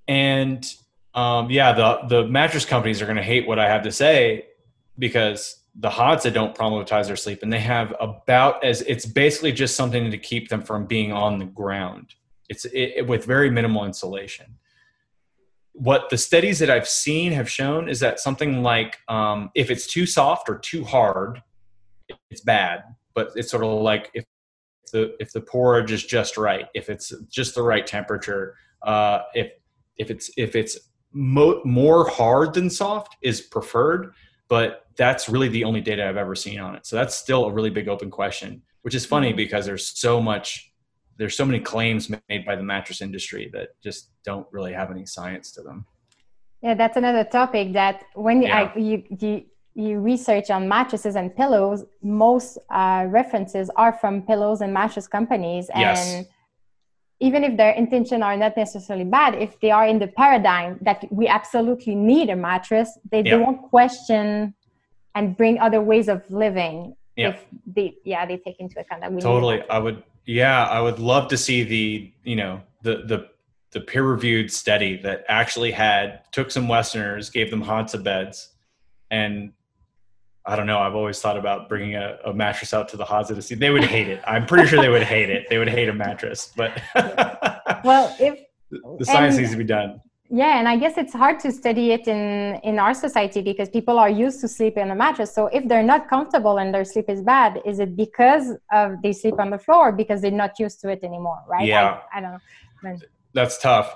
And 0.08 0.66
um, 1.14 1.50
yeah, 1.50 1.72
the 1.72 1.98
the 2.08 2.28
mattress 2.28 2.64
companies 2.64 3.00
are 3.00 3.06
going 3.06 3.16
to 3.16 3.22
hate 3.22 3.46
what 3.46 3.58
I 3.58 3.68
have 3.68 3.82
to 3.82 3.92
say 3.92 4.46
because 4.98 5.64
the 5.76 5.90
Hadza 5.90 6.32
don't 6.32 6.54
problematize 6.54 7.06
their 7.06 7.16
sleep, 7.16 7.42
and 7.42 7.52
they 7.52 7.60
have 7.60 7.94
about 8.00 8.64
as 8.64 8.82
it's 8.82 9.06
basically 9.06 9.52
just 9.52 9.76
something 9.76 10.10
to 10.10 10.18
keep 10.18 10.48
them 10.48 10.62
from 10.62 10.86
being 10.86 11.12
on 11.12 11.38
the 11.38 11.44
ground. 11.44 12.14
It's 12.48 12.64
it, 12.66 12.92
it, 12.96 13.06
with 13.06 13.24
very 13.24 13.50
minimal 13.50 13.84
insulation. 13.84 14.58
What 15.72 16.10
the 16.10 16.18
studies 16.18 16.58
that 16.60 16.70
I've 16.70 16.88
seen 16.88 17.32
have 17.32 17.50
shown 17.50 17.88
is 17.88 18.00
that 18.00 18.20
something 18.20 18.62
like 18.62 18.98
um, 19.08 19.50
if 19.54 19.70
it's 19.70 19.86
too 19.86 20.06
soft 20.06 20.48
or 20.48 20.58
too 20.58 20.84
hard, 20.84 21.42
it's 22.30 22.42
bad. 22.42 22.82
But 23.14 23.30
it's 23.34 23.50
sort 23.50 23.64
of 23.64 23.80
like 23.80 24.10
if 24.14 24.24
the 24.92 25.16
if 25.20 25.32
the 25.32 25.40
porridge 25.40 25.90
is 25.90 26.04
just 26.04 26.36
right, 26.36 26.66
if 26.74 26.88
it's 26.88 27.12
just 27.28 27.54
the 27.54 27.62
right 27.62 27.86
temperature, 27.86 28.56
uh, 28.82 29.20
if 29.34 29.52
if 29.96 30.10
it's 30.10 30.30
if 30.36 30.54
it's 30.54 30.78
mo- 31.12 31.62
more 31.64 32.08
hard 32.08 32.54
than 32.54 32.68
soft 32.70 33.16
is 33.22 33.40
preferred, 33.40 34.12
but 34.48 34.86
that's 34.96 35.28
really 35.28 35.48
the 35.48 35.64
only 35.64 35.80
data 35.80 36.06
I've 36.06 36.16
ever 36.16 36.34
seen 36.34 36.60
on 36.60 36.74
it. 36.74 36.86
So 36.86 36.96
that's 36.96 37.16
still 37.16 37.46
a 37.46 37.52
really 37.52 37.70
big 37.70 37.88
open 37.88 38.10
question, 38.10 38.62
which 38.82 38.94
is 38.94 39.06
funny 39.06 39.28
mm-hmm. 39.28 39.36
because 39.36 39.66
there's 39.66 39.86
so 39.86 40.20
much 40.20 40.72
there's 41.18 41.36
so 41.36 41.44
many 41.44 41.60
claims 41.60 42.10
made 42.28 42.44
by 42.44 42.56
the 42.56 42.62
mattress 42.62 43.00
industry 43.00 43.50
that 43.52 43.68
just 43.82 44.10
don't 44.24 44.46
really 44.52 44.72
have 44.72 44.90
any 44.90 45.06
science 45.06 45.52
to 45.52 45.62
them. 45.62 45.86
Yeah, 46.62 46.74
that's 46.74 46.96
another 46.96 47.24
topic 47.24 47.72
that 47.74 48.04
when 48.14 48.42
yeah. 48.42 48.70
I, 48.74 48.78
you, 48.78 49.02
you 49.20 49.44
you 49.74 49.98
research 49.98 50.50
on 50.50 50.68
mattresses 50.68 51.16
and 51.16 51.34
pillows, 51.34 51.84
most 52.02 52.58
uh, 52.70 53.06
references 53.08 53.70
are 53.76 53.92
from 53.92 54.22
pillows 54.22 54.60
and 54.60 54.72
mattress 54.72 55.08
companies. 55.08 55.68
And 55.74 55.80
yes. 55.82 56.24
even 57.20 57.42
if 57.42 57.56
their 57.56 57.72
intention 57.72 58.22
are 58.22 58.36
not 58.36 58.56
necessarily 58.56 59.04
bad, 59.04 59.34
if 59.34 59.58
they 59.60 59.72
are 59.72 59.86
in 59.86 59.98
the 59.98 60.06
paradigm 60.06 60.78
that 60.82 61.04
we 61.10 61.26
absolutely 61.26 61.96
need 61.96 62.30
a 62.30 62.36
mattress, 62.36 62.96
they, 63.10 63.22
yeah. 63.24 63.36
won't 63.36 63.62
question 63.62 64.54
and 65.16 65.36
bring 65.36 65.58
other 65.58 65.82
ways 65.82 66.08
of 66.08 66.22
living. 66.30 66.94
Yeah. 67.16 67.30
If 67.30 67.44
they, 67.66 67.96
yeah, 68.04 68.26
they 68.26 68.36
take 68.36 68.60
into 68.60 68.78
account 68.78 69.00
that 69.02 69.12
we 69.12 69.20
totally. 69.20 69.62
I 69.68 69.78
would, 69.80 70.04
yeah, 70.26 70.64
I 70.64 70.80
would 70.80 70.98
love 70.98 71.28
to 71.28 71.36
see 71.36 71.62
the, 71.62 72.12
you 72.24 72.36
know, 72.36 72.62
the 72.82 73.02
the 73.06 73.28
the 73.72 73.80
peer 73.80 74.04
reviewed 74.04 74.52
study 74.52 74.96
that 74.98 75.24
actually 75.28 75.72
had 75.72 76.20
took 76.32 76.50
some 76.50 76.68
Westerners, 76.68 77.28
gave 77.30 77.50
them 77.50 77.62
Hadza 77.62 78.02
beds, 78.02 78.50
and 79.10 79.52
I 80.46 80.56
don't 80.56 80.66
know. 80.66 80.78
I've 80.78 80.94
always 80.94 81.20
thought 81.20 81.36
about 81.36 81.68
bringing 81.68 81.96
a, 81.96 82.18
a, 82.24 82.32
mattress 82.34 82.74
out 82.74 82.88
to 82.90 82.96
the 82.96 83.04
Hadza 83.04 83.34
to 83.34 83.42
see. 83.42 83.54
They 83.54 83.70
would 83.70 83.84
hate 83.84 84.08
it. 84.08 84.22
I'm 84.26 84.44
pretty 84.46 84.68
sure 84.68 84.80
they 84.80 84.90
would 84.90 85.02
hate 85.02 85.30
it. 85.30 85.48
They 85.48 85.58
would 85.58 85.68
hate 85.68 85.88
a 85.88 85.94
mattress. 85.94 86.52
But 86.54 86.80
well, 87.84 88.14
if 88.20 88.40
the 88.98 89.04
science 89.04 89.34
and, 89.34 89.42
needs 89.42 89.52
to 89.52 89.58
be 89.58 89.64
done. 89.64 90.00
Yeah, 90.40 90.58
and 90.58 90.66
I 90.68 90.76
guess 90.76 90.94
it's 90.98 91.12
hard 91.12 91.38
to 91.40 91.52
study 91.52 91.92
it 91.92 92.08
in 92.08 92.60
in 92.68 92.78
our 92.78 92.94
society 92.94 93.40
because 93.50 93.68
people 93.68 93.96
are 94.04 94.10
used 94.10 94.40
to 94.40 94.48
sleep 94.48 94.76
in 94.76 94.90
a 94.90 94.96
mattress. 95.04 95.30
So 95.38 95.46
if 95.58 95.68
they're 95.68 95.88
not 95.94 96.08
comfortable 96.08 96.58
and 96.58 96.74
their 96.74 96.84
sleep 96.84 97.08
is 97.08 97.22
bad, 97.22 97.62
is 97.64 97.78
it 97.78 97.94
because 98.04 98.46
of 98.72 98.86
they 99.02 99.12
sleep 99.12 99.38
on 99.38 99.50
the 99.50 99.60
floor 99.66 99.92
because 99.92 100.18
they're 100.22 100.40
not 100.44 100.58
used 100.58 100.80
to 100.80 100.88
it 100.88 101.00
anymore? 101.04 101.40
Right? 101.48 101.66
Yeah. 101.66 102.00
I, 102.12 102.18
I 102.18 102.20
don't 102.20 102.32
know. 102.82 102.98
That's 103.32 103.58
tough 103.58 103.88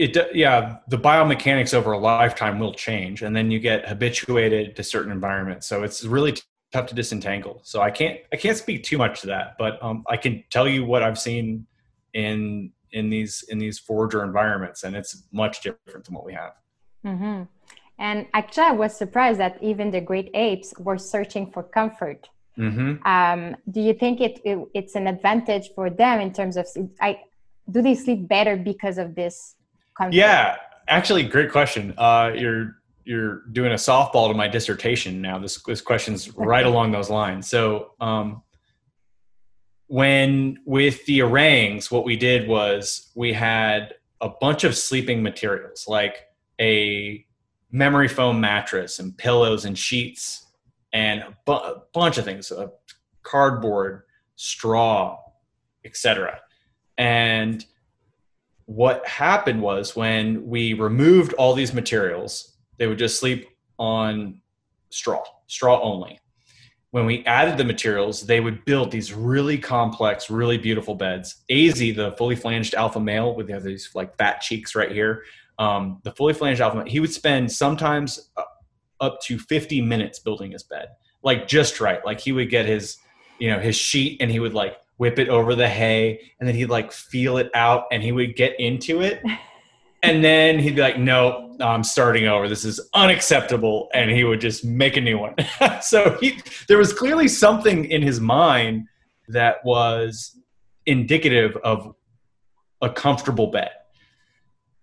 it 0.00 0.16
yeah 0.34 0.78
the 0.88 0.96
biomechanics 0.96 1.74
over 1.74 1.92
a 1.92 1.98
lifetime 1.98 2.58
will 2.58 2.72
change 2.72 3.22
and 3.22 3.36
then 3.36 3.50
you 3.50 3.60
get 3.60 3.86
habituated 3.86 4.74
to 4.74 4.82
certain 4.82 5.12
environments 5.12 5.66
so 5.66 5.82
it's 5.82 6.04
really 6.04 6.34
tough 6.72 6.86
to 6.86 6.94
disentangle 6.94 7.60
so 7.64 7.82
i 7.82 7.90
can't 7.90 8.18
i 8.32 8.36
can't 8.36 8.56
speak 8.56 8.82
too 8.82 8.96
much 8.96 9.20
to 9.20 9.26
that 9.26 9.56
but 9.58 9.82
um, 9.82 10.02
i 10.08 10.16
can 10.16 10.42
tell 10.50 10.66
you 10.66 10.84
what 10.84 11.02
i've 11.02 11.18
seen 11.18 11.66
in 12.14 12.72
in 12.92 13.10
these 13.10 13.44
in 13.48 13.58
these 13.58 13.78
forager 13.78 14.24
environments 14.24 14.84
and 14.84 14.96
it's 14.96 15.24
much 15.32 15.60
different 15.62 16.04
than 16.04 16.14
what 16.14 16.24
we 16.24 16.32
have 16.32 16.52
mm-hmm. 17.04 17.42
and 17.98 18.26
actually 18.34 18.64
i 18.64 18.72
was 18.72 18.96
surprised 18.96 19.38
that 19.38 19.56
even 19.62 19.90
the 19.90 20.00
great 20.00 20.30
apes 20.34 20.74
were 20.78 20.98
searching 20.98 21.50
for 21.50 21.62
comfort 21.62 22.28
mm-hmm. 22.58 22.96
um, 23.06 23.56
do 23.70 23.80
you 23.80 23.94
think 23.94 24.20
it, 24.20 24.40
it, 24.44 24.58
it's 24.74 24.94
an 24.94 25.06
advantage 25.06 25.70
for 25.74 25.90
them 25.90 26.20
in 26.20 26.32
terms 26.32 26.56
of 26.56 26.66
I, 27.00 27.20
do 27.70 27.82
they 27.82 27.94
sleep 27.94 28.26
better 28.28 28.56
because 28.56 28.98
of 28.98 29.14
this 29.14 29.54
yeah, 30.10 30.56
actually, 30.88 31.24
great 31.24 31.50
question. 31.50 31.94
Uh, 31.98 32.32
you're 32.34 32.76
you're 33.04 33.42
doing 33.52 33.72
a 33.72 33.76
softball 33.76 34.28
to 34.28 34.34
my 34.34 34.48
dissertation 34.48 35.20
now. 35.20 35.38
This 35.38 35.62
this 35.62 35.80
question's 35.80 36.34
right 36.36 36.66
along 36.66 36.92
those 36.92 37.10
lines. 37.10 37.48
So, 37.48 37.92
um, 38.00 38.42
when 39.90 40.56
with 40.66 41.04
the 41.06 41.20
orangs, 41.20 41.90
what 41.90 42.04
we 42.04 42.14
did 42.14 42.46
was 42.46 43.10
we 43.16 43.32
had 43.32 43.92
a 44.20 44.28
bunch 44.28 44.62
of 44.62 44.76
sleeping 44.76 45.20
materials 45.20 45.86
like 45.88 46.28
a 46.60 47.26
memory 47.72 48.06
foam 48.06 48.40
mattress 48.40 49.00
and 49.00 49.18
pillows 49.18 49.64
and 49.64 49.76
sheets 49.76 50.46
and 50.92 51.22
a, 51.22 51.36
bu- 51.44 51.54
a 51.54 51.82
bunch 51.92 52.18
of 52.18 52.24
things, 52.24 52.52
uh, 52.52 52.68
cardboard, 53.24 54.02
straw, 54.36 55.18
etc. 55.84 56.38
And 56.96 57.64
what 58.66 59.04
happened 59.08 59.60
was 59.60 59.96
when 59.96 60.46
we 60.46 60.74
removed 60.74 61.32
all 61.32 61.52
these 61.52 61.74
materials, 61.74 62.56
they 62.76 62.86
would 62.86 62.98
just 62.98 63.18
sleep 63.18 63.48
on 63.76 64.40
straw, 64.90 65.24
straw 65.48 65.80
only. 65.82 66.20
When 66.92 67.06
we 67.06 67.24
added 67.24 67.56
the 67.56 67.64
materials, 67.64 68.26
they 68.26 68.40
would 68.40 68.64
build 68.64 68.90
these 68.90 69.12
really 69.12 69.56
complex, 69.56 70.28
really 70.28 70.58
beautiful 70.58 70.96
beds. 70.96 71.36
Azy, 71.48 71.94
the 71.94 72.12
fully 72.12 72.34
flanged 72.34 72.74
alpha 72.74 72.98
male 72.98 73.34
with 73.34 73.46
these 73.62 73.90
like 73.94 74.16
fat 74.16 74.40
cheeks 74.40 74.74
right 74.74 74.90
here, 74.90 75.22
um, 75.60 76.00
the 76.02 76.10
fully 76.12 76.34
flanged 76.34 76.60
alpha, 76.60 76.78
male, 76.78 76.86
he 76.86 76.98
would 76.98 77.12
spend 77.12 77.52
sometimes 77.52 78.30
uh, 78.36 78.42
up 79.00 79.20
to 79.22 79.38
50 79.38 79.80
minutes 79.82 80.18
building 80.18 80.52
his 80.52 80.62
bed, 80.64 80.88
like 81.22 81.46
just 81.46 81.80
right. 81.80 82.04
Like 82.04 82.18
he 82.18 82.32
would 82.32 82.50
get 82.50 82.66
his, 82.66 82.96
you 83.38 83.50
know, 83.50 83.60
his 83.60 83.76
sheet 83.76 84.20
and 84.20 84.30
he 84.30 84.40
would 84.40 84.54
like 84.54 84.76
whip 84.96 85.18
it 85.18 85.28
over 85.28 85.54
the 85.54 85.68
hay, 85.68 86.20
and 86.40 86.48
then 86.48 86.56
he'd 86.56 86.70
like 86.70 86.92
feel 86.92 87.38
it 87.38 87.50
out 87.54 87.84
and 87.92 88.02
he 88.02 88.10
would 88.10 88.36
get 88.36 88.58
into 88.58 89.00
it. 89.00 89.22
and 90.02 90.24
then 90.24 90.58
he'd 90.58 90.74
be 90.74 90.80
like, 90.80 90.98
no, 90.98 91.49
I'm 91.60 91.84
starting 91.84 92.26
over. 92.26 92.48
This 92.48 92.64
is 92.64 92.80
unacceptable. 92.94 93.88
And 93.94 94.10
he 94.10 94.24
would 94.24 94.40
just 94.40 94.64
make 94.64 94.96
a 94.96 95.00
new 95.00 95.18
one. 95.18 95.34
so 95.82 96.16
he, 96.20 96.40
there 96.68 96.78
was 96.78 96.92
clearly 96.92 97.28
something 97.28 97.84
in 97.86 98.02
his 98.02 98.20
mind 98.20 98.86
that 99.28 99.64
was 99.64 100.36
indicative 100.86 101.56
of 101.58 101.94
a 102.82 102.90
comfortable 102.90 103.48
bed. 103.48 103.70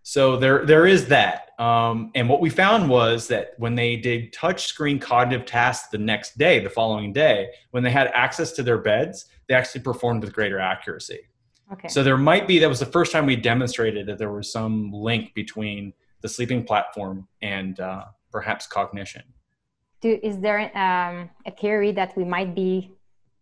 So 0.04 0.38
there, 0.38 0.66
there 0.66 0.86
is 0.86 1.08
that. 1.08 1.50
Um, 1.60 2.12
and 2.16 2.30
what 2.30 2.40
we 2.40 2.50
found 2.50 2.88
was 2.90 3.28
that 3.28 3.54
when 3.58 3.76
they 3.76 3.98
did 3.98 4.32
touch 4.32 4.68
screen 4.68 5.00
cognitive 5.00 5.46
tasks 5.46 5.90
the 5.90 5.98
next 5.98 6.38
day, 6.38 6.60
the 6.60 6.70
following 6.70 7.12
day, 7.12 7.50
when 7.72 7.84
they 7.84 7.90
had 7.90 8.12
access 8.14 8.52
to 8.54 8.64
their 8.64 8.78
beds, 8.78 9.26
they 9.48 9.56
actually 9.56 9.82
performed 9.82 10.24
with 10.24 10.34
greater 10.34 10.60
accuracy. 10.60 11.20
Okay. 11.74 11.88
So 11.90 12.04
there 12.04 12.18
might 12.18 12.48
be 12.48 12.60
that 12.60 12.70
was 12.70 12.80
the 12.80 12.86
first 12.86 13.12
time 13.12 13.26
we 13.26 13.36
demonstrated 13.36 14.08
that 14.08 14.18
there 14.18 14.32
was 14.32 14.52
some 14.52 14.92
link 14.92 15.34
between 15.34 15.92
the 16.22 16.30
sleeping 16.30 16.64
platform 16.64 17.28
and 17.42 17.80
uh, 17.80 18.06
perhaps 18.32 18.68
cognition. 18.68 19.24
Do, 20.02 20.20
is 20.22 20.40
there 20.40 20.60
um, 20.78 21.30
a 21.46 21.52
theory 21.52 21.92
that 21.94 22.16
we 22.16 22.24
might 22.24 22.54
be 22.54 22.92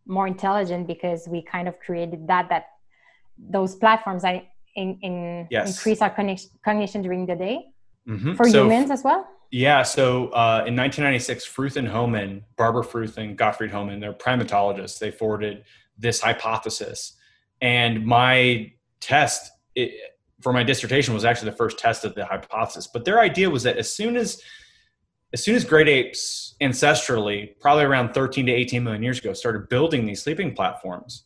more 0.05 0.27
intelligent 0.27 0.87
because 0.87 1.27
we 1.27 1.41
kind 1.41 1.67
of 1.67 1.79
created 1.79 2.27
that 2.27 2.47
that 2.49 2.67
those 3.37 3.75
platforms 3.75 4.23
in, 4.23 4.97
in 5.01 5.47
yes. 5.49 5.75
increase 5.75 6.01
our 6.01 6.09
cognition 6.09 7.01
during 7.01 7.25
the 7.25 7.35
day 7.35 7.65
mm-hmm. 8.07 8.35
for 8.35 8.47
so 8.47 8.63
humans 8.63 8.91
as 8.91 9.03
well? 9.03 9.27
Yeah, 9.51 9.83
so 9.83 10.29
uh, 10.29 10.65
in 10.67 10.75
1996, 10.75 11.45
Fruth 11.45 11.77
and 11.77 11.87
Hohmann, 11.87 12.43
Barbara 12.57 12.83
Fruth 12.83 13.17
and 13.17 13.37
Gottfried 13.37 13.71
Hohmann, 13.71 13.99
they're 13.99 14.13
primatologists. 14.13 14.99
They 14.99 15.11
forwarded 15.11 15.63
this 15.97 16.19
hypothesis. 16.21 17.13
And 17.61 18.05
my 18.05 18.73
test 18.99 19.51
it, 19.75 19.91
for 20.45 20.53
my 20.53 20.61
dissertation 20.61 21.15
was 21.15 21.25
actually 21.25 21.49
the 21.49 21.57
first 21.57 21.79
test 21.79 22.05
of 22.05 22.13
the 22.13 22.23
hypothesis. 22.23 22.85
But 22.85 23.03
their 23.03 23.19
idea 23.19 23.49
was 23.49 23.63
that 23.63 23.77
as 23.77 23.91
soon 23.91 24.15
as 24.15 24.43
as 25.33 25.43
soon 25.43 25.55
as 25.55 25.65
great 25.65 25.87
apes 25.87 26.53
ancestrally, 26.61 27.59
probably 27.59 27.83
around 27.83 28.13
13 28.13 28.45
to 28.45 28.51
18 28.51 28.83
million 28.83 29.01
years 29.01 29.17
ago, 29.17 29.33
started 29.33 29.69
building 29.69 30.05
these 30.05 30.21
sleeping 30.21 30.53
platforms, 30.53 31.23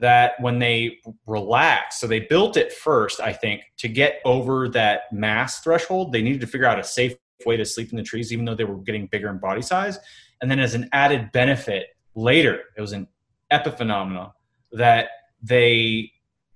that 0.00 0.32
when 0.38 0.58
they 0.58 0.98
relaxed, 1.26 1.98
so 1.98 2.06
they 2.06 2.20
built 2.20 2.58
it 2.58 2.74
first, 2.74 3.20
I 3.20 3.32
think, 3.32 3.62
to 3.78 3.88
get 3.88 4.20
over 4.26 4.68
that 4.68 5.10
mass 5.10 5.60
threshold, 5.60 6.12
they 6.12 6.20
needed 6.20 6.42
to 6.42 6.46
figure 6.46 6.66
out 6.66 6.78
a 6.78 6.84
safe 6.84 7.16
way 7.46 7.56
to 7.56 7.64
sleep 7.64 7.90
in 7.90 7.96
the 7.96 8.02
trees, 8.02 8.34
even 8.34 8.44
though 8.44 8.54
they 8.54 8.64
were 8.64 8.76
getting 8.76 9.06
bigger 9.06 9.30
in 9.30 9.38
body 9.38 9.62
size. 9.62 9.98
And 10.42 10.50
then 10.50 10.60
as 10.60 10.74
an 10.74 10.90
added 10.92 11.32
benefit 11.32 11.86
later, 12.14 12.64
it 12.76 12.82
was 12.82 12.92
an 12.92 13.08
epiphenomena 13.50 14.34
that 14.72 15.08
they 15.42 16.12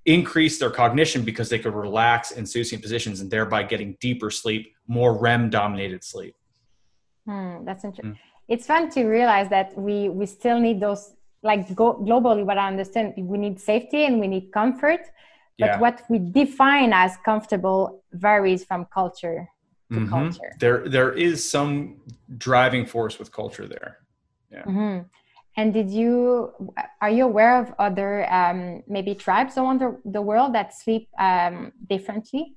increased 0.07 0.61
their 0.61 0.71
cognition 0.71 1.23
because 1.23 1.49
they 1.49 1.59
could 1.59 1.75
relax 1.75 2.31
in 2.31 2.47
soothing 2.47 2.81
positions 2.81 3.21
and 3.21 3.31
thereby 3.31 3.63
getting 3.63 3.97
deeper 4.01 4.31
sleep, 4.31 4.75
more 4.87 5.13
REM 5.13 5.51
dominated 5.51 6.03
sleep. 6.05 6.35
Hmm, 7.27 7.65
that's 7.65 7.85
interesting. 7.85 8.13
Mm. 8.13 8.19
It's 8.49 8.67
fun 8.67 8.89
to 8.91 9.05
realize 9.07 9.49
that 9.51 9.77
we 9.77 10.09
we 10.09 10.27
still 10.27 10.61
need 10.61 10.79
those 10.81 11.15
like 11.43 11.75
go, 11.75 11.95
globally, 11.95 12.45
what 12.45 12.59
I 12.59 12.69
understand, 12.69 13.15
we 13.17 13.39
need 13.39 13.61
safety 13.61 14.05
and 14.05 14.21
we 14.21 14.29
need 14.29 14.53
comfort. 14.53 15.01
But 15.59 15.67
yeah. 15.67 15.79
what 15.79 16.03
we 16.11 16.19
define 16.19 16.93
as 16.93 17.17
comfortable 17.25 18.03
varies 18.13 18.65
from 18.65 18.85
culture 18.87 19.49
to 19.91 19.99
mm-hmm. 19.99 20.11
culture. 20.11 20.53
There, 20.61 20.87
there 20.89 21.13
is 21.13 21.49
some 21.49 22.01
driving 22.37 22.85
force 22.85 23.19
with 23.19 23.33
culture 23.33 23.67
there. 23.67 23.99
Yeah. 24.53 24.65
Mm-hmm. 24.65 24.99
And 25.57 25.73
did 25.73 25.91
you 25.91 26.53
are 27.01 27.11
you 27.11 27.25
aware 27.25 27.57
of 27.57 27.73
other 27.79 28.31
um, 28.33 28.83
maybe 28.87 29.15
tribes 29.15 29.57
around 29.57 29.81
the, 29.81 29.99
the 30.05 30.21
world 30.21 30.55
that 30.55 30.77
sleep 30.77 31.09
um, 31.19 31.73
differently? 31.89 32.57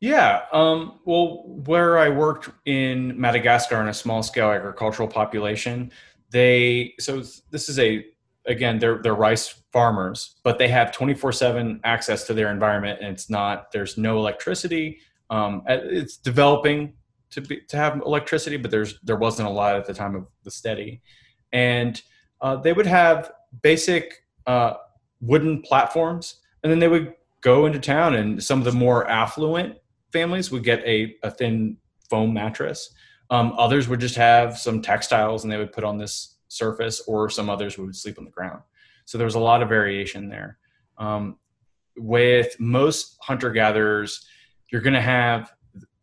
Yeah. 0.00 0.42
Um, 0.52 0.98
well, 1.04 1.44
where 1.66 1.98
I 1.98 2.08
worked 2.08 2.50
in 2.64 3.20
Madagascar 3.20 3.80
in 3.80 3.88
a 3.88 3.94
small 3.94 4.22
scale 4.22 4.50
agricultural 4.50 5.08
population, 5.08 5.92
they 6.30 6.94
so 6.98 7.22
this 7.50 7.68
is 7.68 7.78
a 7.78 8.04
again 8.46 8.78
they're 8.78 9.00
they're 9.02 9.14
rice 9.14 9.62
farmers, 9.70 10.36
but 10.42 10.58
they 10.58 10.68
have 10.68 10.90
twenty 10.90 11.14
four 11.14 11.32
seven 11.32 11.80
access 11.84 12.24
to 12.24 12.34
their 12.34 12.50
environment, 12.50 12.98
and 13.00 13.10
it's 13.10 13.28
not 13.28 13.70
there's 13.72 13.98
no 13.98 14.18
electricity. 14.18 15.00
Um, 15.28 15.62
it's 15.66 16.16
developing 16.16 16.94
to 17.30 17.40
be 17.42 17.60
to 17.68 17.76
have 17.76 18.00
electricity, 18.00 18.56
but 18.56 18.70
there's 18.70 18.98
there 19.02 19.16
wasn't 19.16 19.48
a 19.48 19.52
lot 19.52 19.76
at 19.76 19.86
the 19.86 19.94
time 19.94 20.14
of 20.14 20.26
the 20.44 20.50
study, 20.50 21.02
and 21.52 22.00
uh, 22.42 22.56
they 22.56 22.72
would 22.72 22.86
have 22.86 23.32
basic 23.62 24.24
uh, 24.46 24.74
wooden 25.20 25.62
platforms, 25.62 26.40
and 26.62 26.70
then 26.70 26.78
they 26.78 26.88
would 26.88 27.14
go 27.40 27.66
into 27.66 27.78
town, 27.78 28.14
and 28.14 28.42
some 28.42 28.58
of 28.58 28.64
the 28.64 28.72
more 28.72 29.08
affluent 29.08 29.76
families 30.12 30.50
would 30.50 30.64
get 30.64 30.80
a, 30.84 31.16
a 31.22 31.30
thin 31.30 31.76
foam 32.10 32.34
mattress. 32.34 32.92
Um, 33.30 33.54
others 33.56 33.88
would 33.88 34.00
just 34.00 34.16
have 34.16 34.58
some 34.58 34.82
textiles 34.82 35.42
and 35.42 35.50
they 35.50 35.56
would 35.56 35.72
put 35.72 35.84
on 35.84 35.96
this 35.96 36.36
surface, 36.48 37.00
or 37.06 37.30
some 37.30 37.48
others 37.48 37.78
would 37.78 37.96
sleep 37.96 38.18
on 38.18 38.26
the 38.26 38.30
ground. 38.30 38.60
So 39.06 39.16
there 39.16 39.24
was 39.24 39.36
a 39.36 39.40
lot 39.40 39.62
of 39.62 39.68
variation 39.70 40.28
there. 40.28 40.58
Um, 40.98 41.38
with 41.96 42.54
most 42.60 43.16
hunter 43.22 43.50
gatherers, 43.50 44.26
you're 44.70 44.82
going 44.82 44.94
to 44.94 45.00
have 45.00 45.52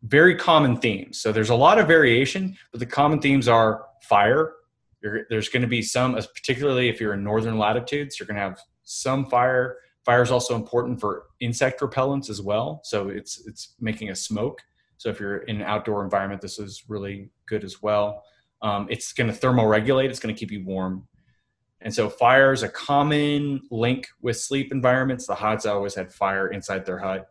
very 0.02 0.34
common 0.34 0.76
themes. 0.76 1.20
So 1.20 1.30
there's 1.30 1.50
a 1.50 1.54
lot 1.54 1.78
of 1.78 1.86
variation, 1.86 2.56
but 2.72 2.80
the 2.80 2.86
common 2.86 3.20
themes 3.20 3.48
are 3.48 3.86
fire. 4.02 4.54
You're, 5.02 5.26
there's 5.30 5.48
going 5.48 5.62
to 5.62 5.68
be 5.68 5.82
some, 5.82 6.14
particularly 6.14 6.88
if 6.88 7.00
you're 7.00 7.14
in 7.14 7.24
northern 7.24 7.58
latitudes, 7.58 8.18
you're 8.18 8.26
going 8.26 8.36
to 8.36 8.42
have 8.42 8.60
some 8.84 9.26
fire 9.26 9.78
Fire 10.04 10.22
is 10.22 10.30
also 10.30 10.54
important 10.54 10.98
for 10.98 11.26
insect 11.40 11.80
repellents 11.80 12.30
as 12.30 12.40
well. 12.40 12.80
So 12.84 13.10
it's 13.10 13.46
it's 13.46 13.74
making 13.80 14.10
a 14.10 14.14
smoke. 14.14 14.60
So 14.96 15.08
if 15.08 15.20
you're 15.20 15.38
in 15.38 15.56
an 15.56 15.62
outdoor 15.62 16.02
environment, 16.04 16.40
this 16.40 16.58
is 16.58 16.84
really 16.88 17.30
good 17.46 17.64
as 17.64 17.82
well. 17.82 18.22
Um, 18.62 18.86
it's 18.90 19.12
going 19.12 19.30
to 19.30 19.38
thermoregulate. 19.38 20.08
It's 20.08 20.20
going 20.20 20.34
to 20.34 20.38
keep 20.38 20.50
you 20.50 20.64
warm. 20.64 21.06
And 21.82 21.94
so 21.94 22.10
fire 22.10 22.52
is 22.52 22.62
a 22.62 22.68
common 22.68 23.62
link 23.70 24.08
with 24.20 24.38
sleep 24.38 24.72
environments. 24.72 25.26
The 25.26 25.34
Hadza 25.34 25.70
always 25.70 25.94
had 25.94 26.12
fire 26.12 26.48
inside 26.48 26.84
their 26.84 26.98
hut, 26.98 27.26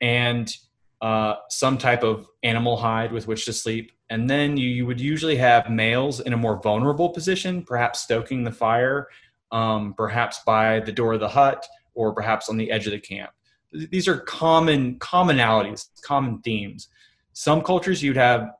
and 0.00 0.52
uh, 1.00 1.34
some 1.48 1.78
type 1.78 2.02
of 2.02 2.26
animal 2.42 2.76
hide 2.76 3.12
with 3.12 3.26
which 3.26 3.44
to 3.46 3.52
sleep. 3.52 3.92
And 4.14 4.30
then 4.30 4.56
you, 4.56 4.68
you 4.68 4.86
would 4.86 5.00
usually 5.00 5.34
have 5.38 5.68
males 5.68 6.20
in 6.20 6.32
a 6.34 6.36
more 6.36 6.62
vulnerable 6.62 7.10
position, 7.10 7.64
perhaps 7.64 7.98
stoking 7.98 8.44
the 8.44 8.52
fire, 8.52 9.08
um, 9.50 9.92
perhaps 9.92 10.38
by 10.46 10.78
the 10.78 10.92
door 10.92 11.14
of 11.14 11.20
the 11.20 11.28
hut, 11.28 11.66
or 11.94 12.14
perhaps 12.14 12.48
on 12.48 12.56
the 12.56 12.70
edge 12.70 12.86
of 12.86 12.92
the 12.92 13.00
camp. 13.00 13.30
These 13.72 14.06
are 14.06 14.18
common 14.18 15.00
commonalities, 15.00 15.88
common 16.02 16.38
themes. 16.42 16.90
Some 17.32 17.60
cultures 17.60 18.04
you'd 18.04 18.16
have 18.16 18.52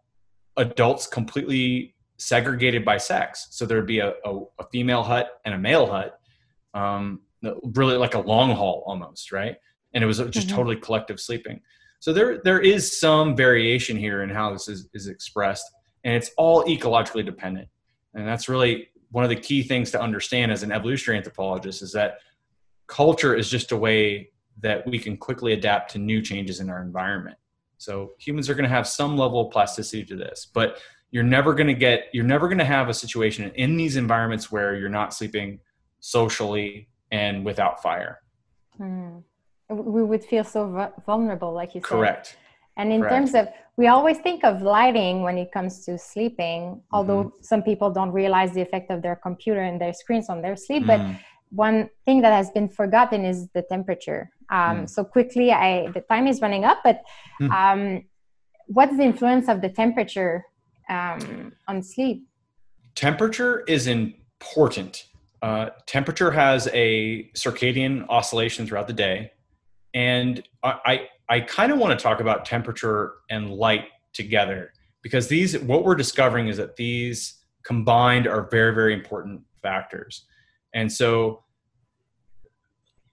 adults 0.56 1.06
completely 1.06 1.94
segregated 2.16 2.84
by 2.84 2.96
sex. 2.96 3.46
So 3.52 3.64
there'd 3.64 3.86
be 3.86 4.00
a, 4.00 4.14
a, 4.24 4.40
a 4.58 4.64
female 4.72 5.04
hut 5.04 5.40
and 5.44 5.54
a 5.54 5.58
male 5.58 5.86
hut, 5.86 6.18
um, 6.74 7.20
really 7.76 7.96
like 7.96 8.16
a 8.16 8.20
long 8.20 8.50
haul 8.50 8.82
almost, 8.88 9.30
right? 9.30 9.54
And 9.92 10.02
it 10.02 10.08
was 10.08 10.18
just 10.18 10.48
mm-hmm. 10.48 10.56
totally 10.56 10.76
collective 10.76 11.20
sleeping. 11.20 11.60
So 12.04 12.12
there 12.12 12.38
there 12.44 12.60
is 12.60 13.00
some 13.00 13.34
variation 13.34 13.96
here 13.96 14.24
in 14.24 14.28
how 14.28 14.52
this 14.52 14.68
is, 14.68 14.90
is 14.92 15.06
expressed, 15.06 15.64
and 16.04 16.12
it's 16.12 16.32
all 16.36 16.62
ecologically 16.64 17.24
dependent. 17.24 17.66
And 18.12 18.28
that's 18.28 18.46
really 18.46 18.88
one 19.10 19.24
of 19.24 19.30
the 19.30 19.36
key 19.36 19.62
things 19.62 19.90
to 19.92 20.02
understand 20.02 20.52
as 20.52 20.62
an 20.62 20.70
evolutionary 20.70 21.16
anthropologist 21.16 21.80
is 21.80 21.92
that 21.92 22.18
culture 22.88 23.34
is 23.34 23.48
just 23.48 23.72
a 23.72 23.76
way 23.78 24.28
that 24.60 24.86
we 24.86 24.98
can 24.98 25.16
quickly 25.16 25.54
adapt 25.54 25.92
to 25.92 25.98
new 25.98 26.20
changes 26.20 26.60
in 26.60 26.68
our 26.68 26.82
environment. 26.82 27.38
So 27.78 28.12
humans 28.18 28.50
are 28.50 28.54
going 28.54 28.68
to 28.68 28.76
have 28.76 28.86
some 28.86 29.16
level 29.16 29.46
of 29.46 29.50
plasticity 29.50 30.04
to 30.04 30.14
this, 30.14 30.46
but 30.52 30.82
you're 31.10 31.22
never 31.22 31.54
going 31.54 31.68
to 31.68 31.72
get 31.72 32.08
you're 32.12 32.22
never 32.22 32.48
going 32.48 32.58
to 32.58 32.66
have 32.66 32.90
a 32.90 32.94
situation 32.94 33.50
in 33.54 33.78
these 33.78 33.96
environments 33.96 34.52
where 34.52 34.76
you're 34.76 34.90
not 34.90 35.14
sleeping 35.14 35.58
socially 36.00 36.90
and 37.10 37.46
without 37.46 37.80
fire. 37.80 38.20
Hmm. 38.76 39.20
We 39.68 40.02
would 40.02 40.24
feel 40.24 40.44
so 40.44 40.92
vulnerable, 41.06 41.52
like 41.52 41.74
you 41.74 41.80
said. 41.80 41.88
Correct. 41.88 42.36
And 42.76 42.92
in 42.92 43.00
Correct. 43.00 43.14
terms 43.14 43.34
of, 43.34 43.48
we 43.76 43.86
always 43.86 44.18
think 44.18 44.44
of 44.44 44.62
lighting 44.62 45.22
when 45.22 45.38
it 45.38 45.52
comes 45.52 45.84
to 45.86 45.96
sleeping, 45.96 46.82
although 46.92 47.24
mm-hmm. 47.24 47.42
some 47.42 47.62
people 47.62 47.90
don't 47.90 48.10
realize 48.12 48.52
the 48.52 48.60
effect 48.60 48.90
of 48.90 49.00
their 49.02 49.16
computer 49.16 49.60
and 49.60 49.80
their 49.80 49.92
screens 49.92 50.28
on 50.28 50.42
their 50.42 50.56
sleep. 50.56 50.82
Mm. 50.84 50.86
But 50.86 51.00
one 51.50 51.88
thing 52.04 52.20
that 52.22 52.32
has 52.32 52.50
been 52.50 52.68
forgotten 52.68 53.24
is 53.24 53.48
the 53.54 53.62
temperature. 53.62 54.30
Um, 54.50 54.82
mm. 54.82 54.90
So 54.90 55.04
quickly, 55.04 55.52
I 55.52 55.88
the 55.92 56.00
time 56.00 56.26
is 56.26 56.40
running 56.40 56.64
up, 56.64 56.78
but 56.82 57.02
mm. 57.40 57.50
um, 57.50 58.04
what's 58.66 58.96
the 58.96 59.04
influence 59.04 59.48
of 59.48 59.60
the 59.60 59.68
temperature 59.68 60.44
um, 60.88 61.52
on 61.68 61.82
sleep? 61.82 62.26
Temperature 62.94 63.64
is 63.66 63.86
important. 63.86 65.06
Uh, 65.42 65.70
temperature 65.86 66.30
has 66.30 66.68
a 66.72 67.30
circadian 67.34 68.06
oscillation 68.08 68.66
throughout 68.66 68.86
the 68.86 68.94
day, 68.94 69.30
and 69.94 70.42
I 70.62 70.78
I, 70.84 71.08
I 71.36 71.40
kind 71.40 71.72
of 71.72 71.78
want 71.78 71.98
to 71.98 72.02
talk 72.02 72.20
about 72.20 72.44
temperature 72.44 73.14
and 73.30 73.50
light 73.50 73.86
together 74.12 74.72
because 75.02 75.28
these 75.28 75.58
what 75.60 75.84
we're 75.84 75.94
discovering 75.94 76.48
is 76.48 76.56
that 76.58 76.76
these 76.76 77.44
combined 77.62 78.26
are 78.26 78.48
very 78.50 78.74
very 78.74 78.92
important 78.92 79.40
factors. 79.62 80.26
And 80.74 80.92
so 80.92 81.44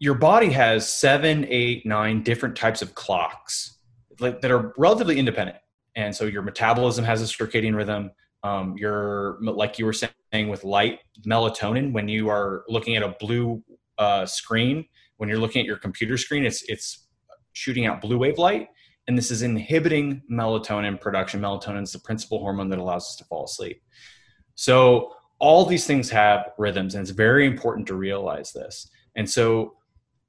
your 0.01 0.15
body 0.15 0.49
has 0.49 0.91
seven, 0.91 1.45
eight, 1.47 1.85
nine 1.85 2.23
different 2.23 2.55
types 2.55 2.81
of 2.81 2.95
clocks 2.95 3.77
that 4.19 4.51
are 4.51 4.73
relatively 4.75 5.19
independent. 5.19 5.57
And 5.95 6.15
so 6.15 6.25
your 6.25 6.41
metabolism 6.41 7.05
has 7.05 7.21
a 7.21 7.25
circadian 7.25 7.75
rhythm. 7.75 8.11
Um, 8.43 8.75
your, 8.77 9.37
like 9.41 9.77
you 9.77 9.85
were 9.85 9.93
saying 9.93 10.49
with 10.49 10.63
light, 10.63 10.99
melatonin, 11.27 11.93
when 11.93 12.07
you 12.07 12.29
are 12.29 12.63
looking 12.67 12.95
at 12.95 13.03
a 13.03 13.15
blue 13.19 13.63
uh, 13.99 14.25
screen, 14.25 14.85
when 15.21 15.29
you're 15.29 15.37
looking 15.37 15.59
at 15.59 15.67
your 15.67 15.77
computer 15.77 16.17
screen, 16.17 16.43
it's, 16.43 16.63
it's 16.63 17.05
shooting 17.53 17.85
out 17.85 18.01
blue 18.01 18.17
wave 18.17 18.39
light. 18.39 18.69
And 19.07 19.15
this 19.15 19.29
is 19.29 19.43
inhibiting 19.43 20.23
melatonin 20.31 20.99
production. 20.99 21.39
Melatonin 21.39 21.83
is 21.83 21.91
the 21.91 21.99
principal 21.99 22.39
hormone 22.39 22.69
that 22.69 22.79
allows 22.79 23.03
us 23.03 23.15
to 23.17 23.25
fall 23.25 23.45
asleep. 23.45 23.83
So 24.55 25.13
all 25.37 25.63
these 25.63 25.85
things 25.85 26.09
have 26.09 26.49
rhythms, 26.57 26.95
and 26.95 27.03
it's 27.03 27.11
very 27.11 27.45
important 27.45 27.85
to 27.89 27.93
realize 27.93 28.51
this. 28.51 28.89
And 29.15 29.29
so 29.29 29.75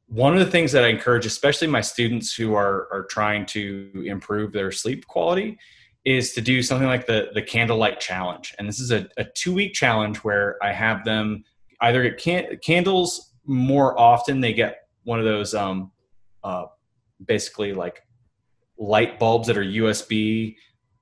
one 0.09 0.35
of 0.35 0.41
the 0.45 0.51
things 0.51 0.73
that 0.73 0.85
I 0.85 0.89
encourage, 0.89 1.25
especially 1.25 1.69
my 1.69 1.81
students 1.81 2.35
who 2.35 2.53
are, 2.53 2.87
are 2.93 3.07
trying 3.09 3.47
to 3.47 4.05
improve 4.05 4.53
their 4.53 4.71
sleep 4.71 5.07
quality, 5.07 5.57
is 6.05 6.35
to 6.35 6.43
do 6.43 6.63
something 6.63 6.87
like 6.87 7.07
the, 7.07 7.31
the 7.33 7.41
candlelight 7.41 7.99
challenge. 7.99 8.55
And 8.59 8.69
this 8.69 8.79
is 8.79 8.91
a, 8.91 9.09
a 9.17 9.25
two 9.25 9.55
week 9.55 9.73
challenge 9.73 10.19
where 10.19 10.63
I 10.63 10.71
have 10.71 11.03
them 11.07 11.45
either 11.81 12.03
get 12.03 12.19
can- 12.19 12.59
candles 12.63 13.31
more 13.45 13.99
often, 13.99 14.41
they 14.41 14.53
get 14.53 14.82
one 15.05 15.19
of 15.19 15.25
those 15.25 15.55
um, 15.55 15.91
uh, 16.45 16.67
basically 17.25 17.73
like 17.73 18.03
light 18.79 19.19
bulbs 19.19 19.47
that 19.49 19.57
are 19.57 19.65
USB 19.65 20.57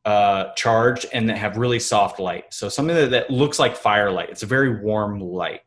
uh, 0.04 0.52
charged 0.54 1.06
and 1.12 1.28
that 1.28 1.38
have 1.38 1.56
really 1.56 1.78
soft 1.78 2.18
light. 2.18 2.44
So 2.50 2.68
something 2.68 2.96
that, 2.96 3.10
that 3.10 3.30
looks 3.30 3.58
like 3.58 3.76
firelight. 3.76 4.30
It's 4.30 4.42
a 4.42 4.46
very 4.46 4.80
warm 4.82 5.20
light 5.20 5.60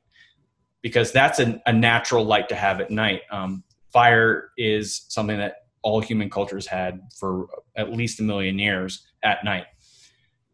because 0.82 1.12
that's 1.12 1.40
a, 1.40 1.62
a 1.66 1.74
natural 1.74 2.26
light 2.26 2.50
to 2.50 2.56
have 2.56 2.82
at 2.82 2.92
night. 2.92 3.22
Um, 3.32 3.64
fire 3.92 4.52
is 4.58 5.06
something 5.10 5.38
that 5.38 5.58
all 5.82 6.00
human 6.00 6.30
cultures 6.30 6.66
had 6.66 7.02
for 7.18 7.48
at 7.76 7.92
least 7.92 8.20
a 8.20 8.24
million 8.24 8.58
years 8.58 9.06
at 9.24 9.44
night. 9.44 9.66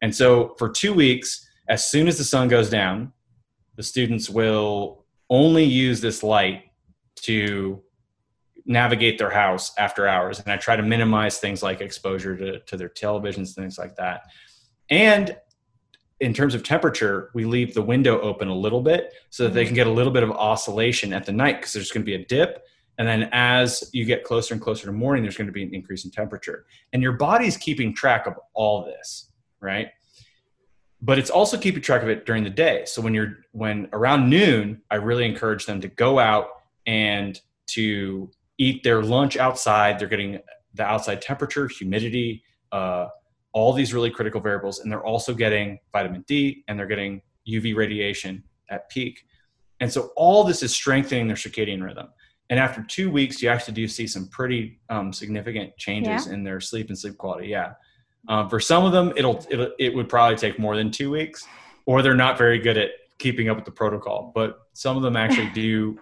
And 0.02 0.16
so 0.16 0.56
for 0.58 0.70
two 0.70 0.94
weeks, 0.94 1.48
as 1.68 1.88
soon 1.88 2.08
as 2.08 2.18
the 2.18 2.24
sun 2.24 2.48
goes 2.48 2.70
down, 2.70 3.14
the 3.76 3.84
students 3.84 4.30
will 4.30 5.06
only 5.30 5.64
use 5.64 6.02
this 6.02 6.24
light 6.24 6.64
to 7.22 7.82
navigate 8.66 9.18
their 9.18 9.30
house 9.30 9.72
after 9.78 10.08
hours. 10.08 10.40
And 10.40 10.52
I 10.52 10.58
try 10.58 10.76
to 10.76 10.84
minimize 10.84 11.40
things 11.40 11.64
like 11.64 11.82
exposure 11.82 12.38
to, 12.38 12.60
to 12.60 12.78
their 12.78 12.90
televisions, 12.90 13.54
things 13.54 13.78
like 13.78 13.96
that. 13.96 14.30
And 14.90 15.36
in 16.20 16.34
terms 16.34 16.54
of 16.54 16.64
temperature, 16.64 17.32
we 17.34 17.46
leave 17.46 17.74
the 17.74 17.82
window 17.82 18.20
open 18.22 18.48
a 18.48 18.56
little 18.56 18.82
bit 18.82 19.14
so 19.30 19.44
that 19.46 19.54
they 19.54 19.64
can 19.64 19.70
mm-hmm. 19.70 19.76
get 19.76 19.88
a 19.88 19.92
little 19.92 20.12
bit 20.12 20.24
of 20.24 20.32
oscillation 20.32 21.14
at 21.14 21.26
the 21.26 21.32
night 21.32 21.58
because 21.58 21.74
there's 21.74 21.92
going 21.92 22.04
to 22.04 22.06
be 22.06 22.16
a 22.16 22.26
dip. 22.26 22.66
And 22.98 23.08
then 23.08 23.30
as 23.32 23.90
you 23.94 24.04
get 24.04 24.26
closer 24.26 24.54
and 24.54 24.62
closer 24.62 24.86
to 24.86 24.92
morning, 24.92 25.24
there's 25.24 25.38
going 25.38 25.48
to 25.48 25.54
be 25.54 25.64
an 25.64 25.74
increase 25.74 26.04
in 26.04 26.12
temperature. 26.12 26.66
And 26.92 27.02
your 27.02 27.14
body's 27.14 27.56
keeping 27.56 27.96
track 27.96 28.28
of 28.28 28.34
all 28.54 28.84
this, 28.84 29.32
right? 29.62 29.90
but 31.02 31.18
it's 31.18 31.30
also 31.30 31.58
keeping 31.58 31.82
track 31.82 32.04
of 32.04 32.10
it 32.10 32.26
during 32.26 32.44
the 32.44 32.50
day. 32.50 32.84
So 32.86 33.02
when 33.02 33.14
you're 33.14 33.38
when 33.52 33.88
around 33.94 34.30
noon, 34.30 34.82
I 34.92 34.96
really 34.96 35.26
encourage 35.26 35.66
them 35.66 35.80
to 35.82 35.88
go 35.88 36.20
out 36.20 36.48
and 36.90 37.40
to 37.68 38.32
eat 38.58 38.84
their 38.84 39.04
lunch 39.04 39.38
outside. 39.38 40.00
They're 40.00 40.08
getting 40.08 40.40
the 40.74 40.84
outside 40.84 41.22
temperature, 41.22 41.68
humidity, 41.68 42.44
uh, 42.72 43.08
all 43.54 43.74
these 43.74 43.94
really 43.94 44.10
critical 44.10 44.42
variables, 44.42 44.80
and 44.80 44.92
they're 44.92 45.06
also 45.06 45.36
getting 45.36 45.78
vitamin 45.94 46.26
D 46.28 46.64
and 46.68 46.80
they're 46.80 46.88
getting 46.88 47.22
UV 47.48 47.76
radiation 47.76 48.44
at 48.72 48.90
peak. 48.90 49.24
And 49.80 49.92
so 49.92 50.12
all 50.16 50.44
this 50.44 50.64
is 50.64 50.72
strengthening 50.72 51.28
their 51.28 51.36
circadian 51.36 51.84
rhythm. 51.84 52.08
And 52.50 52.60
after 52.60 52.82
two 52.82 53.12
weeks, 53.12 53.40
you 53.42 53.50
actually 53.50 53.76
do 53.76 53.88
see 53.88 54.08
some 54.08 54.28
pretty 54.30 54.80
um, 54.90 55.14
significant 55.14 55.78
changes 55.78 56.26
yeah. 56.26 56.34
in 56.34 56.44
their 56.44 56.60
sleep 56.60 56.90
and 56.90 56.98
sleep 56.98 57.18
quality. 57.18 57.50
Yeah. 57.50 57.74
Um, 58.28 58.50
for 58.50 58.60
some 58.60 58.84
of 58.84 58.92
them, 58.92 59.14
it'll, 59.16 59.46
it'll 59.52 59.72
it 59.78 59.94
would 59.94 60.10
probably 60.10 60.38
take 60.38 60.58
more 60.58 60.76
than 60.76 60.90
two 60.90 61.12
weeks, 61.12 61.48
or 61.86 62.02
they're 62.02 62.16
not 62.16 62.38
very 62.38 62.58
good 62.58 62.78
at 62.78 62.90
keeping 63.20 63.48
up 63.48 63.58
with 63.58 63.66
the 63.66 63.72
protocol. 63.72 64.32
But 64.34 64.60
some 64.74 64.98
of 64.98 65.04
them 65.04 65.16
actually 65.16 65.50
do 65.54 66.00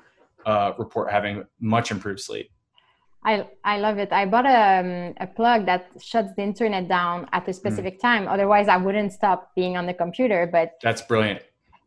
uh, 0.48 0.74
report 0.80 1.12
having 1.12 1.44
much 1.60 1.92
improved 1.92 2.22
sleep. 2.22 2.50
I, 3.24 3.46
I 3.66 3.78
love 3.80 3.98
it. 3.98 4.14
I 4.14 4.26
bought 4.26 4.46
a, 4.46 4.80
um, 4.80 5.14
a 5.20 5.28
plug 5.28 5.66
that 5.66 5.90
shuts 6.02 6.30
the 6.38 6.44
internet 6.44 6.88
down 6.88 7.28
at 7.34 7.48
a 7.48 7.54
specific 7.54 7.98
mm. 7.98 8.02
time. 8.02 8.28
Otherwise, 8.28 8.70
I 8.70 8.78
wouldn't 8.78 9.12
stop 9.12 9.52
being 9.54 9.76
on 9.76 9.86
the 9.86 9.94
computer. 9.94 10.48
But 10.50 10.76
that's 10.82 11.02
brilliant. 11.02 11.42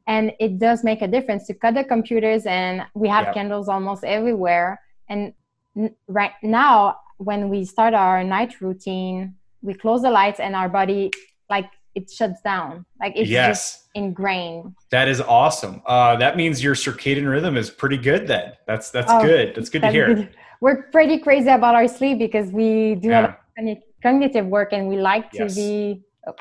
And 0.07 0.33
it 0.39 0.59
does 0.59 0.85
make 0.85 1.01
a 1.01 1.09
difference 1.09 1.47
to 1.47 1.55
cut 1.55 1.75
the 1.75 1.85
computers, 1.85 2.45
and 2.45 2.83
we 2.95 3.09
have 3.09 3.27
yep. 3.27 3.35
candles 3.35 3.69
almost 3.69 4.05
everywhere. 4.05 4.81
And 5.09 5.33
n- 5.77 5.95
right 6.09 6.33
now, 6.43 6.97
when 7.17 7.49
we 7.49 7.65
start 7.65 7.95
our 7.95 8.23
night 8.23 8.61
routine, 8.61 9.37
we 9.63 9.73
close 9.75 10.03
the 10.03 10.11
lights, 10.11 10.41
and 10.41 10.55
our 10.55 10.69
body 10.69 11.11
like 11.49 11.71
it 11.95 12.11
shuts 12.11 12.41
down. 12.43 12.85
Like 13.01 13.15
it's 13.17 13.31
yes. 13.31 13.49
just 13.49 13.89
ingrained. 13.95 14.75
That 14.91 15.09
is 15.09 15.21
awesome. 15.21 15.83
Uh, 15.87 16.17
that 16.17 16.37
means 16.37 16.63
your 16.63 16.75
circadian 16.75 17.29
rhythm 17.31 17.57
is 17.57 17.71
pretty 17.71 17.97
good. 17.97 18.27
Then 18.27 18.53
that's 18.67 18.91
that's 18.91 19.11
oh, 19.11 19.23
good. 19.23 19.55
That's 19.55 19.69
good 19.69 19.83
that's 19.83 19.93
to 19.93 19.99
hear. 19.99 20.15
Good 20.15 20.35
we're 20.61 20.83
pretty 20.91 21.19
crazy 21.19 21.49
about 21.49 21.75
our 21.75 21.89
sleep 21.89 22.19
because 22.19 22.51
we 22.53 22.95
do 22.97 23.09
yeah. 23.09 23.21
a 23.21 23.63
lot 23.63 23.71
of 23.71 23.79
cognitive 24.03 24.47
work 24.47 24.73
and 24.73 24.89
we 24.89 24.97
like 24.97 25.31
to 25.33 25.45
yes. 25.45 25.55
be 25.55 26.03
oh, 26.27 26.35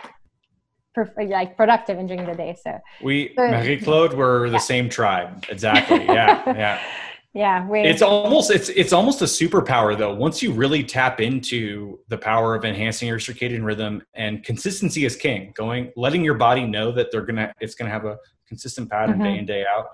like 1.17 1.55
productive 1.55 1.95
during 2.07 2.25
the 2.25 2.35
day. 2.35 2.55
So 2.61 2.77
we 3.01 3.33
so, 3.37 3.47
Marie 3.47 3.79
Claude, 3.79 4.13
we're 4.13 4.47
yeah. 4.47 4.51
the 4.51 4.59
same 4.59 4.89
tribe. 4.89 5.45
Exactly. 5.49 6.05
Yeah. 6.05 6.43
yeah. 6.45 6.81
Yeah, 7.33 7.67
we, 7.67 7.81
it's 7.81 8.01
almost 8.01 8.49
it's 8.49 8.69
it's 8.69 8.91
almost 8.91 9.21
a 9.21 9.25
superpower 9.25 9.95
though. 9.95 10.15
Once 10.15 10.41
you 10.41 10.51
really 10.51 10.83
tap 10.83 11.21
into 11.21 11.99
the 12.07 12.17
power 12.17 12.55
of 12.55 12.65
enhancing 12.65 13.07
your 13.07 13.19
circadian 13.19 13.63
rhythm 13.63 14.01
and 14.15 14.43
consistency 14.43 15.05
is 15.05 15.15
king. 15.15 15.53
Going, 15.55 15.91
letting 15.95 16.23
your 16.23 16.33
body 16.33 16.65
know 16.65 16.91
that 16.91 17.11
they're 17.11 17.25
gonna 17.25 17.53
it's 17.59 17.75
gonna 17.75 17.91
have 17.91 18.05
a 18.05 18.17
consistent 18.47 18.89
pattern 18.89 19.15
mm-hmm. 19.15 19.23
day 19.23 19.37
in 19.37 19.45
day 19.45 19.65
out. 19.71 19.89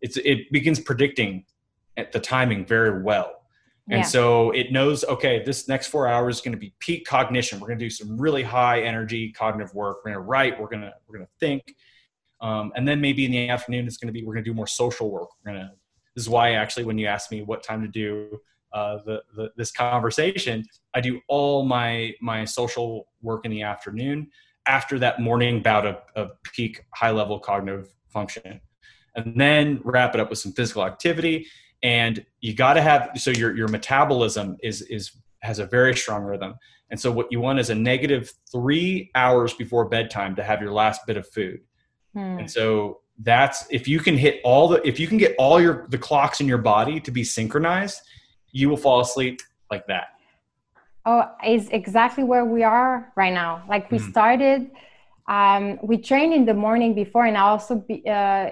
It's 0.00 0.16
it 0.16 0.50
begins 0.50 0.80
predicting 0.80 1.44
at 1.96 2.10
the 2.10 2.18
timing 2.18 2.66
very 2.66 3.00
well. 3.02 3.42
And 3.88 4.00
yeah. 4.00 4.06
so 4.06 4.52
it 4.52 4.70
knows, 4.70 5.04
okay, 5.04 5.42
this 5.44 5.68
next 5.68 5.88
four 5.88 6.06
hours 6.06 6.36
is 6.36 6.40
going 6.40 6.52
to 6.52 6.58
be 6.58 6.72
peak 6.78 7.04
cognition. 7.04 7.58
We're 7.58 7.66
going 7.66 7.80
to 7.80 7.84
do 7.84 7.90
some 7.90 8.16
really 8.16 8.42
high 8.42 8.82
energy 8.82 9.32
cognitive 9.32 9.74
work. 9.74 9.98
We're 9.98 10.12
going 10.12 10.22
to 10.22 10.28
write. 10.28 10.60
We're 10.60 10.68
going 10.68 10.82
to 10.82 10.92
we're 11.06 11.18
going 11.18 11.26
to 11.26 11.32
think. 11.38 11.74
Um, 12.40 12.72
and 12.74 12.86
then 12.86 13.00
maybe 13.00 13.24
in 13.24 13.30
the 13.30 13.48
afternoon, 13.48 13.86
it's 13.86 13.96
going 13.96 14.06
to 14.06 14.12
be 14.12 14.24
we're 14.24 14.34
going 14.34 14.44
to 14.44 14.50
do 14.50 14.54
more 14.54 14.66
social 14.66 15.10
work. 15.10 15.28
We're 15.44 15.52
going 15.52 15.66
to. 15.66 15.72
This 16.14 16.24
is 16.24 16.28
why 16.28 16.52
actually, 16.52 16.84
when 16.84 16.98
you 16.98 17.06
ask 17.06 17.30
me 17.30 17.42
what 17.42 17.62
time 17.62 17.82
to 17.82 17.88
do 17.88 18.40
uh, 18.72 18.98
the, 19.04 19.22
the 19.36 19.50
this 19.56 19.70
conversation, 19.70 20.64
I 20.94 21.00
do 21.00 21.20
all 21.28 21.64
my 21.64 22.14
my 22.20 22.44
social 22.44 23.06
work 23.20 23.44
in 23.44 23.50
the 23.50 23.62
afternoon. 23.62 24.30
After 24.66 24.98
that 25.00 25.20
morning 25.20 25.60
bout 25.60 25.86
of, 25.86 25.96
of 26.14 26.30
peak 26.42 26.84
high 26.94 27.10
level 27.10 27.38
cognitive 27.38 27.88
function, 28.08 28.60
and 29.16 29.38
then 29.38 29.80
wrap 29.84 30.14
it 30.14 30.20
up 30.20 30.30
with 30.30 30.38
some 30.38 30.52
physical 30.52 30.84
activity. 30.84 31.46
And 31.82 32.24
you 32.40 32.54
got 32.54 32.74
to 32.74 32.82
have 32.82 33.10
so 33.16 33.30
your 33.30 33.56
your 33.56 33.68
metabolism 33.68 34.56
is 34.62 34.82
is 34.82 35.12
has 35.40 35.58
a 35.58 35.66
very 35.66 35.96
strong 35.96 36.22
rhythm. 36.22 36.54
And 36.90 37.00
so 37.00 37.10
what 37.10 37.32
you 37.32 37.40
want 37.40 37.58
is 37.58 37.70
a 37.70 37.74
negative 37.74 38.32
three 38.50 39.10
hours 39.14 39.54
before 39.54 39.88
bedtime 39.88 40.36
to 40.36 40.42
have 40.42 40.60
your 40.60 40.72
last 40.72 41.06
bit 41.06 41.16
of 41.16 41.26
food. 41.28 41.60
Hmm. 42.14 42.40
and 42.40 42.50
so 42.50 43.01
that's 43.20 43.66
if 43.70 43.86
you 43.86 44.00
can 44.00 44.16
hit 44.16 44.40
all 44.44 44.68
the 44.68 44.86
if 44.86 44.98
you 44.98 45.06
can 45.06 45.18
get 45.18 45.34
all 45.38 45.60
your 45.60 45.86
the 45.90 45.98
clocks 45.98 46.40
in 46.40 46.48
your 46.48 46.58
body 46.58 46.98
to 47.00 47.10
be 47.10 47.22
synchronized 47.22 48.00
you 48.52 48.68
will 48.68 48.76
fall 48.76 49.00
asleep 49.00 49.40
like 49.70 49.86
that 49.86 50.08
oh 51.06 51.24
is 51.46 51.68
exactly 51.70 52.24
where 52.24 52.44
we 52.44 52.62
are 52.62 53.12
right 53.16 53.32
now 53.32 53.62
like 53.68 53.90
we 53.90 53.98
mm. 53.98 54.10
started 54.10 54.70
um, 55.28 55.78
we 55.82 55.96
trained 55.98 56.34
in 56.34 56.44
the 56.44 56.54
morning 56.54 56.94
before 56.94 57.26
and 57.26 57.36
i 57.36 57.42
also 57.42 57.76
be, 57.76 58.02
uh, 58.08 58.50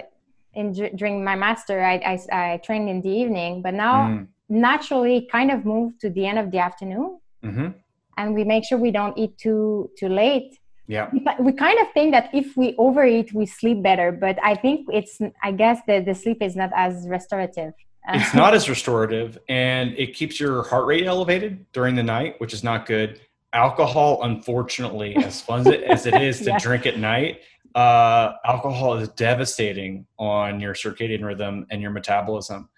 in 0.53 0.73
during 0.95 1.23
my 1.23 1.35
master 1.35 1.83
I, 1.83 1.95
I, 2.31 2.53
I 2.53 2.57
trained 2.57 2.87
in 2.89 3.01
the 3.01 3.09
evening 3.09 3.61
but 3.61 3.73
now 3.73 4.07
mm. 4.07 4.27
naturally 4.47 5.27
kind 5.31 5.49
of 5.51 5.65
moved 5.65 5.99
to 6.01 6.09
the 6.09 6.25
end 6.25 6.37
of 6.37 6.51
the 6.51 6.59
afternoon 6.59 7.19
mm-hmm. 7.43 7.69
and 8.17 8.35
we 8.35 8.43
make 8.43 8.63
sure 8.65 8.77
we 8.77 8.91
don't 8.91 9.17
eat 9.17 9.37
too 9.37 9.89
too 9.97 10.09
late 10.09 10.60
yeah 10.87 11.09
but 11.23 11.41
we 11.43 11.51
kind 11.51 11.79
of 11.79 11.87
think 11.93 12.11
that 12.11 12.29
if 12.33 12.55
we 12.57 12.75
overeat 12.77 13.33
we 13.33 13.45
sleep 13.45 13.81
better 13.81 14.11
but 14.11 14.37
i 14.43 14.55
think 14.55 14.87
it's 14.91 15.19
i 15.43 15.51
guess 15.51 15.79
that 15.87 16.05
the 16.05 16.13
sleep 16.13 16.41
is 16.41 16.55
not 16.55 16.69
as 16.75 17.07
restorative 17.07 17.73
it's 18.09 18.33
not 18.33 18.53
as 18.55 18.67
restorative 18.67 19.37
and 19.47 19.93
it 19.97 20.15
keeps 20.15 20.39
your 20.39 20.63
heart 20.63 20.85
rate 20.85 21.05
elevated 21.05 21.65
during 21.71 21.95
the 21.95 22.03
night 22.03 22.35
which 22.39 22.53
is 22.53 22.63
not 22.63 22.85
good 22.85 23.21
alcohol 23.53 24.23
unfortunately 24.23 25.15
as 25.17 25.39
fun 25.39 25.67
as 25.67 26.05
it 26.05 26.19
is 26.21 26.39
to 26.39 26.45
yeah. 26.47 26.57
drink 26.57 26.85
at 26.85 26.97
night 26.97 27.41
uh, 27.75 28.33
alcohol 28.45 28.97
is 28.97 29.09
devastating 29.09 30.05
on 30.17 30.59
your 30.59 30.73
circadian 30.73 31.23
rhythm 31.23 31.65
and 31.69 31.81
your 31.81 31.91
metabolism, 31.91 32.69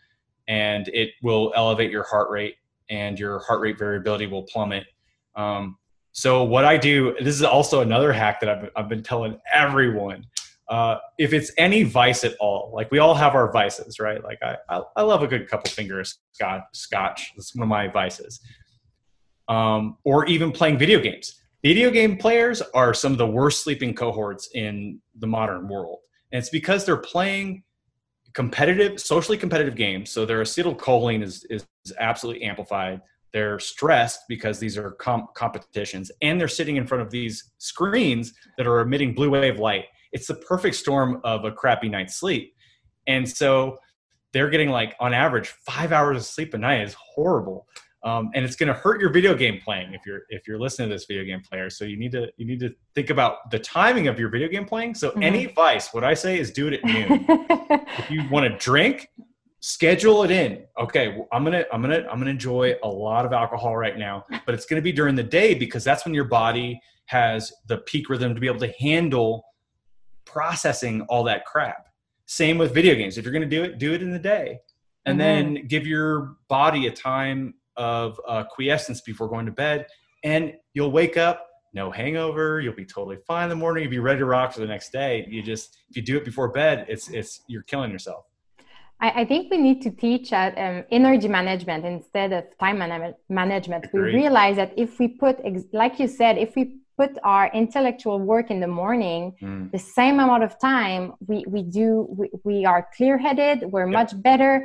and 0.47 0.88
it 0.89 1.12
will 1.24 1.51
elevate 1.56 1.89
your 1.89 2.04
heart 2.04 2.30
rate, 2.30 2.56
and 2.89 3.18
your 3.18 3.39
heart 3.39 3.62
rate 3.62 3.80
variability 3.80 4.28
will 4.28 4.43
plummet. 4.43 4.86
Um, 5.36 5.78
so 6.14 6.43
what 6.43 6.64
I 6.64 6.78
do, 6.78 7.16
this 7.20 7.36
is 7.36 7.43
also 7.43 7.82
another 7.82 8.14
hack 8.14 8.39
that 8.39 8.49
I've, 8.49 8.70
I've 8.76 8.89
been 8.89 9.03
telling 9.03 9.39
everyone. 9.53 10.26
Uh, 10.70 10.97
if 11.18 11.34
it's 11.34 11.51
any 11.57 11.84
vice 11.84 12.24
at 12.24 12.36
all, 12.39 12.72
like 12.74 12.89
we 12.89 12.99
all 12.99 13.14
have 13.14 13.36
our 13.36 13.51
vices, 13.51 13.99
right? 13.99 14.24
Like 14.24 14.41
I, 14.41 14.55
I, 14.70 14.82
I 14.95 15.01
love 15.01 15.22
a 15.22 15.28
good 15.28 15.49
couple 15.49 15.70
fingers 15.70 16.20
scotch. 16.32 16.64
Scotch. 16.74 17.34
That's 17.36 17.53
one 17.53 17.64
of 17.64 17.70
my 17.70 17.89
vices. 17.89 18.39
Um, 19.49 19.97
or 20.05 20.26
even 20.26 20.53
playing 20.53 20.78
video 20.78 21.01
games 21.01 21.43
Video 21.64 21.89
game 21.89 22.18
players 22.18 22.61
are 22.74 22.93
some 22.93 23.14
of 23.14 23.18
the 23.18 23.26
worst 23.26 23.64
sleeping 23.64 23.95
cohorts 23.95 24.49
in 24.53 24.99
the 25.20 25.28
modern 25.28 25.70
world. 25.70 25.99
And 26.34 26.39
it's 26.39 26.49
because 26.49 26.86
they're 26.86 26.97
playing 26.97 27.64
competitive, 28.34 28.99
socially 28.99 29.38
competitive 29.38 29.76
games. 29.76 30.09
So 30.11 30.26
their 30.26 30.41
acetylcholine 30.41 31.24
is, 31.24 31.45
is, 31.45 31.66
is 31.86 31.93
absolutely 31.97 32.43
amplified. 32.43 33.01
They're 33.34 33.59
stressed 33.59 34.21
because 34.29 34.59
these 34.59 34.77
are 34.77 34.91
com- 34.91 35.27
competitions 35.34 36.11
and 36.21 36.39
they're 36.39 36.47
sitting 36.47 36.75
in 36.75 36.86
front 36.86 37.01
of 37.01 37.09
these 37.09 37.51
screens 37.57 38.34
that 38.57 38.67
are 38.67 38.79
emitting 38.79 39.13
blue 39.13 39.31
wave 39.31 39.59
light. 39.59 39.86
It's 40.11 40.27
the 40.27 40.36
perfect 40.36 40.75
storm 40.75 41.19
of 41.23 41.43
a 41.43 41.51
crappy 41.51 41.89
night's 41.89 42.15
sleep. 42.15 42.53
And 43.07 43.27
so 43.27 43.79
they're 44.34 44.49
getting 44.49 44.69
like 44.69 44.95
on 44.99 45.13
average 45.13 45.47
five 45.47 45.91
hours 45.91 46.17
of 46.17 46.25
sleep 46.25 46.53
a 46.53 46.57
night 46.57 46.81
is 46.81 46.93
horrible 46.93 47.67
um, 48.03 48.31
and 48.34 48.43
it's 48.43 48.55
going 48.55 48.67
to 48.67 48.73
hurt 48.73 48.99
your 48.99 49.09
video 49.09 49.34
game 49.34 49.59
playing 49.63 49.93
if 49.93 50.05
you're 50.05 50.23
if 50.29 50.47
you're 50.47 50.59
listening 50.59 50.89
to 50.89 50.95
this 50.95 51.05
video 51.05 51.23
game 51.23 51.41
player 51.41 51.69
so 51.69 51.86
you 51.86 51.97
need 51.97 52.11
to 52.11 52.27
you 52.38 52.45
need 52.45 52.59
to 52.59 52.73
think 52.95 53.09
about 53.09 53.49
the 53.51 53.59
timing 53.59 54.07
of 54.07 54.19
your 54.19 54.29
video 54.29 54.47
game 54.47 54.65
playing 54.65 54.93
so 54.93 55.11
mm-hmm. 55.11 55.23
any 55.23 55.45
advice 55.45 55.93
what 55.93 56.03
i 56.03 56.13
say 56.13 56.38
is 56.38 56.51
do 56.51 56.67
it 56.67 56.73
at 56.73 56.84
noon 56.84 57.25
if 57.97 58.11
you 58.11 58.27
want 58.29 58.49
to 58.49 58.57
drink 58.57 59.09
schedule 59.66 60.24
it 60.24 60.32
in 60.32 60.61
okay 60.78 61.18
i'm 61.32 61.45
gonna 61.45 61.64
i'm 61.72 61.82
gonna 61.82 62.05
i'm 62.11 62.20
gonna 62.20 62.30
enjoy 62.30 62.76
a 62.84 62.88
lot 62.88 63.26
of 63.26 63.32
alcohol 63.32 63.78
right 63.78 63.97
now 63.97 64.26
but 64.45 64.53
it's 64.53 64.66
gonna 64.66 64.82
be 64.82 64.91
during 64.91 65.16
the 65.16 65.24
day 65.24 65.53
because 65.53 65.86
that's 65.86 66.03
when 66.03 66.14
your 66.14 66.26
body 66.26 66.78
has 67.05 67.49
the 67.68 67.78
peak 67.78 68.09
rhythm 68.09 68.36
to 68.36 68.41
be 68.41 68.47
able 68.47 68.59
to 68.59 68.74
handle 68.80 69.45
processing 70.26 71.01
all 71.03 71.24
that 71.24 71.45
crap 71.45 71.88
same 72.26 72.57
with 72.57 72.74
video 72.74 72.93
games 72.93 73.18
if 73.18 73.24
you're 73.24 73.32
gonna 73.32 73.45
do 73.45 73.64
it 73.64 73.78
do 73.78 73.93
it 73.93 74.01
in 74.01 74.11
the 74.11 74.20
day 74.20 74.59
and 75.05 75.20
mm-hmm. 75.20 75.55
then 75.55 75.68
give 75.68 75.86
your 75.86 76.36
body 76.47 76.88
a 76.88 76.91
time 76.91 77.53
of 77.76 78.20
uh, 78.28 78.43
quiescence 78.43 79.01
before 79.01 79.28
going 79.28 79.45
to 79.45 79.51
bed, 79.51 79.88
and 80.24 80.53
you'll 80.74 80.91
wake 80.91 81.18
up 81.18 81.47
no 81.74 81.89
hangover. 81.89 82.61
You'll 82.61 82.76
be 82.76 82.86
totally 82.86 83.18
fine 83.28 83.43
in 83.43 83.49
the 83.49 83.55
morning. 83.55 83.84
You'll 83.84 83.91
be 83.91 83.99
ready 83.99 84.20
to 84.20 84.26
rock 84.26 84.53
for 84.53 84.59
the 84.59 84.68
next 84.68 84.91
day. 84.91 85.26
You 85.30 85.41
just 85.41 85.78
if 85.89 85.95
you 85.95 86.01
do 86.01 86.18
it 86.18 86.26
before 86.26 86.49
bed, 86.49 86.86
it's 86.88 87.09
it's 87.09 87.41
you're 87.47 87.64
killing 87.64 87.91
yourself. 87.91 88.26
I, 89.04 89.22
I 89.22 89.26
think 89.26 89.51
we 89.51 89.58
need 89.58 89.82
to 89.82 89.91
teach 89.91 90.32
at 90.32 90.58
um, 90.58 90.86
energy 90.89 91.28
management 91.28 91.86
instead 91.86 92.32
of 92.32 92.45
time 92.58 92.78
man- 92.80 93.16
management. 93.28 93.88
We 93.93 93.99
realize 93.99 94.56
that 94.56 94.72
if 94.78 94.97
we 94.97 95.10
put, 95.10 95.36
ex- 95.43 95.66
like 95.74 95.99
you 95.99 96.08
said, 96.08 96.38
if 96.38 96.56
we 96.56 96.78
put 96.97 97.18
our 97.24 97.51
intellectual 97.54 98.18
work 98.20 98.49
in 98.49 98.60
the 98.60 98.68
morning 98.68 99.34
mm. 99.41 99.72
the 99.72 99.80
same 99.80 100.20
amount 100.20 100.43
of 100.43 100.60
time 100.60 101.12
we, 101.26 101.43
we 101.47 101.64
do 101.64 102.06
we, 102.18 102.30
we 102.43 102.66
are 102.66 102.88
clear-headed 102.95 103.64
we're 103.72 103.88
yep. 103.88 103.93
much 103.99 104.22
better 104.22 104.64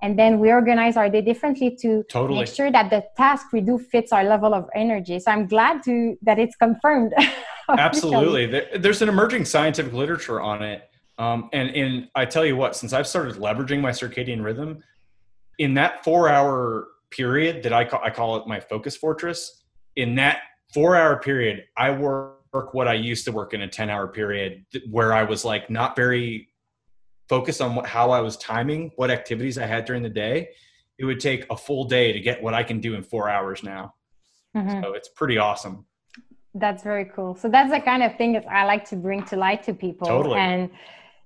and 0.00 0.18
then 0.18 0.38
we 0.38 0.50
organize 0.50 0.96
our 0.96 1.10
day 1.10 1.20
differently 1.20 1.76
to 1.82 2.02
totally. 2.08 2.38
make 2.40 2.48
sure 2.48 2.72
that 2.72 2.88
the 2.88 3.04
task 3.18 3.52
we 3.52 3.60
do 3.60 3.78
fits 3.78 4.12
our 4.12 4.24
level 4.24 4.54
of 4.54 4.66
energy 4.74 5.20
so 5.20 5.30
i'm 5.30 5.46
glad 5.46 5.82
to 5.82 6.16
that 6.22 6.38
it's 6.38 6.56
confirmed 6.56 7.12
absolutely 7.68 8.46
there's 8.78 9.02
an 9.02 9.08
emerging 9.10 9.44
scientific 9.44 9.92
literature 9.92 10.40
on 10.40 10.62
it 10.62 10.88
um, 11.18 11.48
and 11.52 11.70
and 11.70 12.08
i 12.14 12.24
tell 12.24 12.44
you 12.44 12.56
what 12.56 12.76
since 12.76 12.92
i've 12.92 13.06
started 13.06 13.36
leveraging 13.36 13.80
my 13.80 13.90
circadian 13.90 14.42
rhythm 14.42 14.82
in 15.58 15.74
that 15.74 16.04
four 16.04 16.28
hour 16.28 16.88
period 17.10 17.62
that 17.62 17.72
i 17.72 17.84
call 17.84 18.00
i 18.02 18.10
call 18.10 18.36
it 18.36 18.46
my 18.46 18.60
focus 18.60 18.96
fortress 18.96 19.64
in 19.96 20.14
that 20.14 20.38
four 20.72 20.96
hour 20.96 21.18
period 21.18 21.64
i 21.76 21.90
work 21.90 22.72
what 22.72 22.88
i 22.88 22.94
used 22.94 23.24
to 23.24 23.32
work 23.32 23.54
in 23.54 23.62
a 23.62 23.68
10 23.68 23.90
hour 23.90 24.08
period 24.08 24.64
where 24.90 25.12
i 25.12 25.22
was 25.22 25.44
like 25.44 25.68
not 25.70 25.96
very 25.96 26.48
focused 27.28 27.60
on 27.60 27.74
what, 27.74 27.86
how 27.86 28.10
I 28.10 28.20
was 28.20 28.36
timing 28.36 28.90
what 28.96 29.10
activities 29.10 29.58
I 29.58 29.66
had 29.66 29.84
during 29.84 30.02
the 30.02 30.08
day, 30.08 30.48
it 30.98 31.04
would 31.04 31.20
take 31.20 31.46
a 31.50 31.56
full 31.56 31.84
day 31.84 32.12
to 32.12 32.20
get 32.20 32.42
what 32.42 32.54
I 32.54 32.62
can 32.62 32.80
do 32.80 32.94
in 32.94 33.02
four 33.02 33.28
hours 33.28 33.62
now. 33.62 33.94
Mm-hmm. 34.56 34.82
So 34.82 34.94
it's 34.94 35.08
pretty 35.08 35.38
awesome. 35.38 35.84
That's 36.54 36.82
very 36.82 37.04
cool. 37.04 37.36
So 37.36 37.48
that's 37.48 37.70
the 37.70 37.80
kind 37.80 38.02
of 38.02 38.16
thing 38.16 38.32
that 38.32 38.46
I 38.50 38.64
like 38.64 38.88
to 38.88 38.96
bring 38.96 39.22
to 39.26 39.36
light 39.36 39.62
to 39.64 39.74
people. 39.74 40.08
Totally. 40.08 40.38
And 40.38 40.70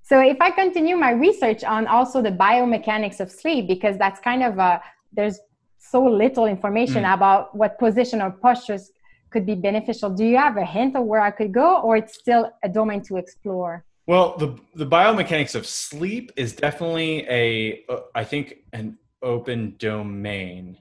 so 0.03 0.20
if 0.20 0.40
I 0.40 0.50
continue 0.50 0.96
my 0.96 1.12
research 1.12 1.64
on 1.64 1.86
also 1.86 2.20
the 2.20 2.32
biomechanics 2.32 3.20
of 3.20 3.30
sleep, 3.30 3.68
because 3.68 3.96
that's 3.96 4.20
kind 4.20 4.42
of 4.42 4.59
a, 4.59 4.82
there's 5.12 5.38
so 5.78 6.05
little 6.05 6.46
information 6.46 7.05
mm. 7.05 7.14
about 7.14 7.57
what 7.57 7.78
position 7.78 8.20
or 8.20 8.30
postures 8.30 8.90
could 9.30 9.46
be 9.46 9.55
beneficial. 9.55 10.11
Do 10.11 10.24
you 10.24 10.36
have 10.36 10.57
a 10.57 10.64
hint 10.64 10.96
of 10.96 11.05
where 11.05 11.20
I 11.20 11.30
could 11.30 11.53
go 11.53 11.80
or 11.80 11.96
it's 11.96 12.14
still 12.14 12.50
a 12.62 12.68
domain 12.68 13.00
to 13.03 13.16
explore? 13.16 13.84
Well, 14.07 14.36
the 14.36 14.59
the 14.74 14.86
biomechanics 14.86 15.55
of 15.55 15.64
sleep 15.66 16.32
is 16.36 16.55
definitely 16.55 17.24
a 17.28 17.84
uh, 17.88 18.00
I 18.14 18.24
think 18.24 18.57
an 18.72 18.98
open 19.22 19.76
domain. 19.78 20.76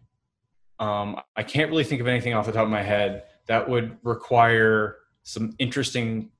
Um, 0.79 1.21
I 1.35 1.43
can't 1.43 1.69
really 1.69 1.83
think 1.83 2.01
of 2.01 2.07
anything 2.07 2.33
off 2.33 2.47
the 2.47 2.51
top 2.51 2.63
of 2.63 2.71
my 2.71 2.81
head 2.81 3.23
that 3.45 3.69
would 3.69 3.97
require 4.03 4.97
some 5.23 5.53
interesting 5.59 6.31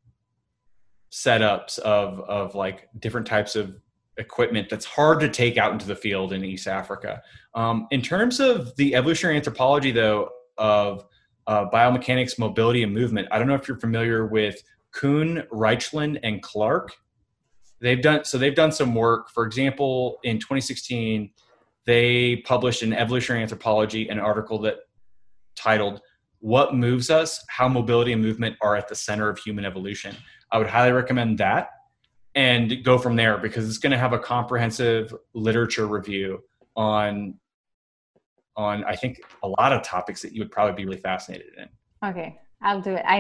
setups 1.12 1.78
of 1.80 2.20
of 2.22 2.56
like 2.56 2.88
different 3.00 3.28
types 3.28 3.56
of 3.56 3.76
equipment 4.18 4.70
that's 4.70 4.86
hard 4.86 5.20
to 5.20 5.30
take 5.30 5.58
out 5.58 5.74
into 5.74 5.86
the 5.86 5.96
field 5.96 6.34
in 6.34 6.44
East 6.44 6.68
Africa. 6.68 7.22
Um, 7.54 7.88
in 7.92 8.02
terms 8.02 8.40
of 8.40 8.76
the 8.78 8.96
evolutionary 8.96 9.38
anthropology, 9.38 9.92
though, 9.92 10.30
of 10.58 11.06
uh, 11.48 11.66
biomechanics, 11.70 12.40
mobility, 12.40 12.84
and 12.84 12.94
movement, 12.94 13.28
I 13.32 13.40
don't 13.40 13.48
know 13.48 13.56
if 13.56 13.68
you're 13.68 13.80
familiar 13.80 14.26
with 14.26 14.62
Kuhn, 14.92 15.44
Raichlen, 15.52 16.20
and 16.24 16.42
Clark. 16.42 16.94
They've 17.80 18.02
done 18.02 18.24
so. 18.24 18.38
They've 18.38 18.56
done 18.56 18.72
some 18.72 18.94
work. 18.96 19.30
For 19.32 19.46
example, 19.46 20.20
in 20.24 20.38
2016, 20.38 21.32
they 21.86 22.38
published 22.46 22.84
in 22.84 22.94
Evolutionary 22.94 23.42
Anthropology 23.42 24.08
an 24.10 24.20
article 24.20 24.60
that 24.60 24.78
titled 25.56 26.02
"What 26.40 26.76
Moves 26.76 27.10
Us: 27.10 27.44
How 27.50 27.68
Mobility 27.68 28.14
and 28.14 28.22
Movement 28.22 28.56
Are 28.62 28.76
at 28.76 28.88
the 28.88 28.96
Center 28.96 29.30
of 29.30 29.40
Human 29.40 29.66
Evolution." 29.66 30.16
I 30.52 30.58
would 30.58 30.68
highly 30.68 30.92
recommend 30.92 31.38
that 31.38 31.70
and 32.36 32.84
go 32.84 32.98
from 32.98 33.16
there 33.16 33.38
because 33.38 33.68
it's 33.68 33.78
going 33.78 33.92
to 33.92 33.98
have 33.98 34.14
a 34.14 34.20
comprehensive 34.20 35.14
literature 35.34 35.88
review 35.88 36.44
on 36.76 37.36
on 38.58 38.84
I 38.84 38.96
think 38.96 39.22
a 39.44 39.48
lot 39.48 39.72
of 39.72 39.82
topics 39.82 40.22
that 40.22 40.34
you 40.34 40.42
would 40.42 40.52
probably 40.52 40.76
be 40.76 40.86
really 40.86 41.02
fascinated 41.02 41.48
in. 41.58 41.70
Okay, 42.08 42.38
I'll 42.62 42.82
do 42.82 42.94
it. 42.96 43.04
I, 43.06 43.18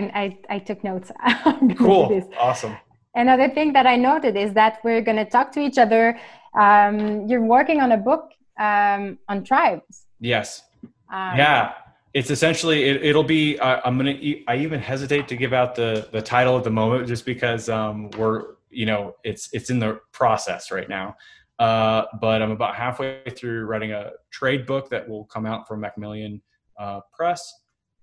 I, 0.50 0.56
I 0.56 0.60
took 0.60 0.84
notes. 0.84 1.12
cool. 1.78 2.30
Awesome. 2.38 2.76
Another 3.16 3.50
thing 3.50 3.74
that 3.74 3.88
I 3.88 3.96
noted 3.96 4.36
is 4.36 4.54
that 4.54 4.80
we're 4.84 5.02
going 5.02 5.18
to 5.18 5.26
talk 5.26 5.52
to 5.54 5.60
each 5.60 5.78
other. 5.78 6.18
Um, 6.54 7.28
you're 7.28 7.44
working 7.44 7.82
on 7.82 7.92
a 7.94 7.98
book 7.98 8.32
um, 8.60 9.20
on 9.28 9.44
tribes. 9.44 10.06
Yes. 10.20 10.64
Um, 11.12 11.38
yeah. 11.38 11.74
It's 12.14 12.30
essentially, 12.30 12.84
it, 12.84 13.16
will 13.16 13.24
be, 13.24 13.58
uh, 13.60 13.80
I'm 13.86 13.98
to, 14.00 14.44
I 14.46 14.58
even 14.58 14.82
hesitate 14.82 15.30
to 15.30 15.38
give 15.38 15.54
out 15.54 15.76
the, 15.76 16.10
the 16.12 16.22
title 16.22 16.58
at 16.58 16.66
the 16.66 16.70
moment 16.70 17.08
just 17.08 17.26
because 17.26 17.70
um, 17.70 18.10
we're, 18.12 18.56
you 18.70 18.86
know, 18.86 19.16
it's, 19.24 19.50
it's 19.54 19.70
in 19.70 19.80
the 19.80 20.00
process 20.12 20.72
right 20.72 20.90
now. 20.90 21.16
Uh, 21.58 22.06
but 22.20 22.42
I'm 22.42 22.52
about 22.52 22.76
halfway 22.76 23.22
through 23.30 23.66
writing 23.66 23.94
a 23.94 24.12
trade 24.30 24.66
book 24.66 24.90
that 24.90 25.08
will 25.08 25.26
come 25.26 25.46
out 25.46 25.68
from 25.68 25.80
Macmillan 25.80 26.42
uh, 26.78 27.02
Press 27.14 27.54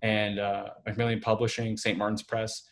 and 0.00 0.38
uh, 0.38 0.68
Macmillan 0.86 1.20
Publishing, 1.20 1.76
St. 1.76 1.98
Martin's 1.98 2.22
Press, 2.22 2.62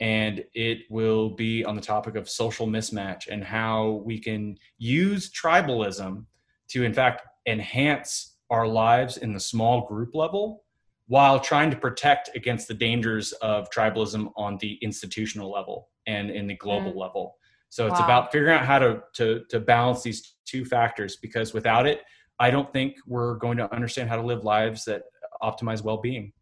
and 0.00 0.44
it 0.54 0.80
will 0.88 1.30
be 1.30 1.64
on 1.64 1.74
the 1.74 1.80
topic 1.80 2.14
of 2.14 2.28
social 2.28 2.66
mismatch 2.66 3.28
and 3.28 3.42
how 3.42 4.02
we 4.04 4.18
can 4.18 4.56
use 4.78 5.30
tribalism 5.32 6.24
to, 6.68 6.84
in 6.84 6.94
fact, 6.94 7.22
enhance 7.46 8.36
our 8.50 8.66
lives 8.66 9.16
in 9.16 9.32
the 9.32 9.40
small 9.40 9.86
group 9.86 10.14
level 10.14 10.64
while 11.08 11.38
trying 11.38 11.70
to 11.70 11.76
protect 11.76 12.30
against 12.34 12.68
the 12.68 12.74
dangers 12.74 13.32
of 13.34 13.70
tribalism 13.70 14.30
on 14.36 14.58
the 14.60 14.78
institutional 14.82 15.50
level 15.50 15.88
and 16.06 16.30
in 16.30 16.46
the 16.46 16.56
global 16.56 16.92
mm. 16.92 16.96
level. 16.96 17.36
So 17.68 17.86
it's 17.86 18.00
wow. 18.00 18.06
about 18.06 18.32
figuring 18.32 18.56
out 18.56 18.64
how 18.64 18.78
to, 18.78 19.02
to 19.14 19.42
to 19.50 19.60
balance 19.60 20.02
these 20.02 20.36
two 20.46 20.64
factors 20.64 21.16
because 21.16 21.52
without 21.52 21.86
it, 21.86 22.00
I 22.38 22.50
don't 22.50 22.72
think 22.72 22.96
we're 23.06 23.34
going 23.36 23.56
to 23.58 23.72
understand 23.74 24.08
how 24.08 24.16
to 24.16 24.22
live 24.22 24.44
lives 24.44 24.84
that 24.84 25.02
optimize 25.42 25.82
well-being. 25.82 26.32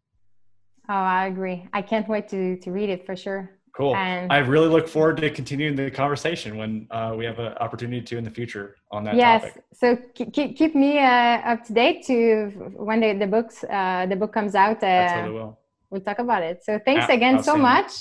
Oh, 0.88 0.92
I 0.92 1.26
agree. 1.26 1.66
I 1.72 1.82
can't 1.82 2.08
wait 2.08 2.28
to 2.28 2.56
to 2.58 2.70
read 2.70 2.90
it 2.90 3.06
for 3.06 3.16
sure. 3.16 3.50
Cool. 3.76 3.96
And 3.96 4.32
I 4.32 4.38
really 4.38 4.68
look 4.68 4.86
forward 4.86 5.16
to 5.16 5.30
continuing 5.30 5.74
the 5.74 5.90
conversation 5.90 6.56
when 6.56 6.86
uh, 6.92 7.14
we 7.18 7.24
have 7.24 7.40
an 7.40 7.54
opportunity 7.54 8.00
to 8.02 8.16
in 8.18 8.22
the 8.22 8.30
future 8.30 8.76
on 8.92 9.02
that 9.04 9.16
yes. 9.16 9.42
topic. 9.42 9.64
So 9.72 9.98
keep, 10.14 10.56
keep 10.56 10.76
me 10.76 11.00
uh, 11.00 11.52
up 11.52 11.64
to 11.64 11.72
date 11.72 12.06
to 12.06 12.50
when 12.76 13.00
the, 13.00 13.14
the 13.14 13.26
books 13.26 13.64
uh, 13.64 14.06
the 14.08 14.14
book 14.14 14.32
comes 14.32 14.54
out. 14.54 14.80
Uh, 14.80 15.08
totally 15.08 15.34
will. 15.34 15.58
We'll 15.90 16.02
talk 16.02 16.20
about 16.20 16.44
it. 16.44 16.64
So 16.64 16.78
thanks 16.84 17.06
yeah, 17.08 17.16
again 17.16 17.42
so 17.42 17.56
much. 17.56 17.92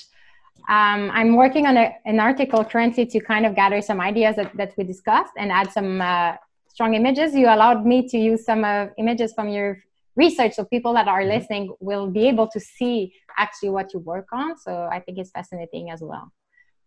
Um, 0.69 1.11
I'm 1.11 1.35
working 1.35 1.65
on 1.65 1.75
a, 1.75 1.95
an 2.05 2.19
article 2.19 2.63
currently 2.63 3.05
to 3.07 3.19
kind 3.19 3.45
of 3.45 3.55
gather 3.55 3.81
some 3.81 3.99
ideas 3.99 4.35
that, 4.35 4.55
that 4.55 4.73
we 4.77 4.83
discussed 4.83 5.33
and 5.37 5.51
add 5.51 5.71
some 5.71 6.01
uh, 6.01 6.35
strong 6.67 6.93
images. 6.93 7.33
You 7.33 7.47
allowed 7.47 7.85
me 7.85 8.07
to 8.09 8.17
use 8.17 8.45
some 8.45 8.63
uh, 8.63 8.87
images 8.97 9.33
from 9.33 9.49
your 9.49 9.83
research 10.15 10.53
so 10.53 10.65
people 10.65 10.93
that 10.93 11.07
are 11.07 11.21
mm-hmm. 11.21 11.37
listening 11.37 11.73
will 11.79 12.07
be 12.07 12.27
able 12.27 12.47
to 12.47 12.59
see 12.59 13.13
actually 13.37 13.69
what 13.69 13.93
you 13.93 13.99
work 13.99 14.27
on. 14.31 14.57
So 14.57 14.87
i 14.91 14.99
think 14.99 15.17
it's 15.17 15.31
fascinating 15.31 15.89
as 15.89 16.01
well. 16.01 16.31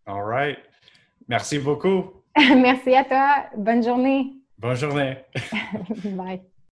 All 0.06 0.22
right. 0.22 0.58
Merci 1.28 1.58
beaucoup. 1.58 2.22
Merci 2.36 2.94
à 2.94 3.04
toi. 3.04 3.46
Bonne 3.56 3.82
journée. 3.82 4.36
Bonne 4.58 4.76
journée. 4.76 5.16
Bye 6.04 6.42